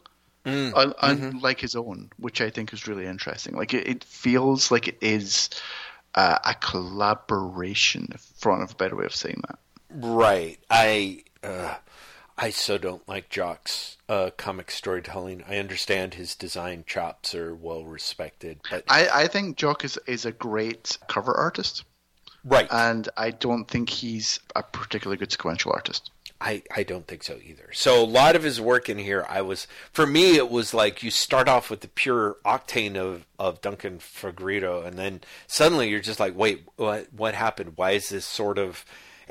[0.46, 1.26] mm, un- mm-hmm.
[1.26, 3.58] unlike his own, which I think is really interesting.
[3.58, 5.50] Like it, it feels like it is
[6.16, 8.08] uh, a collaboration,
[8.38, 9.60] for want of a better way of saying that.
[9.94, 10.60] Right.
[10.70, 11.24] I.
[11.44, 11.76] Uh,
[12.38, 15.44] I so don't like Jock's uh, comic storytelling.
[15.48, 20.26] I understand his design chops are well respected, but I, I think Jock is is
[20.26, 21.84] a great cover artist,
[22.44, 22.68] right?
[22.72, 26.10] And I don't think he's a particularly good sequential artist.
[26.42, 27.70] I, I don't think so either.
[27.72, 31.02] So a lot of his work in here, I was for me, it was like
[31.02, 36.02] you start off with the pure octane of, of Duncan Fegredo, and then suddenly you're
[36.02, 37.74] just like, wait, what what happened?
[37.76, 38.84] Why is this sort of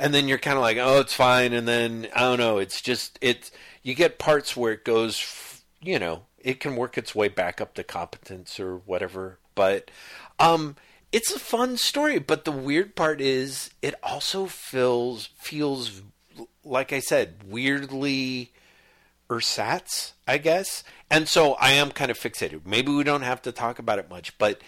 [0.03, 2.81] and then you're kind of like, oh, it's fine, and then I don't know, it's
[2.81, 3.53] just it's
[3.85, 7.75] you get parts where it goes, you know, it can work its way back up
[7.75, 9.93] to competence or whatever, but
[10.41, 10.75] um,
[11.13, 12.19] it's a fun story.
[12.19, 16.03] But the weird part is, it also feels feels
[16.65, 18.51] like I said, weirdly
[19.31, 20.83] ersatz, I guess.
[21.11, 22.67] And so I am kind of fixated.
[22.67, 24.61] Maybe we don't have to talk about it much, but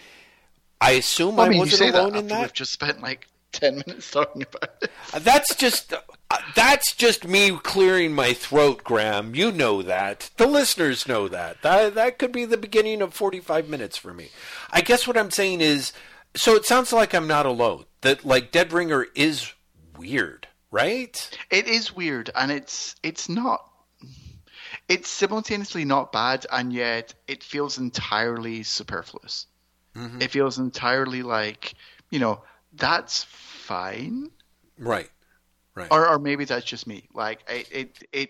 [0.79, 2.41] I assume Well, I mean, wasn't alone that in that.
[2.41, 4.91] we've just spent like ten minutes talking about it.
[5.13, 9.35] Uh, That's just uh, that's just me clearing my throat, Graeme.
[9.35, 10.31] You know that.
[10.37, 11.61] The listeners know that.
[11.61, 14.29] That that could be the beginning of 45 minutes for me.
[14.71, 15.93] I guess what I'm saying is
[16.35, 17.85] so it sounds like I'm not alone.
[18.01, 19.51] That like Dead Ringer is
[19.97, 21.29] weird, right?
[21.49, 23.69] It is weird, and it's it's not.
[24.87, 29.47] It's simultaneously not bad, and yet it feels entirely superfluous.
[29.95, 30.21] Mm-hmm.
[30.21, 31.73] It feels entirely like
[32.09, 32.43] you know
[32.75, 34.31] that's fine,
[34.77, 35.09] Right.
[35.75, 35.91] Right.
[35.91, 37.07] or or maybe that's just me.
[37.13, 38.29] Like it it, it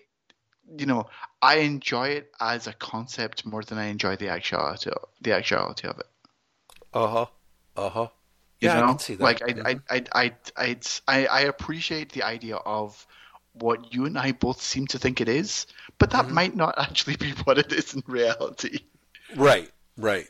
[0.78, 1.06] you know
[1.42, 4.90] I enjoy it as a concept more than I enjoy the actuality
[5.20, 6.06] the actuality of it.
[6.92, 7.26] Uh-huh.
[7.76, 8.08] Uh-huh.
[8.60, 8.84] You Yeah, know?
[8.84, 9.24] I can see that.
[9.24, 9.70] Like I.
[9.70, 10.76] I, I, I, I,
[11.08, 13.06] I, I appreciate the idea of
[13.52, 15.66] what you and I both seem to think it is,
[15.98, 16.28] but Mm-hmm.
[16.28, 18.80] that might not actually be what it is in reality.
[19.36, 20.28] Right, right.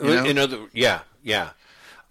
[0.00, 0.26] You know?
[0.26, 1.50] In other, yeah, yeah.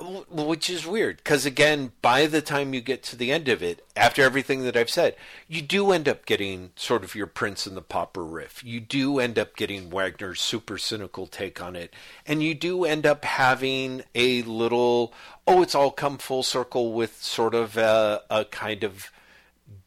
[0.02, 3.86] Which is weird because again, by the time you get to the end of it,
[3.96, 5.16] after everything that I've said,
[5.48, 8.64] you do end up getting sort of your Prince and the Pauper riff.
[8.64, 11.94] You do end up getting Wagner's super cynical take on it,
[12.26, 15.14] and you do end up having a little.
[15.46, 19.12] Oh, it's all come full circle with sort of a, a kind of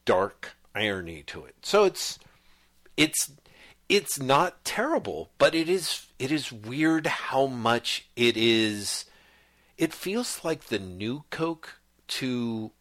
[0.05, 1.57] dark irony to it.
[1.63, 2.19] So it's
[2.97, 3.33] it's
[3.89, 9.07] it's not terrible, but it is it is weird how much it is
[9.77, 12.73] it feels like the new Coke to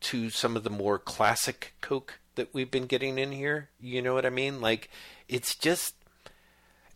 [0.00, 3.70] to some of the more classic Coke that we've been getting in here.
[3.80, 4.60] You know what I mean?
[4.60, 4.90] Like
[5.28, 5.94] it's just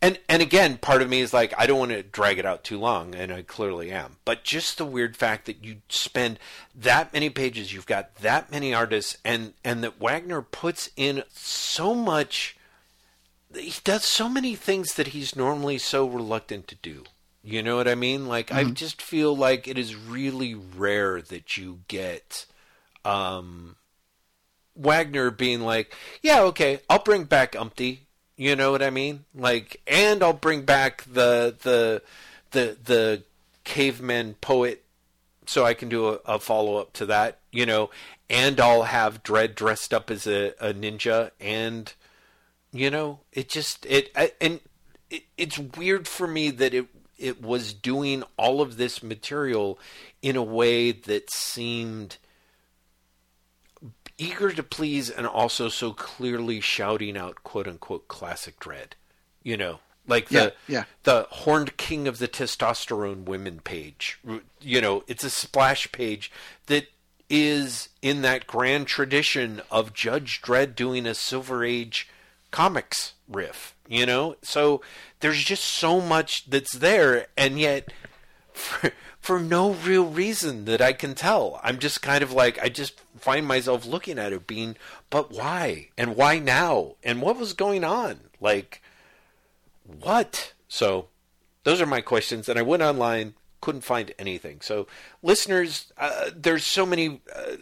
[0.03, 2.65] and and again, part of me is like I don't want to drag it out
[2.65, 4.17] too long, and I clearly am.
[4.25, 6.39] But just the weird fact that you spend
[6.75, 11.95] that many pages, you've got that many artists, and and that Wagner puts in so
[11.95, 12.57] much.
[13.55, 17.05] He does so many things that he's normally so reluctant to do.
[17.43, 18.27] You know what I mean?
[18.27, 22.47] Like I just feel like it is really rare that you get
[23.05, 23.77] um
[24.77, 28.07] Wagner being like, "Yeah, okay, I'll bring back Umpty."
[28.37, 29.25] You know what I mean?
[29.35, 32.03] Like, and I'll bring back the the
[32.53, 33.23] the the
[33.65, 34.85] caveman poet,
[35.47, 37.39] so I can do a, a follow up to that.
[37.53, 37.91] You know,
[38.29, 41.93] and I'll have Dredd dressed up as a, a ninja, and
[42.73, 44.61] you know, it just it I, and
[45.11, 46.87] it, it's weird for me that it
[47.21, 49.79] it was doing all of this material
[50.23, 52.17] in a way that seemed
[54.19, 58.93] eager to please and also so clearly shouting out quote unquote classic Dredd.
[59.43, 60.85] You know, like the Yeah, yeah.
[61.05, 64.21] the horned king of the testosterone women page.
[64.61, 66.31] You know, it's a splash page
[66.67, 66.89] that
[67.31, 72.09] is in that grand tradition of Judge Dredd doing a Silver Age
[72.51, 74.37] comics riff, you know?
[74.43, 74.81] So
[75.21, 77.93] there's just so much that's there and yet
[78.53, 81.61] for, for no real reason that I can tell.
[81.63, 84.77] I'm just kind of like I just find myself looking at it being,
[85.11, 85.89] but why?
[85.97, 86.97] And why now?
[87.03, 88.21] And what was going on?
[88.41, 88.83] Like
[89.85, 90.53] what?
[90.69, 91.09] So
[91.65, 94.61] those are my questions and I went online couldn't find anything.
[94.61, 94.87] So
[95.23, 97.57] listeners, uh, there's so many uh,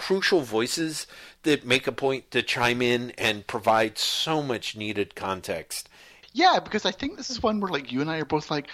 [0.00, 1.06] crucial voices
[1.42, 5.90] that make a point to chime in and provide so much needed context.
[6.32, 8.68] Yeah, because I think this is one where like you and I are both like,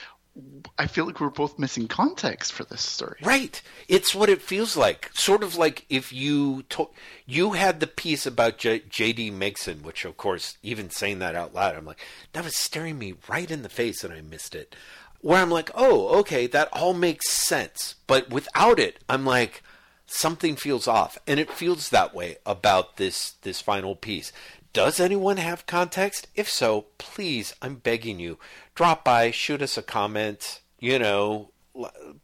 [0.78, 3.18] I feel like we're both missing context for this story.
[3.24, 3.60] Right.
[3.88, 5.10] It's what it feels like.
[5.14, 6.90] Sort of like if you to-
[7.26, 9.32] you had the piece about J- J.D.
[9.32, 12.04] Megson, which of course, even saying that out loud, I'm like,
[12.34, 14.76] that was staring me right in the face and I missed it.
[15.22, 17.96] Where I'm like, oh, okay, that all makes sense.
[18.06, 19.64] But without it, I'm like,
[20.06, 21.18] something feels off.
[21.26, 24.32] And it feels that way about this this final piece.
[24.72, 26.28] Does anyone have context?
[26.34, 28.38] If so, please, I'm begging you,
[28.74, 31.50] drop by, shoot us a comment, you know,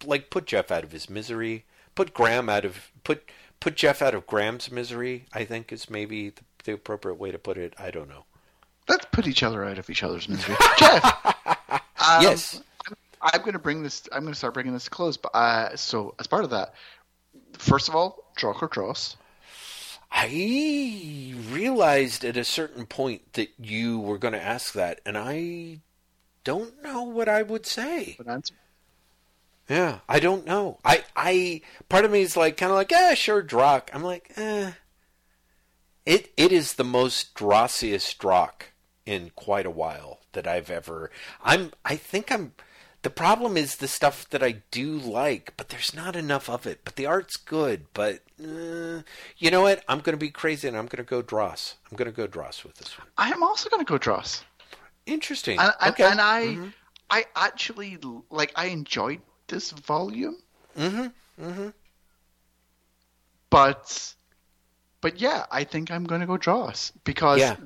[0.04, 1.64] like put Jeff out of his misery,
[1.94, 3.24] put Graeme out of put
[3.60, 7.38] put Jeff out of Graeme's misery, I think is maybe the, the appropriate way to
[7.38, 7.74] put it.
[7.78, 8.24] I don't know.
[8.88, 10.56] Let's put each other out of each other's misery.
[10.78, 11.04] Jeff,
[11.72, 12.60] um, Yes.
[13.22, 14.08] I'm going to bring this.
[14.12, 15.16] I'm going to start bringing this to close.
[15.16, 16.74] But uh, so as part of that,
[17.58, 19.16] first of all, Drokk or Dross.
[20.10, 25.80] I realized at a certain point that you were going to ask that, and I
[26.44, 28.18] don't know what I would say.
[28.26, 28.54] Answer.
[29.68, 30.78] Yeah, I don't know.
[30.84, 33.88] I, I, part of me is like, kind of like, yeah, sure, Drokk.
[33.94, 34.72] I'm like, eh.
[36.04, 38.72] It, it is the most Drossiest Drokk
[39.06, 41.10] in quite a while that I've ever.
[41.42, 42.52] I'm, I think I'm.
[43.02, 46.82] The problem is the stuff that I do like, but there's not enough of it.
[46.84, 47.86] But the art's good.
[47.94, 49.02] But uh,
[49.38, 49.82] you know what?
[49.88, 51.74] I'm going to be crazy, and I'm going to go Dross.
[51.90, 53.08] I'm going to go Dross with this one.
[53.18, 54.44] I am also going to go Dross.
[55.04, 55.58] Interesting.
[55.58, 56.04] And, and, okay.
[56.04, 56.68] and I, mm-hmm.
[57.10, 57.98] I actually
[58.30, 58.52] like.
[58.54, 60.36] I enjoyed this volume.
[60.78, 61.44] Mm-hmm.
[61.44, 61.68] Mm-hmm.
[63.50, 64.14] But,
[65.00, 67.56] but yeah, I think I'm going to go Dross because Yeah.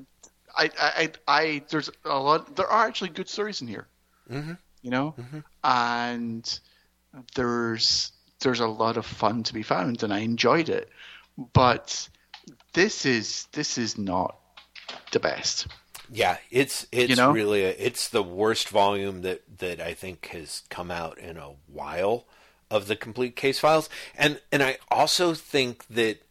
[0.56, 2.56] I, I, I, I, there's a lot.
[2.56, 3.86] There are actually good stories in here.
[4.30, 4.54] Mm-hmm.
[4.86, 5.40] You know, mm-hmm.
[5.64, 6.60] and
[7.34, 10.88] there's there's a lot of fun to be found, and I enjoyed it.
[11.36, 12.08] But
[12.72, 14.38] this is this is not
[15.10, 15.66] the best.
[16.08, 17.32] Yeah, it's it's You know?
[17.32, 21.54] really a, it's the worst volume that that I think has come out in a
[21.66, 22.28] while
[22.70, 26.22] of the complete case files, and and I also think that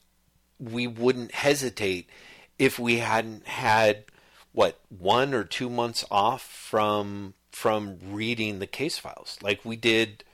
[0.60, 2.10] we wouldn't hesitate
[2.58, 4.06] if we hadn't had
[4.54, 10.26] what one or two months off from from reading the case files like we did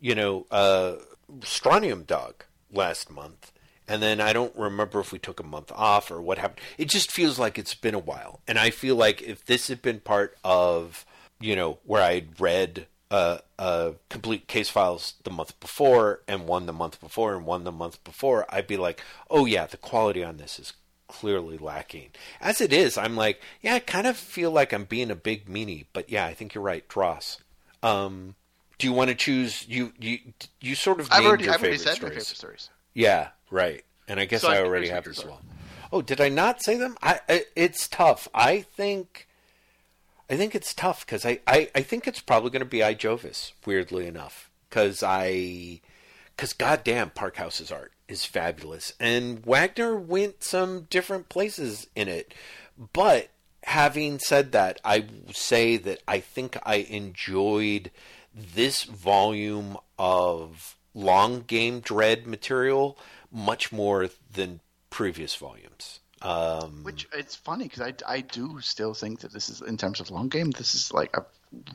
[0.00, 0.94] you know uh
[1.42, 3.50] strontium dog last month
[3.88, 6.60] and then I don't remember if we took a month off or what happened.
[6.78, 8.40] It just feels like it's been a while.
[8.46, 11.04] And I feel like if this had been part of,
[11.40, 16.66] you know, where I'd read uh, uh, complete case files the month before and one
[16.66, 20.22] the month before and one the month before, I'd be like, oh yeah, the quality
[20.22, 20.72] on this is
[21.12, 22.08] clearly lacking.
[22.40, 25.46] As it is, I'm like, yeah, I kind of feel like I'm being a big
[25.46, 27.38] meanie, but yeah, I think you're right, Dross.
[27.82, 28.34] Um,
[28.78, 29.68] do you want to choose?
[29.68, 30.18] You you
[30.60, 32.14] you sort of I've already, your I've already said stories.
[32.14, 32.70] favorite stories.
[32.94, 33.84] Yeah, right.
[34.08, 35.40] And I guess So I I already have as well.
[35.92, 36.96] Oh, did I not say them?
[37.02, 38.26] I, I it's tough.
[38.34, 39.28] I think
[40.30, 42.94] I think it's tough because I, I, I think it's probably going to be I
[42.94, 43.52] Jovis.
[43.66, 45.80] Weirdly enough, because I
[46.34, 52.34] because goddamn Parkhouse's art is fabulous, and Wagner went some different places in it.
[52.92, 53.30] But
[53.64, 57.90] having said that, I say that I think I enjoyed
[58.34, 62.98] this volume of long game Dredd material
[63.32, 64.60] much more than
[64.90, 66.00] previous volumes.
[66.20, 70.00] Um, Which it's funny because I, I do still think that this is in terms
[70.00, 70.50] of long game.
[70.52, 71.24] This is like a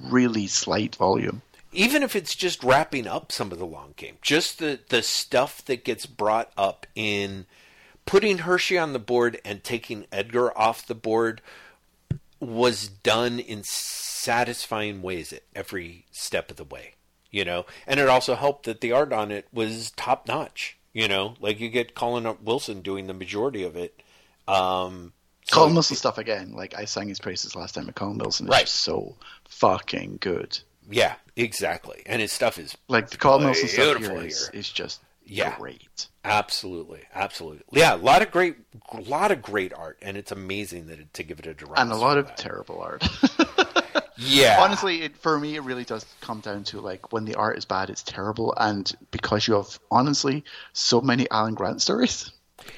[0.04, 1.42] really slight volume.
[1.72, 5.64] Even if it's just wrapping up some of the long game, just the the stuff
[5.66, 7.46] that gets brought up in
[8.06, 11.42] putting Hershey on the board and taking Edgar off the board
[12.40, 16.94] was done in satisfying ways at every step of the way,
[17.32, 17.66] you know.
[17.86, 21.36] And it also helped that the art on it was top notch, you know.
[21.40, 24.02] Like you get Colin Wilson doing the majority of it.
[24.48, 25.14] Um,
[25.46, 26.54] so- Colin Wilson stuff again.
[26.54, 27.86] Like I sang his praises last time.
[27.88, 28.68] But Colin Wilson is Right.
[28.68, 29.16] so
[29.50, 30.60] fucking good.
[30.90, 32.04] Yeah, exactly.
[32.06, 34.16] And his stuff is Like the Colin Wilson stuff here
[34.54, 35.56] is, just Yeah.
[35.58, 36.08] great.
[36.24, 37.80] Absolutely, absolutely.
[37.80, 38.58] Yeah, a lot of great,
[38.92, 41.80] a lot of great art, and it's amazing that it, to give it a direct
[41.80, 43.08] And a lot of terrible art.
[44.18, 44.58] yeah.
[44.60, 47.66] Honestly, it, for me, it really does come down to like when the art is
[47.66, 50.44] bad, it's terrible, and because you have honestly
[50.74, 52.32] so many Alan Grant stories,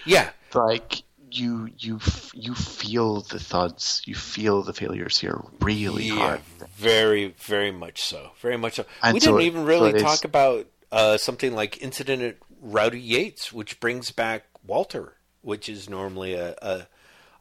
[0.05, 1.99] yeah, like you you
[2.33, 6.41] you feel the thuds, you feel the failures here really yeah, hard.
[6.75, 8.85] very, very much so, very much so.
[9.03, 12.37] And we so didn't it- even really is- talk about uh, something like Incident at
[12.61, 16.87] Rowdy Yates, which brings back Walter, which is normally a, a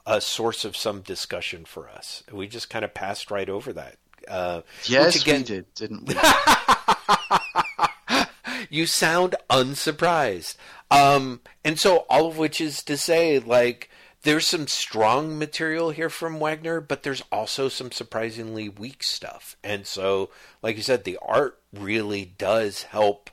[0.07, 2.23] a source of some discussion for us.
[2.33, 3.97] We just kind of passed right over that.
[4.27, 6.15] Uh, Yes, again, we did, didn't we?
[8.71, 10.57] you sound unsurprised.
[10.91, 13.91] Um, and so all of which is to say, like,
[14.23, 19.57] there's some strong material here from Wagner, but there's also some surprisingly weak stuff.
[19.63, 20.31] And so,
[20.63, 23.31] like you said, the art really does help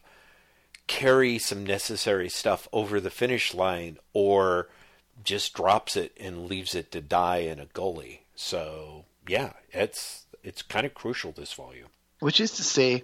[0.88, 4.70] carry some necessary stuff over the finish line or
[5.24, 8.22] just drops it and leaves it to die in a gully.
[8.36, 11.88] So, yeah, it's it's kind of crucial this volume.
[12.20, 13.04] Which is to say,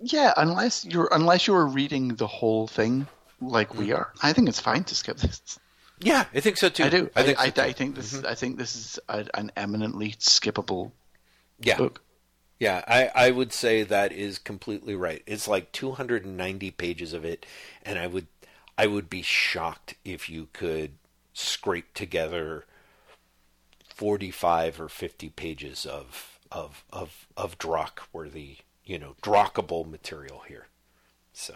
[0.00, 3.06] yeah, unless you're unless you're reading the whole thing
[3.40, 3.94] like we hmm.
[3.94, 5.58] are, I think it's fine to skip this.
[6.00, 6.84] Yeah, I think so too.
[6.84, 7.10] I do.
[7.14, 7.62] I think I, so.
[7.62, 8.14] I think this.
[8.14, 8.26] Mm-hmm.
[8.26, 10.92] I think this is a, an eminently skippable
[11.60, 11.76] Yeah.
[11.76, 12.02] book.
[12.58, 15.22] Yeah, I, I would say that is completely right.
[15.26, 17.46] It's like 290 pages of it,
[17.82, 18.26] and I would
[18.76, 20.92] I would be shocked if you could
[21.32, 22.66] scrape together
[23.94, 30.68] 45 or 50 pages of of of of Drokk worthy, you know, Drokkable material here.
[31.32, 31.54] So.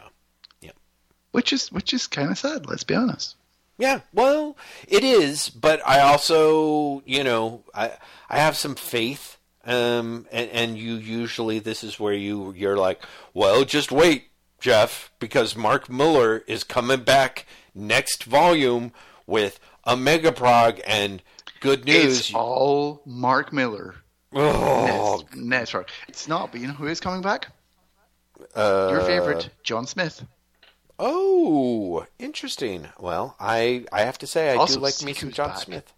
[1.35, 2.67] Which is which is kind of sad.
[2.67, 3.35] Let's be honest.
[3.77, 4.57] Yeah, well,
[4.87, 7.91] it is, but I also, you know, I
[8.31, 13.03] I have some faith Um, and, and you usually this is where you you're like,
[13.33, 14.29] well, just wait,
[14.61, 18.93] Jeff, because Mark Millar is coming back next volume
[19.27, 21.21] with a megaprog and
[21.59, 22.21] good news.
[22.21, 23.97] It's all Mark Millar.
[24.33, 25.75] oh, next,
[26.07, 27.49] It's not, but you know who is coming back?
[28.55, 30.23] uh, Your favorite, John Smith.
[30.99, 32.89] Oh, interesting.
[32.99, 35.59] Well, I I have to say I Also, do like me some John back.
[35.59, 35.93] Smith.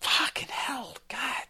[0.00, 1.44] Fucking hell, God,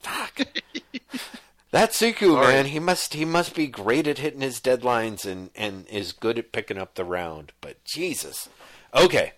[0.00, 0.40] fuck.
[1.70, 2.46] that Siku Sorry.
[2.46, 6.38] man, he must he must be great at hitting his deadlines and and is good
[6.38, 7.52] at picking up the round.
[7.60, 8.48] But Jesus,
[8.94, 9.32] okay.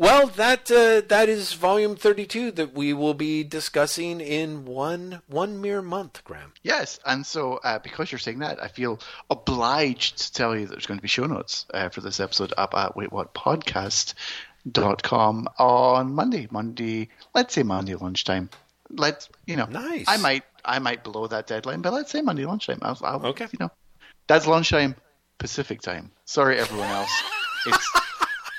[0.00, 5.60] Well, that uh, that is volume thirty-two that we will be discussing in one one
[5.60, 6.52] mere month, Graeme.
[6.62, 10.70] Yes, and so uh, because you're saying that, I feel obliged to tell you that
[10.70, 16.46] there's going to be show notes uh, for this episode up at waitwhatpodcast.com on Monday.
[16.50, 18.50] Monday, let's say Monday lunchtime.
[18.90, 20.04] Let's you know, Nice.
[20.06, 22.78] I might I might blow that deadline, but let's say Monday lunchtime.
[22.82, 23.48] I'll, I'll, Okay.
[23.50, 23.72] you know,
[24.28, 24.94] that's lunchtime
[25.38, 26.12] Pacific time.
[26.24, 27.10] Sorry, everyone else.
[27.66, 27.90] It's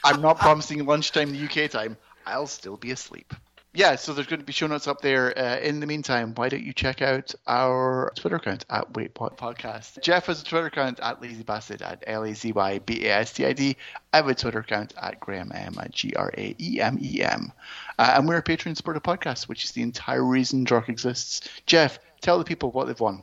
[0.03, 1.97] I'm not promising lunchtime the UK time.
[2.25, 3.33] I'll still be asleep.
[3.71, 5.37] Yeah, so there's going to be show notes up there.
[5.37, 10.01] Uh, in the meantime, why don't you check out our Twitter account at Wait Podcast?
[10.01, 13.17] Jeff has a Twitter account at Lazy Bastard at L A Z Y B A
[13.17, 13.77] S T I D.
[14.11, 17.21] I have a Twitter account at Graeme M at G R A E M E
[17.21, 17.51] M.
[17.99, 21.47] Uh, and we're a Patreon supported podcast, which is the entire reason Drokk exists.
[21.67, 23.21] Jeff, tell the people what they've won.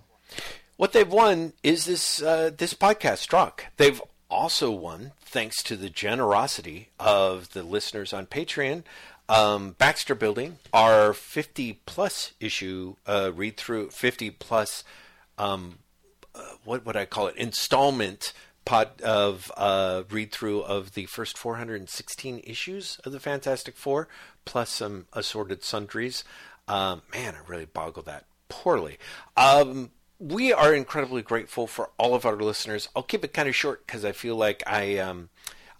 [0.76, 3.64] What they've won is this uh, this podcast struck.
[3.78, 4.00] They've
[4.30, 8.82] also won thanks to the generosity of the listeners on Patreon.
[9.28, 14.84] Um, Baxter Building, our 50 plus issue uh, read through, 50 plus,
[15.36, 15.78] um,
[16.34, 18.32] uh, what would I call it, installment
[18.64, 24.08] pot of uh, read through of the first 416 issues of the Fantastic Four,
[24.44, 26.22] plus some assorted sundries.
[26.68, 28.98] Um, man, I really boggled that poorly.
[29.36, 32.88] Um, we are incredibly grateful for all of our listeners.
[32.96, 35.28] I'll keep it kind of short because I feel like I, um,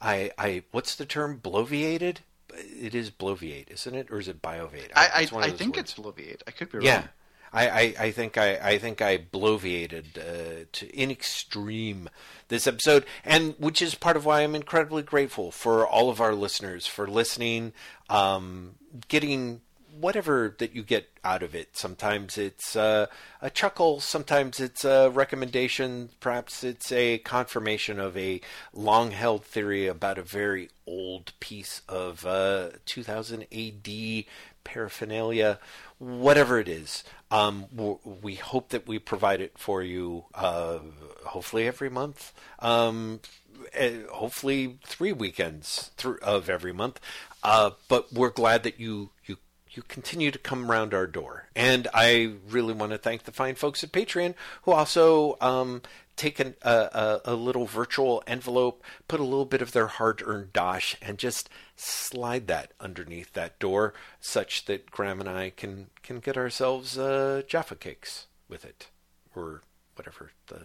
[0.01, 1.41] I, I, what's the term?
[1.43, 2.19] Bloviated.
[2.55, 4.91] It is bloviate, isn't it, or is it bioviate?
[4.95, 5.91] I, I, It's one of I think words.
[5.91, 6.43] it's Bloviate.
[6.47, 7.09] I could be Yeah, wrong.
[7.53, 12.09] I, I, I think I, I think I bloviated uh, to in extreme
[12.49, 16.35] this episode, and which is part of why I'm incredibly grateful for all of our
[16.35, 17.73] listeners for listening,
[18.09, 18.77] um,
[19.09, 19.61] getting
[20.01, 21.77] whatever that you get out of it.
[21.77, 23.07] Sometimes it's uh,
[23.41, 28.41] a chuckle, sometimes it's a recommendation, perhaps it's a confirmation of a
[28.73, 34.25] long-held theory about a very old piece of uh, 2000 AD
[34.65, 35.59] paraphernalia,
[35.99, 37.05] whatever it is.
[37.31, 37.67] Um,
[38.05, 40.79] we hope that we provide it for you, uh,
[41.25, 42.33] hopefully every month.
[42.59, 43.21] Um,
[43.73, 47.01] eh, hopefully three weekends through of every month.
[47.43, 49.37] Uh, but we're glad that you you
[49.77, 53.55] you continue to come around our door, and I really want to thank the fine
[53.55, 55.83] folks at Patreon who also um,
[56.17, 60.53] take an, a, a, a little virtual envelope, put a little bit of their hard-earned
[60.53, 66.21] dosh, and just slide that underneath that door, such that Graeme and I can can
[66.21, 68.89] get ourselves uh, Jaffa cakes with it,
[69.35, 69.63] or
[69.95, 70.63] whatever the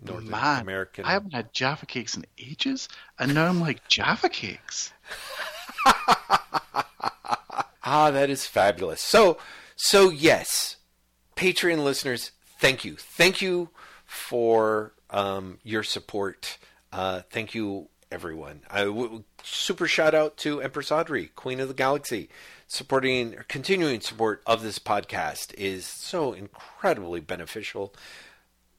[0.00, 1.04] North American.
[1.04, 2.88] I haven't had Jaffa cakes in ages,
[3.18, 4.92] and now I'm like Jaffa cakes.
[7.94, 9.02] Ah, that is fabulous.
[9.02, 9.36] So,
[9.76, 10.76] so yes,
[11.36, 13.68] Patreon listeners, thank you, thank you
[14.06, 16.56] for um, your support.
[16.90, 18.62] Uh, thank you, everyone.
[18.70, 22.30] I w- super shout out to Empress Audrey, Queen of the Galaxy,
[22.66, 27.94] supporting, continuing support of this podcast is so incredibly beneficial.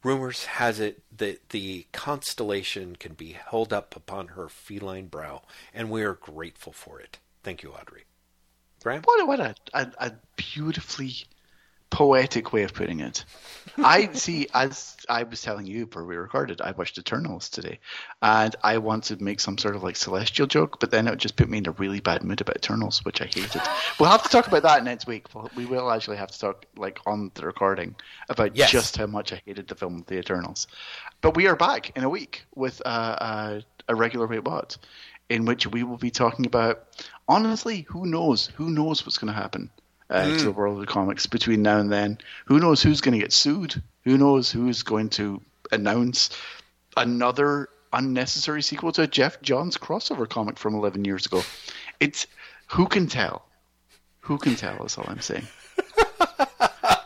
[0.02, 5.92] Rumors has it that the constellation can be held up upon her feline brow, and
[5.92, 7.20] we are grateful for it.
[7.44, 8.06] Thank you, Audrey.
[8.84, 9.02] Graeme?
[9.04, 11.14] What a, what a, a, a beautifully
[11.90, 13.24] poetic way of putting it.
[13.78, 17.80] I see, as I was telling you before we recorded, I watched Eternals today,
[18.22, 21.20] and I wanted to make some sort of like celestial joke, but then it would
[21.20, 23.62] just put me in a really bad mood about Eternals, which I hated.
[24.00, 25.28] we'll have to talk about that next week.
[25.56, 27.96] We will actually have to talk like on the recording
[28.28, 28.72] about Yes.
[28.72, 30.66] just how much I hated the film The Eternals.
[31.22, 34.78] But we are back in a week with uh, uh, a regular Wait What,
[35.30, 36.86] in which we will be talking about
[37.28, 38.48] honestly, who knows?
[38.56, 39.70] Who knows what's going to happen?
[40.14, 42.20] uh, to the world of comics between now and then.
[42.46, 43.82] Who knows who's going to get sued?
[44.04, 45.42] Who knows who's going to
[45.72, 46.30] announce
[46.96, 51.44] another unnecessary sequel to a Geoff Johns crossover comic from 11 years ago?
[52.00, 52.28] It's
[52.68, 53.46] who can tell?
[54.22, 54.86] Who can tell?
[54.86, 55.48] Is all I'm saying.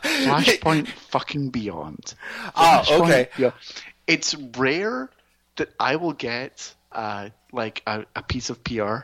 [0.02, 2.14] Flashpoint fucking beyond.
[2.56, 3.28] Oh, okay.
[3.36, 3.54] Beyond.
[4.06, 5.10] It's rare
[5.56, 8.98] that I will get uh, like a, a piece of PR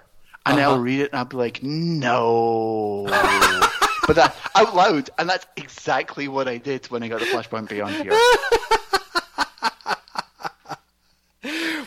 [0.46, 3.04] and I'll read it and I'll be like, no,
[4.06, 7.68] but that out loud, and that's exactly what I did when I got the Flashpoint
[7.68, 8.18] Beyond here.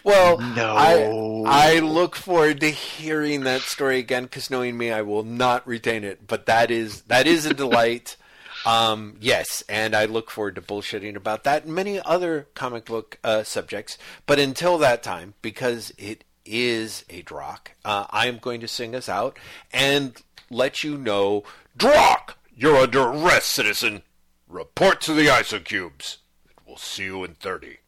[0.03, 1.43] Well, No.
[1.45, 5.67] I, I look forward to hearing that story again because knowing me, I will not
[5.67, 6.27] retain it.
[6.27, 8.15] But that is that is a delight.
[8.65, 13.19] um, yes, and I look forward to bullshitting about that and many other comic book
[13.23, 13.97] uh, subjects.
[14.25, 18.95] But until that time, because it is a Drokk, uh, I am going to sing
[18.95, 19.37] us out
[19.71, 21.43] and let you know,
[21.77, 24.03] Drokk, you're under arrest, citizen.
[24.47, 26.17] Report to the isocubes.
[26.65, 27.79] We'll see you in thirty.